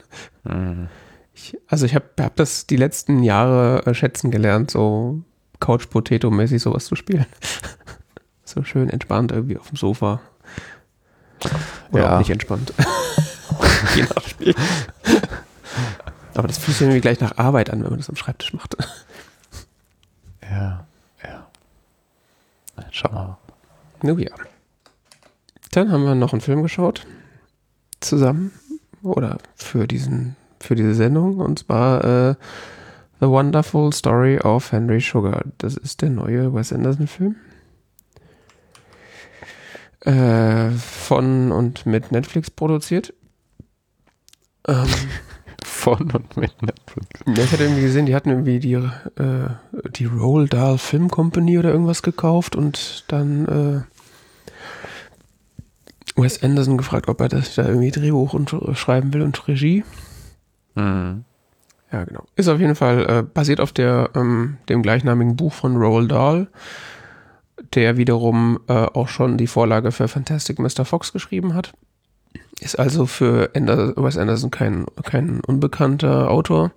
[0.43, 0.87] Mhm.
[1.33, 5.21] Ich, also ich habe hab das die letzten Jahre äh, schätzen gelernt, so
[5.59, 7.27] Couch Potato mäßig sowas zu spielen.
[8.43, 10.21] so schön entspannt irgendwie auf dem Sofa.
[11.91, 12.15] Oder Ja.
[12.15, 12.73] auch nicht entspannt.
[13.95, 14.55] Je nach Spiel.
[16.37, 18.77] Aber das fühlt sich irgendwie gleich nach Arbeit an, wenn man das am Schreibtisch macht.
[20.49, 20.87] Ja,
[21.25, 21.45] ja.
[22.77, 23.37] Na, Schau mal.
[24.01, 24.31] Oh ja.
[25.71, 27.05] Dann haben wir noch einen Film geschaut.
[27.99, 28.53] Zusammen.
[29.03, 31.39] Oder für diesen, für diese Sendung.
[31.39, 32.35] Und zwar äh,
[33.19, 35.43] The Wonderful Story of Henry Sugar.
[35.57, 37.35] Das ist der neue Wes Anderson-Film.
[39.99, 43.13] Äh, von und mit Netflix produziert.
[44.65, 44.87] Ähm,
[45.95, 47.07] Von und mit Netflix.
[47.25, 49.49] ja, ich hatte irgendwie gesehen, die hatten irgendwie die, äh,
[49.95, 53.81] die Roald Dahl Film Company oder irgendwas gekauft und dann äh,
[56.21, 59.83] Wes Anderson gefragt, ob er das da irgendwie Drehbuch und äh, schreiben will und Regie.
[60.75, 61.23] Mhm.
[61.91, 62.25] Ja, genau.
[62.35, 66.47] Ist auf jeden Fall äh, basiert auf der, ähm, dem gleichnamigen Buch von Roald Dahl,
[67.73, 70.83] der wiederum äh, auch schon die Vorlage für Fantastic Mr.
[70.83, 71.73] Fox geschrieben hat.
[72.59, 76.71] Ist also für Ander Wes Anderson kein, kein unbekannter Autor.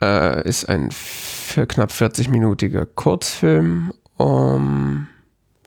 [0.00, 3.92] Äh, ist ein für knapp 40-minütiger Kurzfilm.
[4.16, 5.08] Um,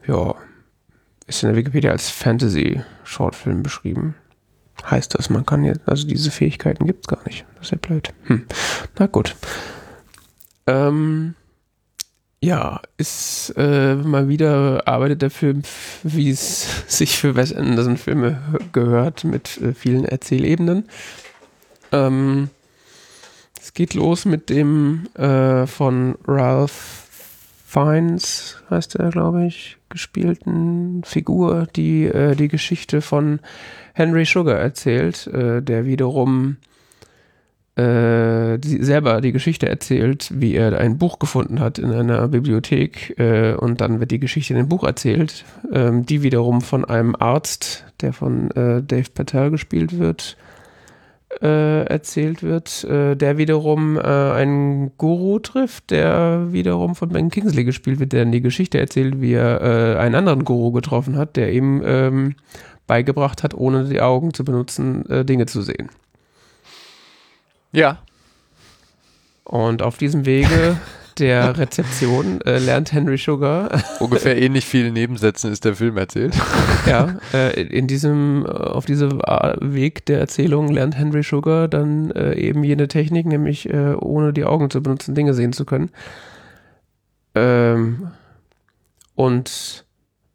[0.07, 0.35] ja,
[1.27, 4.15] ist in der Wikipedia als Fantasy-Shortfilm beschrieben.
[4.89, 7.45] Heißt das, man kann jetzt, also diese Fähigkeiten gibt es gar nicht.
[7.55, 8.13] Das ist ja blöd.
[8.23, 8.45] Hm.
[8.97, 9.35] Na gut.
[10.67, 11.35] Ähm,
[12.41, 15.63] ja, ist äh, mal wieder arbeitet der Film,
[16.03, 18.41] wie es sich für Wes Anderson Filme
[18.71, 20.85] gehört, mit äh, vielen Erzählebenen.
[21.91, 22.49] Ähm,
[23.59, 27.07] es geht los mit dem äh, von Ralph
[27.65, 33.41] Fiennes, heißt er, glaube ich, gespielten Figur, die äh, die Geschichte von
[33.93, 36.57] Henry Sugar erzählt, äh, der wiederum
[37.79, 43.17] äh, die, selber die Geschichte erzählt, wie er ein Buch gefunden hat in einer Bibliothek
[43.17, 47.15] äh, und dann wird die Geschichte in dem Buch erzählt, ähm, die wiederum von einem
[47.15, 50.35] Arzt, der von äh, Dave Patel gespielt wird,
[51.41, 57.63] äh, erzählt wird, äh, der wiederum äh, einen Guru trifft, der wiederum von Ben Kingsley
[57.63, 61.53] gespielt wird, der dann die Geschichte erzählt, wie er einen anderen Guru getroffen hat, der
[61.53, 62.35] ihm ähm,
[62.87, 65.89] beigebracht hat, ohne die Augen zu benutzen, Dinge zu sehen.
[67.71, 67.99] Ja.
[69.43, 70.77] Und auf diesem Wege
[71.17, 76.33] der Rezeption äh, lernt Henry Sugar, Ungefähr ähnlich viele Nebensätzen ist der Film erzählt.
[76.85, 82.11] ja, äh, in diesem, äh, auf diesem äh, Weg der Erzählung lernt Henry Sugar dann
[82.11, 85.91] äh, eben jene Technik, nämlich äh, ohne die Augen zu benutzen, Dinge sehen zu können.
[87.35, 88.11] Ähm,
[89.15, 89.85] und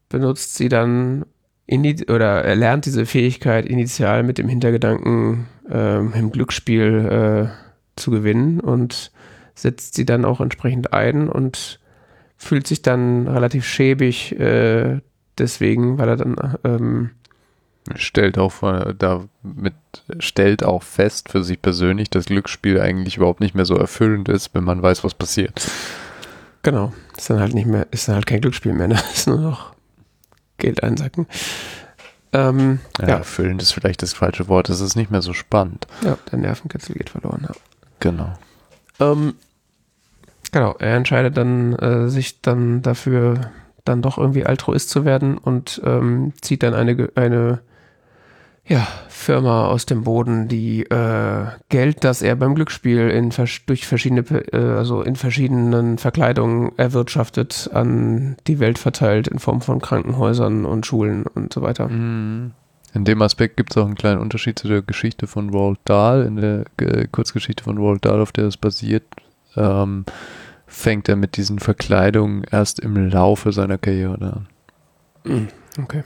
[0.09, 1.25] benutzt sie dann
[1.67, 8.11] ini- oder er lernt diese Fähigkeit initial mit dem Hintergedanken, ähm, im Glücksspiel äh, zu
[8.11, 9.11] gewinnen und
[9.55, 11.79] setzt sie dann auch entsprechend ein und
[12.37, 15.01] fühlt sich dann relativ schäbig äh,
[15.39, 17.11] deswegen, weil er dann ähm,
[17.97, 19.75] Stellt auch vor- damit
[20.19, 24.55] stellt auch fest für sich persönlich, dass Glücksspiel eigentlich überhaupt nicht mehr so erfüllend ist,
[24.55, 25.71] wenn man weiß, was passiert.
[26.63, 28.95] genau, ist dann halt nicht mehr, ist dann halt kein Glücksspiel mehr, ne?
[29.15, 29.74] ist nur noch
[30.59, 31.27] Geld einsacken.
[32.33, 34.69] Ähm, Ja, ja, erfüllend ist vielleicht das falsche Wort.
[34.69, 35.87] Es ist nicht mehr so spannend.
[36.03, 37.47] ja, der Nervenkitzel geht verloren.
[37.49, 37.55] Ja.
[38.01, 38.33] Genau.
[39.01, 39.35] Ähm,
[40.53, 43.51] genau, er entscheidet dann, äh, sich dann dafür
[43.85, 47.61] dann doch irgendwie Altruist zu werden und ähm, zieht dann eine, eine
[48.67, 53.31] ja, Firma aus dem Boden, die äh, Geld, das er beim Glücksspiel in,
[53.67, 54.23] durch verschiedene,
[54.53, 60.87] äh, also in verschiedenen Verkleidungen erwirtschaftet, an die Welt verteilt in Form von Krankenhäusern und
[60.87, 61.89] Schulen und so weiter.
[61.89, 62.53] Mhm.
[62.95, 66.25] In dem Aspekt gibt es auch einen kleinen Unterschied zu der Geschichte von Roald Dahl.
[66.25, 69.05] In der äh, Kurzgeschichte von Roald Dahl, auf der es basiert,
[69.57, 70.05] ähm,
[70.67, 74.49] fängt er mit diesen Verkleidungen erst im Laufe seiner Karriere an.
[75.25, 75.49] Mhm.
[75.83, 76.05] Okay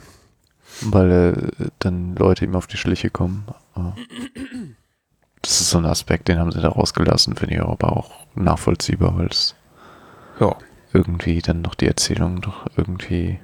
[0.83, 3.47] weil äh, dann Leute ihm auf die Schliche kommen.
[5.43, 9.17] Das ist so ein Aspekt, den haben sie da rausgelassen, finde ich aber auch nachvollziehbar,
[9.17, 9.55] weil es
[10.41, 10.57] ja.
[10.93, 13.39] irgendwie dann noch die Erzählung doch irgendwie,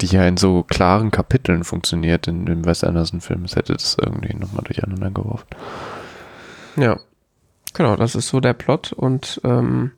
[0.00, 4.34] die ja in so klaren Kapiteln funktioniert in dem Wes Anderson-Film, es hätte das irgendwie
[4.34, 5.46] nochmal durcheinander geworfen.
[6.76, 6.98] Ja,
[7.72, 9.92] genau, das ist so der Plot und ähm,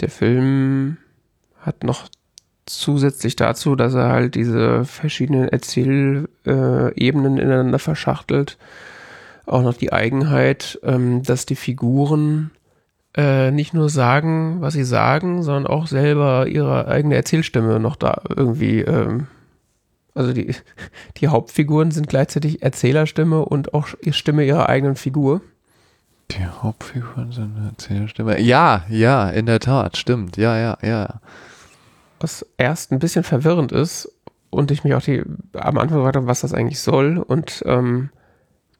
[0.00, 0.98] der Film
[1.60, 2.08] hat noch
[2.66, 8.58] zusätzlich dazu, dass er halt diese verschiedenen Erzählebenen äh, ineinander verschachtelt,
[9.46, 12.50] auch noch die Eigenheit, ähm, dass die Figuren
[13.16, 18.22] äh, nicht nur sagen, was sie sagen, sondern auch selber ihre eigene Erzählstimme noch da
[18.28, 18.80] irgendwie.
[18.80, 19.26] Ähm,
[20.14, 20.54] also die,
[21.16, 25.40] die Hauptfiguren sind gleichzeitig Erzählerstimme und auch Stimme ihrer eigenen Figur.
[26.30, 28.40] Die Hauptfiguren sind Erzählerstimme.
[28.40, 30.36] Ja, ja, in der Tat, stimmt.
[30.36, 31.20] Ja, ja, ja
[32.22, 34.10] was erst ein bisschen verwirrend ist
[34.50, 35.22] und ich mich auch die,
[35.54, 38.10] am Anfang gefragt habe, was das eigentlich soll und ähm,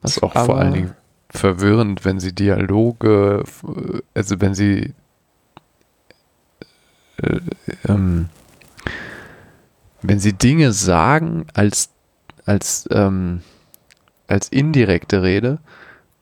[0.01, 0.95] was ist auch vor allen Dingen
[1.29, 3.43] verwirrend, wenn sie Dialoge,
[4.13, 4.93] also wenn sie
[7.17, 7.39] äh,
[7.87, 8.29] ähm,
[10.01, 11.89] wenn sie Dinge sagen als
[12.45, 13.41] als ähm,
[14.27, 15.59] als indirekte Rede,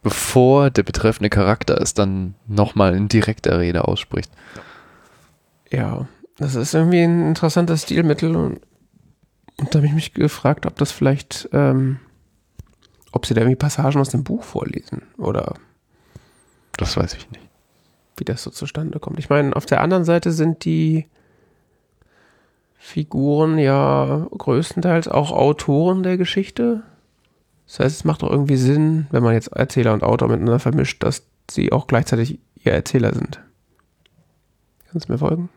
[0.01, 4.31] bevor der betreffende Charakter es dann nochmal in direkter Rede ausspricht.
[5.71, 6.07] Ja,
[6.41, 8.61] das ist irgendwie ein interessantes Stilmittel und,
[9.57, 11.99] und da habe ich mich gefragt, ob das vielleicht, ähm,
[13.11, 15.55] ob sie da irgendwie Passagen aus dem Buch vorlesen oder.
[16.77, 17.47] Das weiß ich nicht.
[18.17, 19.19] Wie das so zustande kommt.
[19.19, 21.05] Ich meine, auf der anderen Seite sind die
[22.77, 26.81] Figuren ja größtenteils auch Autoren der Geschichte.
[27.67, 31.03] Das heißt, es macht doch irgendwie Sinn, wenn man jetzt Erzähler und Autor miteinander vermischt,
[31.03, 33.39] dass sie auch gleichzeitig ihr Erzähler sind.
[34.91, 35.49] Kannst du mir folgen?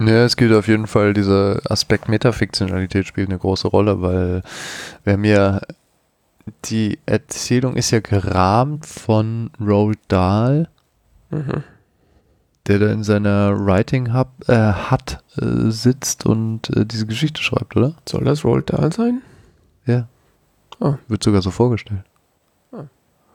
[0.00, 4.42] Ja, es gilt auf jeden Fall, dieser Aspekt Metafiktionalität spielt eine große Rolle, weil
[5.04, 5.62] wer mir
[6.66, 10.68] die Erzählung ist ja gerahmt von Roald Dahl,
[11.30, 11.62] mhm.
[12.66, 17.76] der da in seiner Writing Hub, äh, Hut äh, sitzt und äh, diese Geschichte schreibt,
[17.76, 17.94] oder?
[18.06, 19.22] Soll das Roald Dahl sein?
[19.86, 20.08] Ja.
[20.80, 20.94] Oh.
[21.08, 22.04] Wird sogar so vorgestellt.
[22.72, 22.84] Ah.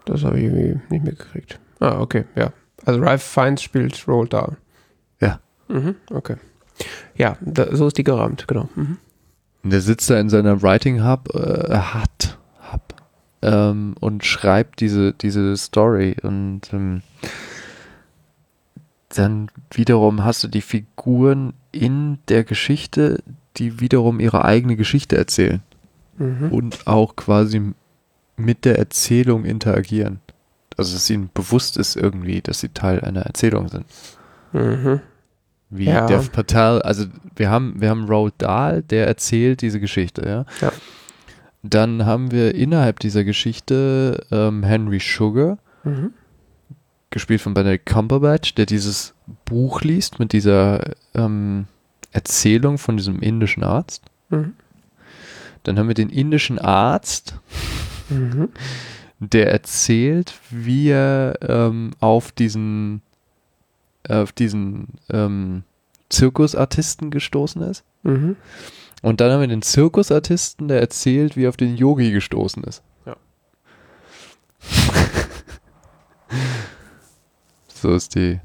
[0.05, 1.59] Das habe ich irgendwie nicht mitgekriegt.
[1.79, 2.51] Ah, okay, ja.
[2.85, 4.57] Also Ralph Fiennes spielt Roald Dahl.
[5.21, 5.39] Ja.
[5.69, 6.35] Mhm, okay.
[7.15, 8.69] Ja, da, so ist die gerahmt, genau.
[8.75, 8.97] Mhm.
[9.63, 12.37] Der sitzt da in seiner Writing Hub, äh, hat,
[12.71, 12.95] Hub,
[13.41, 17.01] ähm, und schreibt diese, diese Story und ähm,
[19.09, 23.21] dann wiederum hast du die Figuren in der Geschichte,
[23.57, 25.61] die wiederum ihre eigene Geschichte erzählen
[26.17, 26.51] mhm.
[26.51, 27.73] und auch quasi
[28.37, 30.21] mit der Erzählung interagieren.
[30.77, 33.85] Also dass ihnen bewusst ist irgendwie, dass sie Teil einer Erzählung sind.
[34.53, 35.01] Mhm
[35.69, 36.07] wie ja.
[36.07, 37.05] Dev Patel, also
[37.35, 40.45] wir haben, wir haben Roald Dahl, der erzählt diese Geschichte, ja.
[40.61, 40.73] ja.
[41.61, 46.13] Dann haben wir innerhalb dieser Geschichte ähm, Henry Sugar, mhm.
[47.09, 49.13] gespielt von Benedict Cumberbatch, der dieses
[49.45, 51.67] Buch liest mit dieser ähm,
[52.11, 54.03] Erzählung von diesem indischen Arzt.
[54.29, 54.53] Mhm.
[55.63, 57.35] Dann haben wir den indischen Arzt,
[58.09, 58.49] mhm.
[59.19, 63.01] der erzählt, wie er ähm, auf diesen
[64.09, 65.63] auf diesen ähm,
[66.09, 67.83] Zirkusartisten gestoßen ist.
[68.03, 68.35] Mhm.
[69.01, 72.83] Und dann haben wir den Zirkusartisten, der erzählt, wie er auf den Yogi gestoßen ist.
[73.05, 73.15] Ja.
[77.73, 78.39] so ist die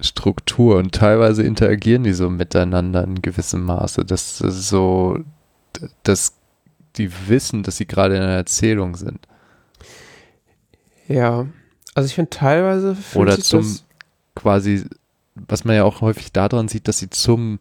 [0.00, 4.04] Struktur und teilweise interagieren die so miteinander in gewissem Maße.
[4.04, 5.18] Das ist so,
[6.02, 6.34] dass
[6.96, 9.28] die wissen, dass sie gerade in einer Erzählung sind.
[11.06, 11.46] Ja,
[11.94, 13.78] also ich finde teilweise oder zum
[14.40, 14.84] quasi,
[15.34, 17.58] was man ja auch häufig daran sieht, dass sie zum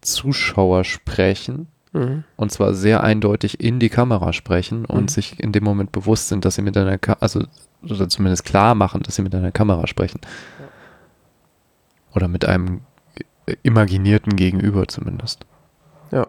[0.00, 1.68] Zuschauer sprechen.
[1.92, 2.24] Mhm.
[2.36, 5.08] Und zwar sehr eindeutig in die Kamera sprechen und mhm.
[5.08, 7.44] sich in dem Moment bewusst sind, dass sie mit einer, Ka also
[7.82, 10.20] oder zumindest klar machen, dass sie mit einer Kamera sprechen.
[10.60, 10.68] Ja.
[12.14, 12.82] Oder mit einem
[13.62, 15.44] imaginierten Gegenüber zumindest.
[16.10, 16.26] Ja.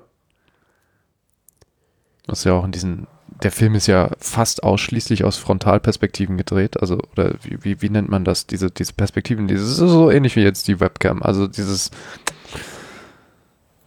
[2.25, 3.07] Was ja auch in diesen
[3.43, 6.79] der Film ist ja fast ausschließlich aus Frontalperspektiven gedreht.
[6.79, 8.47] Also, oder wie, wie, wie nennt man das?
[8.47, 11.21] Diese, diese Perspektiven, dieses ist so ähnlich wie jetzt die Webcam.
[11.21, 11.91] Also dieses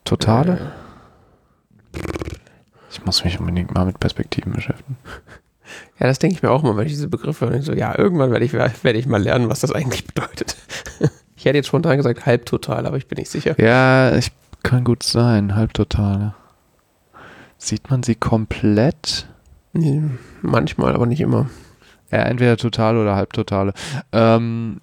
[0.04, 0.72] Totale.
[1.92, 4.96] Ich Ich muss mich unbedingt mal mit Perspektiven beschäftigen.
[5.98, 7.62] Ja, das denke ich mir auch mal, wenn ich diese Begriffe höre.
[7.62, 10.56] So, ja, irgendwann werde ich, werde ich mal lernen, was das eigentlich bedeutet.
[11.36, 13.60] ich hätte jetzt spontan gesagt halbtotal, aber ich bin nicht sicher.
[13.60, 14.30] Ja, ich
[14.62, 16.34] kann gut sein, halbtotale.
[17.58, 19.26] Sieht man sie komplett?
[19.77, 20.03] Nee,
[20.43, 21.48] manchmal, aber nicht immer.
[22.11, 23.74] Ja, entweder total oder halbtotale.
[24.12, 24.81] Ähm,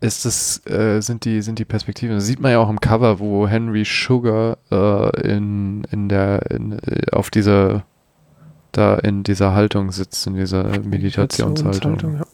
[0.00, 2.14] ist es, äh, sind die, sind die Perspektiven.
[2.14, 6.72] Das sieht man ja auch im Cover, wo Henry Sugar äh, in, in der, in,
[6.72, 7.84] äh, auf dieser,
[8.72, 12.18] da in dieser Haltung sitzt, in dieser Meditationshaltung.
[12.18, 12.26] Ja.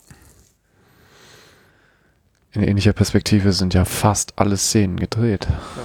[2.53, 5.48] In ähnlicher Perspektive sind ja fast alle Szenen gedreht.
[5.51, 5.82] Ja.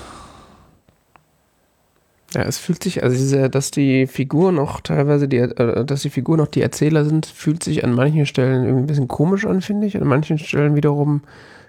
[2.34, 6.10] Ja, es fühlt sich, also diese, dass die Figuren auch teilweise, die, äh, dass die
[6.10, 9.62] Figuren auch die Erzähler sind, fühlt sich an manchen Stellen irgendwie ein bisschen komisch an,
[9.62, 9.98] finde ich.
[9.98, 11.24] An manchen Stellen wiederum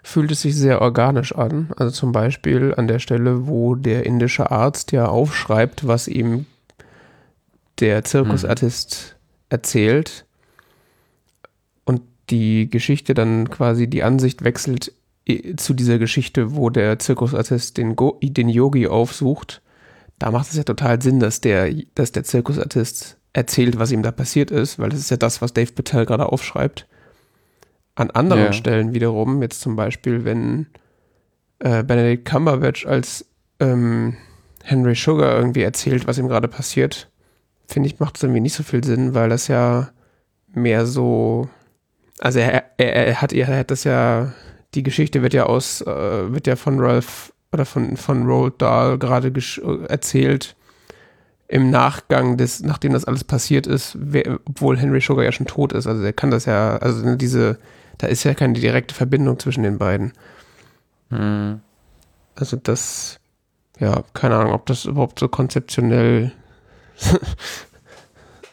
[0.05, 1.71] fühlt es sich sehr organisch an.
[1.77, 6.47] Also zum Beispiel an der Stelle, wo der indische Arzt ja aufschreibt, was ihm
[7.81, 9.47] der Zirkusartist mhm.
[9.49, 10.27] erzählt
[11.85, 14.93] und die Geschichte dann quasi die Ansicht wechselt
[15.57, 19.63] zu dieser Geschichte, wo der Zirkusartist den Yogi aufsucht.
[20.23, 24.13] Da macht es ja total Sinn, dass der, dass der Zirkusartist erzählt, was ihm da
[24.13, 26.87] passiert ist, weil das ist ja das, was Dave Patel gerade aufschreibt.
[27.97, 28.53] An anderen ja.
[28.53, 30.69] Stellen wiederum, jetzt zum Beispiel, wenn
[31.59, 33.27] äh, Benedict Cumberbatch als
[33.59, 34.17] ähm,
[34.63, 37.11] Henry Sugar irgendwie erzählt, was ihm gerade passiert,
[37.67, 39.91] finde ich, macht es irgendwie nicht so viel Sinn, weil das ja
[40.55, 41.49] mehr so,
[42.21, 44.35] also er, er, er hat, er hat das ja,
[44.77, 48.99] die Geschichte wird ja aus, äh, wird ja von Ralph oder von, von Roald Dahl
[48.99, 49.33] gerade
[49.89, 50.57] erzählt
[51.49, 55.75] im Nachgang des, nachdem das alles passiert ist, wer, obwohl Henry Sugar ja schon tot
[55.75, 55.87] ist.
[55.87, 57.59] Also er kann das ja, also diese,
[57.99, 60.13] da ist ja keine direkte Verbindung zwischen den beiden.
[61.11, 61.61] Hm.
[62.37, 63.21] Also das,
[63.79, 66.33] ja, keine Ahnung, ob das überhaupt so konzeptionell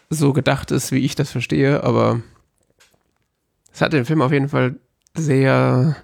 [0.10, 2.22] so gedacht ist, wie ich das verstehe, aber
[3.72, 4.76] es hat den Film auf jeden Fall
[5.16, 5.96] sehr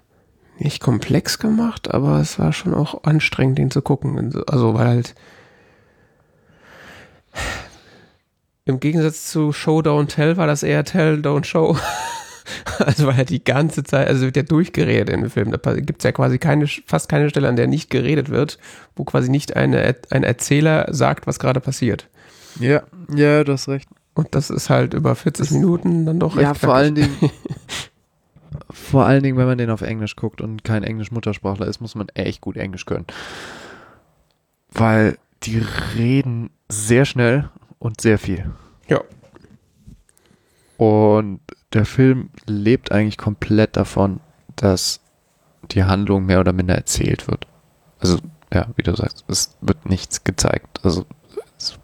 [0.57, 4.34] nicht komplex gemacht, aber es war schon auch anstrengend, den zu gucken.
[4.48, 5.15] Also, weil halt
[8.65, 11.77] im Gegensatz zu Show Don't Tell war das eher Tell Don't Show.
[12.80, 15.52] also weil er die ganze Zeit, also wird ja durchgeredet in dem Film.
[15.52, 18.57] Da gibt es ja quasi keine, fast keine Stelle, an der nicht geredet wird,
[18.95, 22.07] wo quasi nicht eine, ein Erzähler sagt, was gerade passiert.
[22.60, 22.84] Ja,
[23.14, 23.88] ja, du hast recht.
[24.15, 26.44] Und das ist halt über 40 das, Minuten dann doch recht.
[26.44, 27.15] Ja, vor allen Dingen.
[28.69, 32.10] vor allen Dingen, wenn man den auf Englisch guckt und kein Englisch-Muttersprachler ist, muss man
[32.10, 33.06] echt gut Englisch können.
[34.72, 35.64] Weil die
[35.95, 37.49] reden sehr schnell
[37.80, 38.52] und sehr viel.
[38.88, 39.02] Ja.
[40.77, 41.40] Und
[41.73, 44.19] der Film lebt eigentlich komplett davon,
[44.56, 45.02] dass
[45.72, 47.48] die Handlung mehr oder minder erzählt wird.
[47.99, 48.19] Also,
[48.53, 50.80] ja, wie du sagst, es wird nichts gezeigt.
[50.84, 51.06] Also,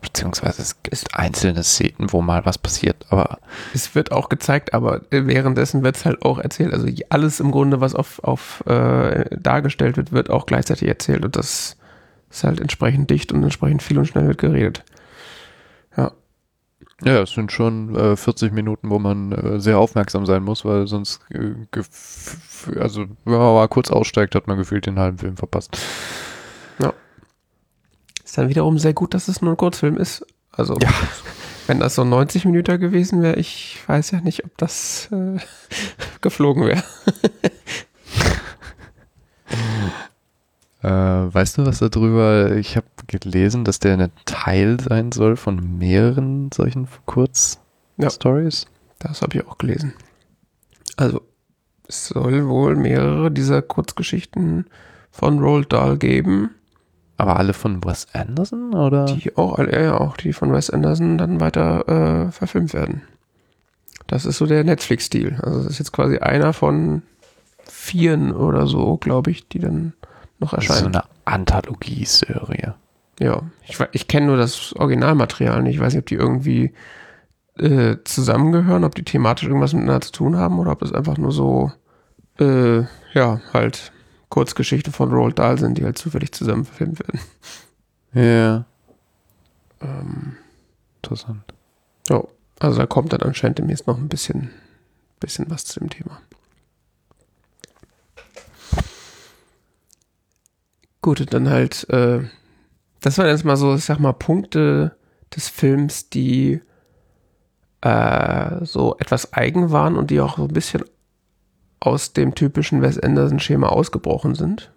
[0.01, 3.39] beziehungsweise es gibt einzelne Szenen, wo mal was passiert, aber.
[3.73, 6.73] Es wird auch gezeigt, aber währenddessen wird es halt auch erzählt.
[6.73, 11.25] Also alles im Grunde, was auf, auf äh, dargestellt wird, wird auch gleichzeitig erzählt.
[11.25, 11.77] Und das
[12.29, 14.83] ist halt entsprechend dicht und entsprechend viel und schnell wird geredet.
[15.97, 16.11] Ja.
[17.03, 20.87] Ja, es sind schon äh, 40 Minuten, wo man äh, sehr aufmerksam sein muss, weil
[20.87, 21.55] sonst, äh,
[22.79, 25.77] also wenn man mal kurz aussteigt, hat man gefühlt den halben Film verpasst.
[28.31, 30.25] Ist dann wiederum sehr gut, dass es nur ein Kurzfilm ist.
[30.53, 30.87] Also, ja.
[31.67, 35.37] wenn das so 90 Minuten gewesen wäre, ich weiß ja nicht, ob das äh,
[36.21, 36.83] geflogen wäre.
[40.83, 42.55] Äh, weißt du was darüber?
[42.55, 48.65] Ich habe gelesen, dass der ein Teil sein soll von mehreren solchen Kurzstories.
[48.65, 49.93] Ja, das habe ich auch gelesen.
[50.97, 51.21] Also
[51.87, 54.65] es soll wohl mehrere dieser Kurzgeschichten
[55.11, 56.55] von Roald Dahl geben.
[57.21, 59.05] Aber alle von Wes Anderson oder?
[59.05, 63.03] Die auch, ja, auch die von Wes Anderson dann weiter äh, verfilmt werden.
[64.07, 65.37] Das ist so der Netflix-Stil.
[65.43, 67.03] Also das ist jetzt quasi einer von
[67.63, 69.93] vieren oder so, glaube ich, die dann
[70.39, 70.79] noch erscheint.
[70.79, 72.73] So eine Anthologie-Serie.
[73.19, 75.75] Ja, ich, ich kenne nur das Originalmaterial nicht.
[75.75, 76.73] Ich weiß nicht, ob die irgendwie
[77.59, 81.31] äh, zusammengehören, ob die thematisch irgendwas miteinander zu tun haben oder ob das einfach nur
[81.31, 81.71] so,
[82.39, 82.79] äh,
[83.13, 83.91] ja, halt
[84.31, 87.19] Kurzgeschichte von Roald Dahl sind, die halt zufällig zusammen verfilmt werden.
[88.13, 88.65] Ja.
[89.81, 90.37] Ähm,
[91.03, 91.53] Interessant.
[92.09, 92.23] Ja,
[92.59, 94.51] also da kommt dann anscheinend demnächst noch ein bisschen,
[95.19, 96.21] bisschen was zu dem Thema.
[101.01, 102.21] Gut, dann halt, äh,
[103.01, 104.95] das waren jetzt mal so, ich sag mal, Punkte
[105.35, 106.61] des Films, die
[107.81, 110.83] äh, so etwas eigen waren und die auch so ein bisschen
[111.81, 114.71] aus dem typischen Wes Anderson-Schema ausgebrochen sind.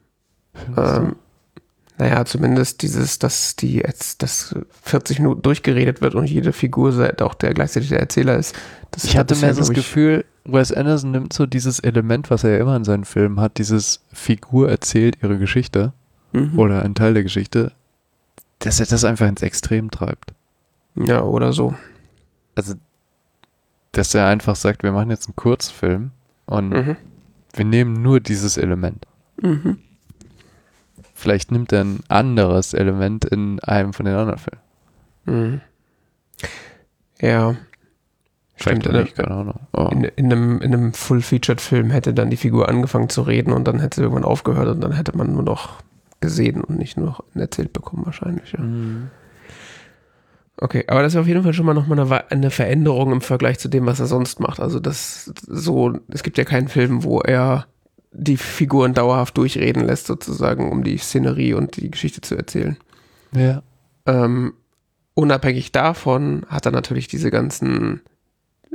[0.77, 1.17] Ähm,
[1.97, 7.35] Naja, zumindest dieses, dass die jetzt, dass 40 Minuten durchgeredet wird und jede Figur auch
[7.35, 8.57] der gleichzeitig der Erzähler ist.
[9.05, 12.59] Ich hatte mehr so das Gefühl, Wes Anderson nimmt so dieses Element, was er ja
[12.59, 15.93] immer in seinen Filmen hat, dieses Figur erzählt ihre Geschichte
[16.33, 16.59] mhm.
[16.59, 17.71] oder ein Teil der Geschichte,
[18.59, 20.33] dass er das einfach ins Extrem treibt.
[20.97, 21.75] Ja, oder so.
[22.57, 22.75] Also,
[23.93, 26.11] dass er einfach sagt, wir machen jetzt einen Kurzfilm
[26.47, 26.97] und mhm.
[27.53, 29.07] wir nehmen nur dieses Element.
[29.41, 29.79] Mhm.
[31.15, 34.61] Vielleicht nimmt er ein anderes Element in einem von den anderen Filmen.
[35.25, 35.61] Mhm.
[37.21, 37.57] Ja.
[38.57, 39.61] Stimmt, in, nicht, keine Ahnung.
[39.73, 39.89] Oh.
[39.91, 43.81] In, in, einem, in einem Full-Featured-Film hätte dann die Figur angefangen zu reden und dann
[43.81, 45.83] hätte sie irgendwann aufgehört und dann hätte man nur noch
[46.21, 48.53] gesehen und nicht nur erzählt bekommen wahrscheinlich.
[48.53, 48.61] Ja.
[48.61, 49.11] Mhm.
[50.57, 53.59] Okay, aber das ist auf jeden Fall schon mal nochmal eine, eine Veränderung im Vergleich
[53.59, 54.61] zu dem, was er sonst macht.
[54.61, 57.67] Also das so, es gibt ja keinen Film, wo er
[58.13, 62.77] die Figuren dauerhaft durchreden lässt, sozusagen, um die Szenerie und die Geschichte zu erzählen.
[63.35, 63.63] Ja.
[64.07, 64.55] Ähm,
[65.15, 68.03] unabhängig davon hat er natürlich diese ganzen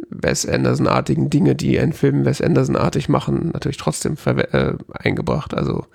[0.10, 5.54] Wes Anderson-artigen Dinge, die einen Film Wes Anderson-artig machen, natürlich trotzdem äh, eingebracht.
[5.54, 5.86] Also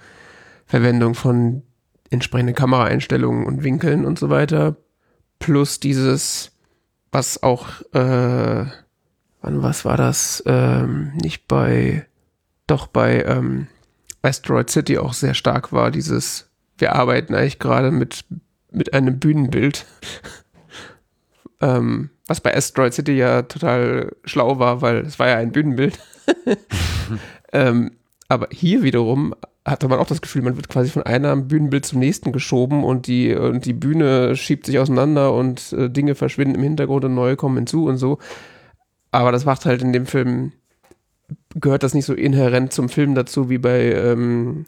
[0.66, 1.62] Verwendung von
[2.10, 4.76] entsprechenden Kameraeinstellungen und Winkeln und so weiter.
[5.38, 6.52] Plus dieses,
[7.12, 8.66] was auch, äh,
[9.40, 10.42] wann, was war das?
[10.46, 12.06] Ähm, nicht bei
[12.66, 13.68] doch bei ähm,
[14.22, 16.48] Asteroid City auch sehr stark war, dieses,
[16.78, 18.24] wir arbeiten eigentlich gerade mit,
[18.70, 19.84] mit einem Bühnenbild.
[21.60, 25.98] ähm, was bei Asteroid City ja total schlau war, weil es war ja ein Bühnenbild.
[27.52, 27.92] ähm,
[28.28, 31.98] aber hier wiederum hatte man auch das Gefühl, man wird quasi von einem Bühnenbild zum
[31.98, 36.62] nächsten geschoben und die, und die Bühne schiebt sich auseinander und äh, Dinge verschwinden im
[36.62, 38.18] Hintergrund und neue kommen hinzu und so.
[39.10, 40.52] Aber das macht halt in dem Film
[41.54, 44.66] gehört das nicht so inhärent zum Film dazu wie bei ähm,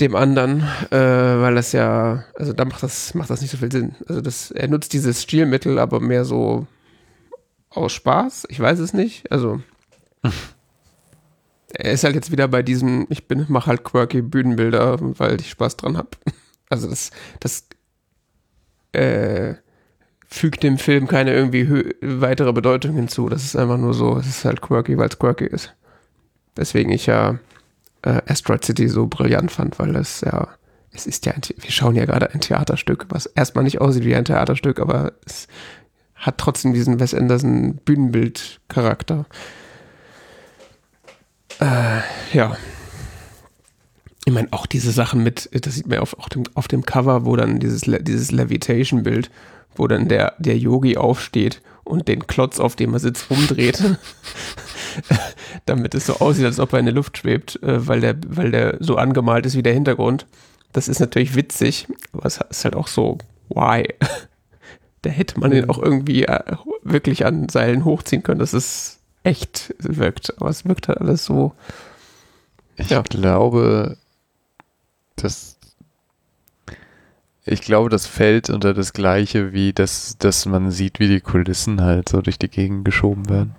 [0.00, 3.70] dem anderen, äh, weil das ja, also da macht das, macht das nicht so viel
[3.70, 3.94] Sinn.
[4.08, 6.66] Also das, er nutzt dieses Stilmittel aber mehr so
[7.70, 9.30] aus Spaß, ich weiß es nicht.
[9.30, 9.60] Also
[11.74, 15.50] er ist halt jetzt wieder bei diesem, ich bin, mach halt quirky Bühnenbilder, weil ich
[15.50, 16.10] Spaß dran habe.
[16.70, 17.64] Also das, das
[18.92, 19.54] äh,
[20.26, 23.30] fügt dem Film keine irgendwie weitere Bedeutung hinzu.
[23.30, 25.74] Das ist einfach nur so, es ist halt quirky, weil es quirky ist.
[26.58, 27.38] Deswegen ich ja
[28.02, 30.48] äh, Asteroid City so brillant fand, weil es ja,
[30.92, 34.14] es ist ja, ein, wir schauen ja gerade ein Theaterstück, was erstmal nicht aussieht wie
[34.14, 35.48] ein Theaterstück, aber es
[36.16, 39.24] hat trotzdem diesen Wes Anderson Bühnenbild-Charakter.
[41.60, 42.00] Äh,
[42.32, 42.56] ja.
[44.24, 46.84] Ich meine, auch diese Sachen mit, das sieht man ja auf, auf, dem, auf dem
[46.84, 49.30] Cover, wo dann dieses, dieses Levitation-Bild,
[49.74, 53.82] wo dann der, der Yogi aufsteht und den Klotz, auf dem er sitzt, umdreht,
[55.66, 58.50] damit es so aussieht, als ob er in der Luft schwebt, äh, weil, der, weil
[58.50, 60.26] der so angemalt ist wie der Hintergrund.
[60.72, 63.16] Das ist natürlich witzig, aber es ist halt auch so,
[63.48, 63.88] why?
[65.02, 69.74] da hätte man den auch irgendwie äh, wirklich an Seilen hochziehen können, dass es echt
[69.78, 70.34] wirkt.
[70.40, 71.52] Aber es wirkt halt alles so.
[72.76, 73.02] Ich ja.
[73.02, 73.96] glaube,
[75.16, 75.58] dass
[77.50, 81.80] ich glaube, das fällt unter das Gleiche, wie das, dass man sieht, wie die Kulissen
[81.80, 83.54] halt so durch die Gegend geschoben werden.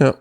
[0.00, 0.14] Ja.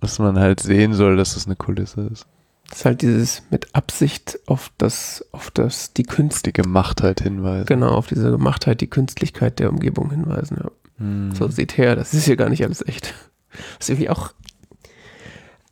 [0.00, 2.26] Dass man halt sehen soll, dass das eine Kulisse ist.
[2.68, 6.52] Das ist halt dieses mit Absicht auf das, auf das, die Künste.
[6.52, 7.66] Die Gemachtheit hinweisen.
[7.66, 10.70] Genau, auf diese Gemachtheit, die Künstlichkeit der Umgebung hinweisen, ja.
[10.98, 11.34] Hm.
[11.34, 13.14] So, seht her, das ist hier gar nicht alles echt.
[13.78, 14.32] Was irgendwie auch,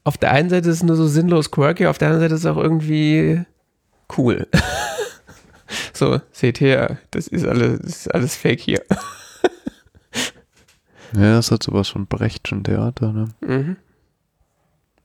[0.04, 2.40] auf der einen Seite ist es nur so sinnlos quirky, auf der anderen Seite ist
[2.40, 3.44] es auch irgendwie
[4.16, 4.46] cool.
[5.92, 8.82] So, seht her, das ist alles, das ist alles fake hier.
[11.12, 13.28] ja, das hat sowas von Brechtschen Theater, ne?
[13.40, 13.76] Mhm.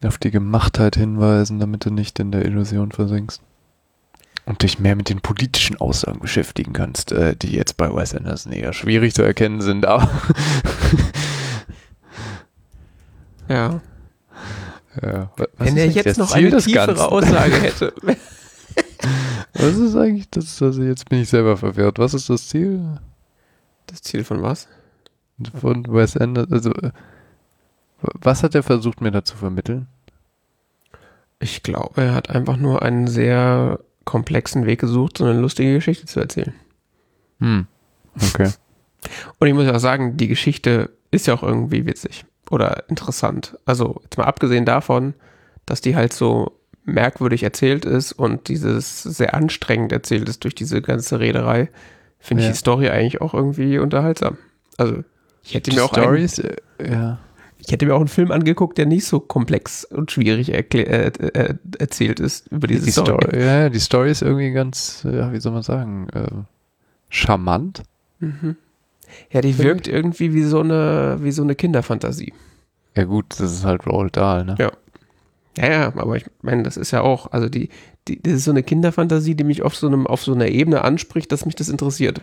[0.05, 3.41] Auf die Gemachtheit hinweisen, damit du nicht in der Illusion versinkst.
[4.45, 8.51] Und dich mehr mit den politischen Aussagen beschäftigen kannst, äh, die jetzt bei Wes Anderson
[8.51, 10.09] eher schwierig zu erkennen sind, aber.
[13.47, 13.81] ja.
[15.01, 15.31] ja.
[15.57, 17.03] Wenn er jetzt noch Ziel eine tiefere Ganzen?
[17.03, 17.93] Aussage hätte.
[19.53, 20.61] Was ist eigentlich das?
[20.61, 21.99] Also jetzt bin ich selber verwirrt.
[21.99, 22.99] Was ist das Ziel?
[23.87, 24.67] Das Ziel von was?
[25.59, 26.53] Von Wes Anderson.
[26.53, 26.71] Also,
[28.01, 29.87] was hat er versucht, mir da zu vermitteln?
[31.39, 36.05] Ich glaube, er hat einfach nur einen sehr komplexen Weg gesucht, so eine lustige Geschichte
[36.05, 36.53] zu erzählen.
[37.39, 37.67] Hm.
[38.15, 38.51] Okay.
[39.39, 43.57] Und ich muss auch sagen, die Geschichte ist ja auch irgendwie witzig oder interessant.
[43.65, 45.13] Also, jetzt mal abgesehen davon,
[45.65, 50.81] dass die halt so merkwürdig erzählt ist und dieses sehr anstrengend erzählt ist durch diese
[50.81, 51.69] ganze Rederei,
[52.19, 52.49] finde ja.
[52.49, 54.37] ich die Story eigentlich auch irgendwie unterhaltsam.
[54.77, 55.03] Also
[55.43, 57.19] ich hätte die mir auch Stories, einen, äh, ja.
[57.65, 61.55] Ich hätte mir auch einen Film angeguckt, der nicht so komplex und schwierig äh, äh,
[61.79, 63.23] erzählt ist über diese Die Story.
[63.23, 66.27] Story, ja, die Story ist irgendwie ganz, ja, wie soll man sagen, äh,
[67.09, 67.83] charmant.
[68.19, 68.57] Mhm.
[69.31, 72.33] Ja, die wirkt irgendwie wie so eine, wie so eine Kinderfantasie.
[72.95, 74.55] Ja gut, das ist halt Roald Dahl, ne?
[74.59, 74.71] Ja.
[75.57, 77.69] Ja, ja, aber ich meine, das ist ja auch, also die,
[78.07, 80.83] die, das ist so eine Kinderfantasie, die mich auf so einem, auf so einer Ebene
[80.83, 82.21] anspricht, dass mich das interessiert.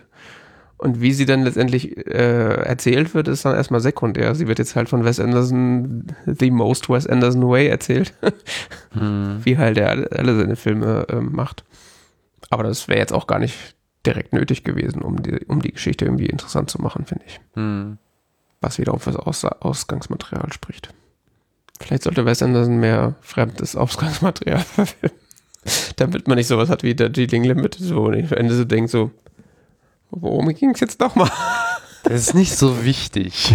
[0.77, 4.33] Und wie sie dann letztendlich äh, erzählt wird, ist dann erstmal sekundär.
[4.35, 8.13] Sie wird jetzt halt von Wes Anderson, The Most Wes Anderson Way erzählt,
[8.93, 9.39] Hm.
[9.43, 11.63] wie halt er alle, alle seine Filme ähm, macht.
[12.49, 13.55] Aber das wäre jetzt auch gar nicht
[14.05, 17.39] direkt nötig gewesen, um die, um die Geschichte irgendwie interessant zu machen, finde ich.
[17.53, 17.97] Hm.
[18.61, 20.93] Was wiederum fürs Aus Ausgangsmaterial spricht.
[21.79, 25.17] Vielleicht sollte Wes Anderson mehr fremdes Ausgangsmaterial verfilmen.
[25.95, 28.89] Damit man nicht sowas hat wie der Dealing Limit, wo man am Ende so denkt,
[28.89, 29.11] so,
[30.09, 31.31] worum ging es jetzt nochmal?
[32.03, 33.53] Das ist nicht so wichtig.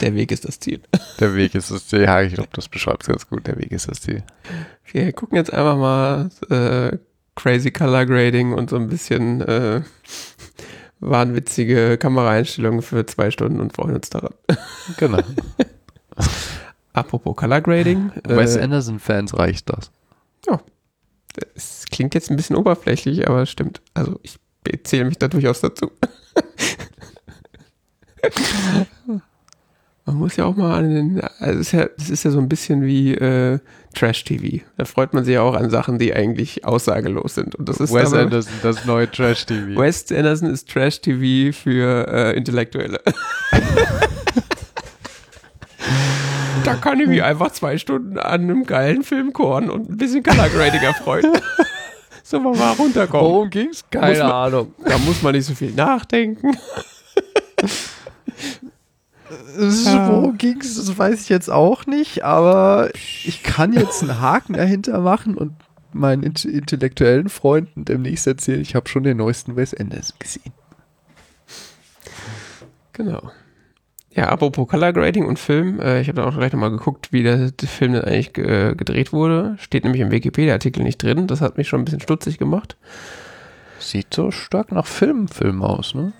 [0.00, 0.80] Der Weg ist das Ziel.
[1.18, 2.02] Der Weg ist das Ziel.
[2.02, 3.48] Ja, ich glaube, das beschreibt es ganz gut.
[3.48, 4.22] Der Weg ist das Ziel.
[4.84, 6.98] Wir gucken jetzt einfach mal äh,
[7.36, 9.82] Crazy Color Grading und so ein bisschen äh,
[11.00, 14.34] wahnwitzige Kameraeinstellungen für zwei Stunden und freuen uns daran.
[14.98, 15.18] Genau.
[16.92, 18.12] Apropos Color Grading.
[18.24, 19.90] Wes äh, Anderson-Fans reicht das.
[21.54, 23.80] Es klingt jetzt ein bisschen oberflächlich, aber stimmt.
[23.94, 24.38] Also ich
[24.84, 25.90] zähle mich da durchaus dazu.
[30.04, 32.38] Man muss ja auch mal an den, also es ist ja, es ist ja so
[32.38, 33.58] ein bisschen wie äh,
[33.96, 34.64] Trash-TV.
[34.76, 37.54] Da freut man sich ja auch an Sachen, die eigentlich aussagelos sind.
[37.56, 39.80] Und das ist Wes aber- Anderson, das neue Trash-TV.
[39.80, 43.00] Wes Anderson ist Trash-TV für äh, Intellektuelle.
[46.64, 50.48] da kann ich mich einfach zwei Stunden an einem geilen Filmkorn und ein bisschen Color
[50.48, 51.26] Grading erfreuen.
[52.22, 53.26] so mal, mal runterkommen.
[53.26, 53.84] Worum ging's?
[53.90, 54.74] Keine man- Ahnung.
[54.84, 56.56] Da muss man nicht so viel nachdenken.
[59.58, 60.08] Ja.
[60.08, 60.76] Worum ging's?
[60.76, 65.52] Das weiß ich jetzt auch nicht, aber ich kann jetzt einen Haken dahinter machen und
[65.92, 70.52] meinen int intellektuellen Freunden demnächst erzählen, ich habe schon den neuesten Wes Anderson gesehen.
[72.92, 73.30] Genau.
[74.10, 77.22] Ja, apropos Color Grading und Film, äh, ich habe dann auch gleich nochmal geguckt, wie
[77.22, 79.56] der, der Film denn eigentlich ge gedreht wurde.
[79.58, 81.26] Steht nämlich im Wikipedia-Artikel nicht drin.
[81.26, 82.78] Das hat mich schon ein bisschen stutzig gemacht.
[83.78, 86.14] Sieht so stark nach Filmfilm aus, ne?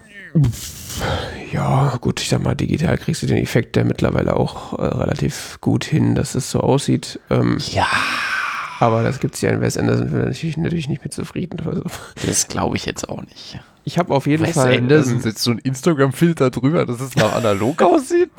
[1.52, 5.58] Ja, gut, ich sag mal, digital kriegst du den Effekt ja mittlerweile auch äh, relativ
[5.60, 7.20] gut hin, dass es so aussieht.
[7.30, 7.86] Ähm, Ja,
[8.80, 11.60] aber das gibt es ja in Wes Anderson natürlich, natürlich nicht mit zufrieden.
[11.66, 11.82] Also,
[12.26, 13.58] das glaube ich jetzt auch nicht.
[13.84, 14.76] ich habe auf jeden Wes Fall.
[14.76, 18.30] Anderson ähm, setzt so ein Instagram-Filter drüber, dass es noch analog aussieht.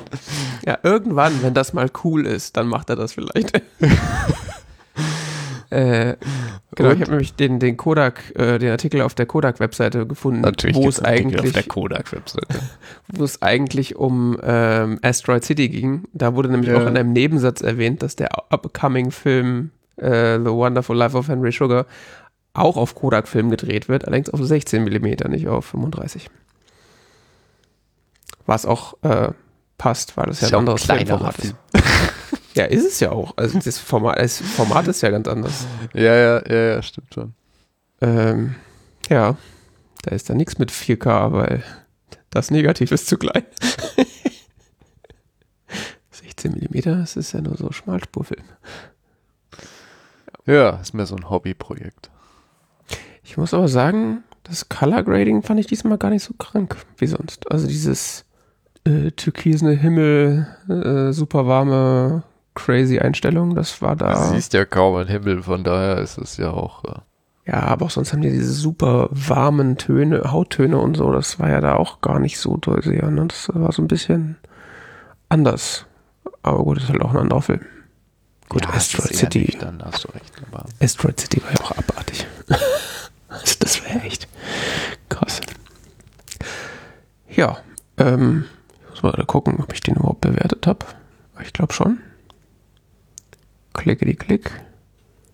[0.66, 3.62] Ja, irgendwann, wenn das mal cool ist, dann macht er das vielleicht.
[5.70, 6.16] äh,
[6.76, 6.96] genau, Und?
[6.96, 11.02] ich habe nämlich den, den Kodak, äh, den Artikel auf der Kodak-Webseite gefunden, wo es
[11.02, 12.60] eigentlich, Kodak-Webseite.
[13.10, 16.06] wo es eigentlich um ähm, Asteroid City ging.
[16.14, 16.78] Da wurde nämlich Ja.
[16.78, 21.52] auch in einem Nebensatz erwähnt, dass der upcoming Film äh, The Wonderful Life of Henry
[21.52, 21.86] Sugar
[22.54, 26.30] auch auf Kodak-Film gedreht wird, allerdings auf 16 mm, nicht auf 35.
[28.46, 29.30] Was auch äh,
[29.78, 31.56] passt, weil das ja Ist ein ja anderes Filmformat ist.
[32.58, 33.38] Ja, ist es ja auch.
[33.38, 35.68] Also das Format, das Format ist ja ganz anders.
[35.94, 37.36] Ja, ja, ja, ja, stimmt schon.
[38.02, 38.56] Ähm,
[39.10, 39.38] ja,
[40.02, 41.64] da ist da nichts mit 4K, weil
[42.32, 43.46] das Negativ ist zu klein.
[46.10, 48.46] 16 mm, das ist ja nur so Schmalspurfilm.
[50.48, 52.10] Ja, ist mehr so ein Hobbyprojekt.
[53.22, 57.08] Ich muss aber sagen, das Color Grading fand ich diesmal gar nicht so krank wie
[57.08, 57.52] sonst.
[57.52, 58.26] Also dieses
[58.84, 62.24] äh, türkisene Himmel, äh, super warme,
[62.58, 64.14] crazy Einstellung, das war da.
[64.30, 66.84] Du siehst ja kaum einen Himmel, von daher ist es ja auch.
[66.86, 67.00] Äh,
[67.46, 71.50] Ja, aber auch sonst haben die diese super warmen Töne, Hauttöne und so, das war
[71.50, 73.10] ja da auch gar nicht so sehr.
[73.10, 73.28] Ne?
[73.28, 74.38] Das war so ein bisschen
[75.30, 75.86] anders.
[76.44, 77.62] Aber gut, ist halt auch ein anderer Film.
[78.50, 79.40] Gut, ja, Asteroid City.
[79.40, 80.32] nüchtern, hast du recht.
[80.52, 82.26] Aber Asteroid City war ja auch abartig.
[83.30, 84.28] also das ja echt
[85.10, 85.42] krass.
[87.30, 87.58] Ja,
[87.98, 88.46] ähm,
[88.94, 90.86] ich muss mal gucken, ob ich den überhaupt bewertet habe.
[91.44, 92.00] Ich glaube schon.
[93.78, 94.52] Klickety klick.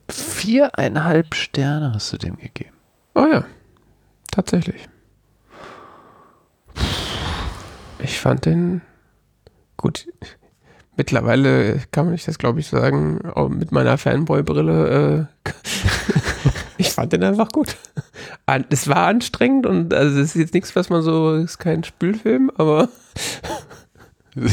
[0.09, 2.75] viereinhalb Sterne hast du dem gegeben.
[3.15, 3.43] Oh ja,
[4.31, 4.87] tatsächlich.
[7.99, 8.81] Ich fand den
[9.77, 10.07] gut.
[10.95, 15.27] Mittlerweile kann man nicht das, glaube ich, sagen, auch mit meiner Fanboy-Brille.
[15.45, 15.49] Äh,
[16.77, 17.77] ich fand den einfach gut.
[18.45, 21.83] An- Es war anstrengend und also es ist jetzt nichts, was man so, ist kein
[21.83, 22.89] Spülfilm, aber.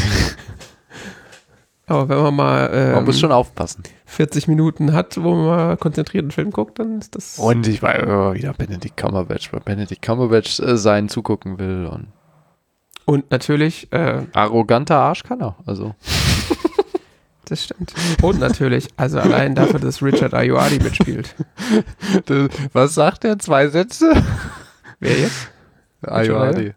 [1.90, 3.82] aber wenn man mal ähm, Man muss schon aufpassen.
[4.06, 7.36] 40 Minuten hat, wo man mal konzentriert einen Film guckt, dann ist das.
[7.36, 11.86] Und ich war immer wieder Benedict Cumberbatch, weil Benedict Cumberbatch äh, seinen zugucken will.
[11.86, 12.06] Und
[13.06, 15.56] Und natürlich, äh, Arroganter Arsch kann er.
[15.66, 15.96] Also.
[17.46, 17.92] das stimmt.
[18.22, 21.34] Und natürlich, also allein dafür, dass Richard Ayoade mitspielt.
[22.72, 23.36] Was sagt er?
[23.40, 24.12] Zwei Sätze?
[25.00, 25.50] Wer jetzt?
[26.02, 26.76] Ayoade.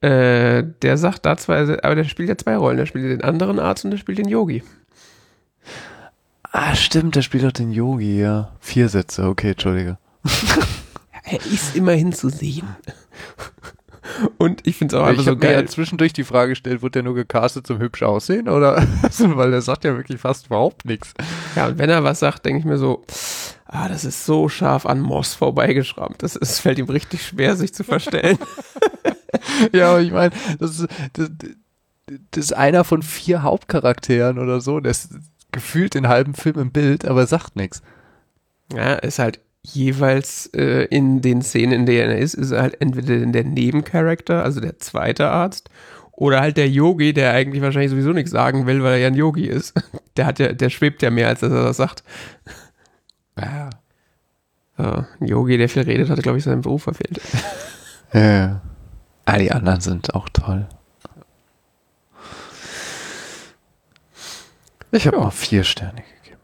[0.00, 2.76] Äh, der sagt da zwei, aber der spielt ja zwei Rollen.
[2.76, 4.62] Der spielt den anderen Arzt und der spielt den Yogi.
[6.42, 8.52] Ah, stimmt, der spielt doch den Yogi, ja.
[8.60, 9.98] Vier Sätze, okay, Entschuldige.
[11.30, 12.66] Er ist immerhin zu sehen.
[14.38, 15.60] Und ich finde es auch einfach so habe mir geil.
[15.60, 18.86] ja zwischendurch die Frage gestellt, wurde der nur gecastet zum hübsch aussehen oder?
[19.18, 21.12] Weil der sagt ja wirklich fast überhaupt nichts.
[21.54, 23.04] Ja, und wenn er was sagt, denke ich mir so,
[23.66, 26.22] ah, das ist so scharf an Moss vorbeigeschrammt.
[26.22, 28.38] Das ist, fällt ihm richtig schwer, sich zu verstellen.
[29.72, 31.30] Ja, aber ich meine, das, ist- das,
[32.30, 34.80] das ist einer von vier Hauptcharakteren oder so.
[34.80, 35.10] Der ist
[35.52, 37.82] gefühlt den halben Film im Bild, aber sagt nichts.
[38.72, 42.80] ja, ist halt jeweils äh, in den Szenen, in denen er ist, ist er halt
[42.80, 45.68] entweder der Nebencharakter, also der zweite Arzt,
[46.12, 49.14] oder halt der Yogi, der eigentlich wahrscheinlich sowieso nichts sagen will, weil er ja ein
[49.14, 49.74] Yogi ist.
[50.16, 52.02] Der hat ja, der schwebt ja mehr, als dass er das sagt.
[53.38, 53.70] Ja.
[54.76, 57.20] Ja, ein Yogi, der viel redet, hat, glaube ich, seinen Beruf verfehlt.
[58.12, 58.60] ja.
[59.30, 60.66] Ah, die anderen sind auch toll.
[64.90, 65.24] Ich habe Ja.
[65.24, 66.40] mal vier Sterne gegeben.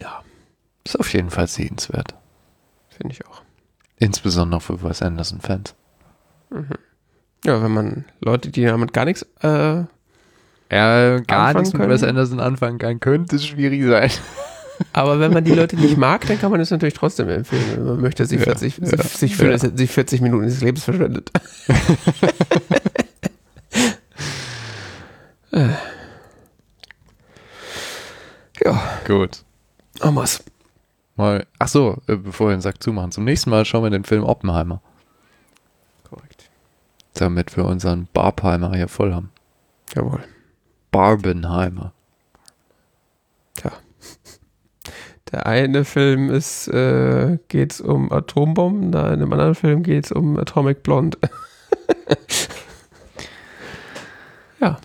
[0.00, 0.22] Ja,
[0.84, 2.14] Ist auf jeden Fall sehenswert.
[2.90, 3.40] finde ich auch.
[3.96, 5.74] Insbesondere für Wes Anderson-Fans.
[7.46, 9.84] Ja, wenn man Leute, die damit gar nichts äh,
[10.70, 11.88] Ja, gar nichts mit?
[11.88, 14.10] Wes Anderson anfangen kann, könnte es schwierig sein.
[14.92, 17.76] Aber wenn man die Leute nicht mag, dann kann man es natürlich trotzdem empfehlen.
[17.76, 19.58] wenn Man möchte sich Ja, 40, ja, sich, sich, für, ja.
[19.58, 21.30] sich 40 Minuten des Lebens verschwendet.
[28.64, 29.44] ja, Gut.
[30.00, 30.42] Amas.
[31.16, 33.12] Mal, ach so, äh, bevor wir den Sack zumachen.
[33.12, 34.80] Zum nächsten Mal schauen wir den Film Oppenheimer,
[36.04, 36.48] Korrekt.
[37.14, 39.30] damit wir unseren Barpheimer hier voll haben.
[39.94, 40.24] Jawohl.
[40.90, 41.92] Barbenheimer.
[43.54, 43.72] Tja.
[45.32, 50.38] Der eine Film ist, äh, geht's um Atombomben, da in einem anderen Film geht's um
[50.38, 51.16] Atomic Blonde.
[54.60, 54.78] ja.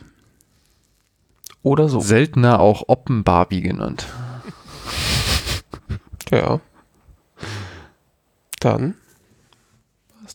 [1.64, 2.00] Oder so.
[2.00, 4.08] Seltener auch Oppenbarbie genannt.
[6.32, 6.62] Ja.
[8.62, 8.96] Dann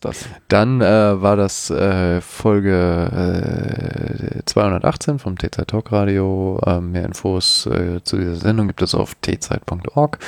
[0.05, 0.29] das.
[0.49, 6.61] Dann äh, war das äh, Folge äh, 218 vom T-Zeit Talk Radio.
[6.65, 10.19] Äh, mehr Infos äh, zu dieser Sendung gibt es auf tzeit.org.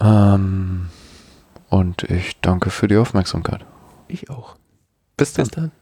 [0.00, 0.88] Ähm,
[1.68, 3.64] und ich danke für die Aufmerksamkeit.
[4.08, 4.56] Ich auch.
[5.16, 5.46] Bis dann.
[5.46, 5.72] Bis dann.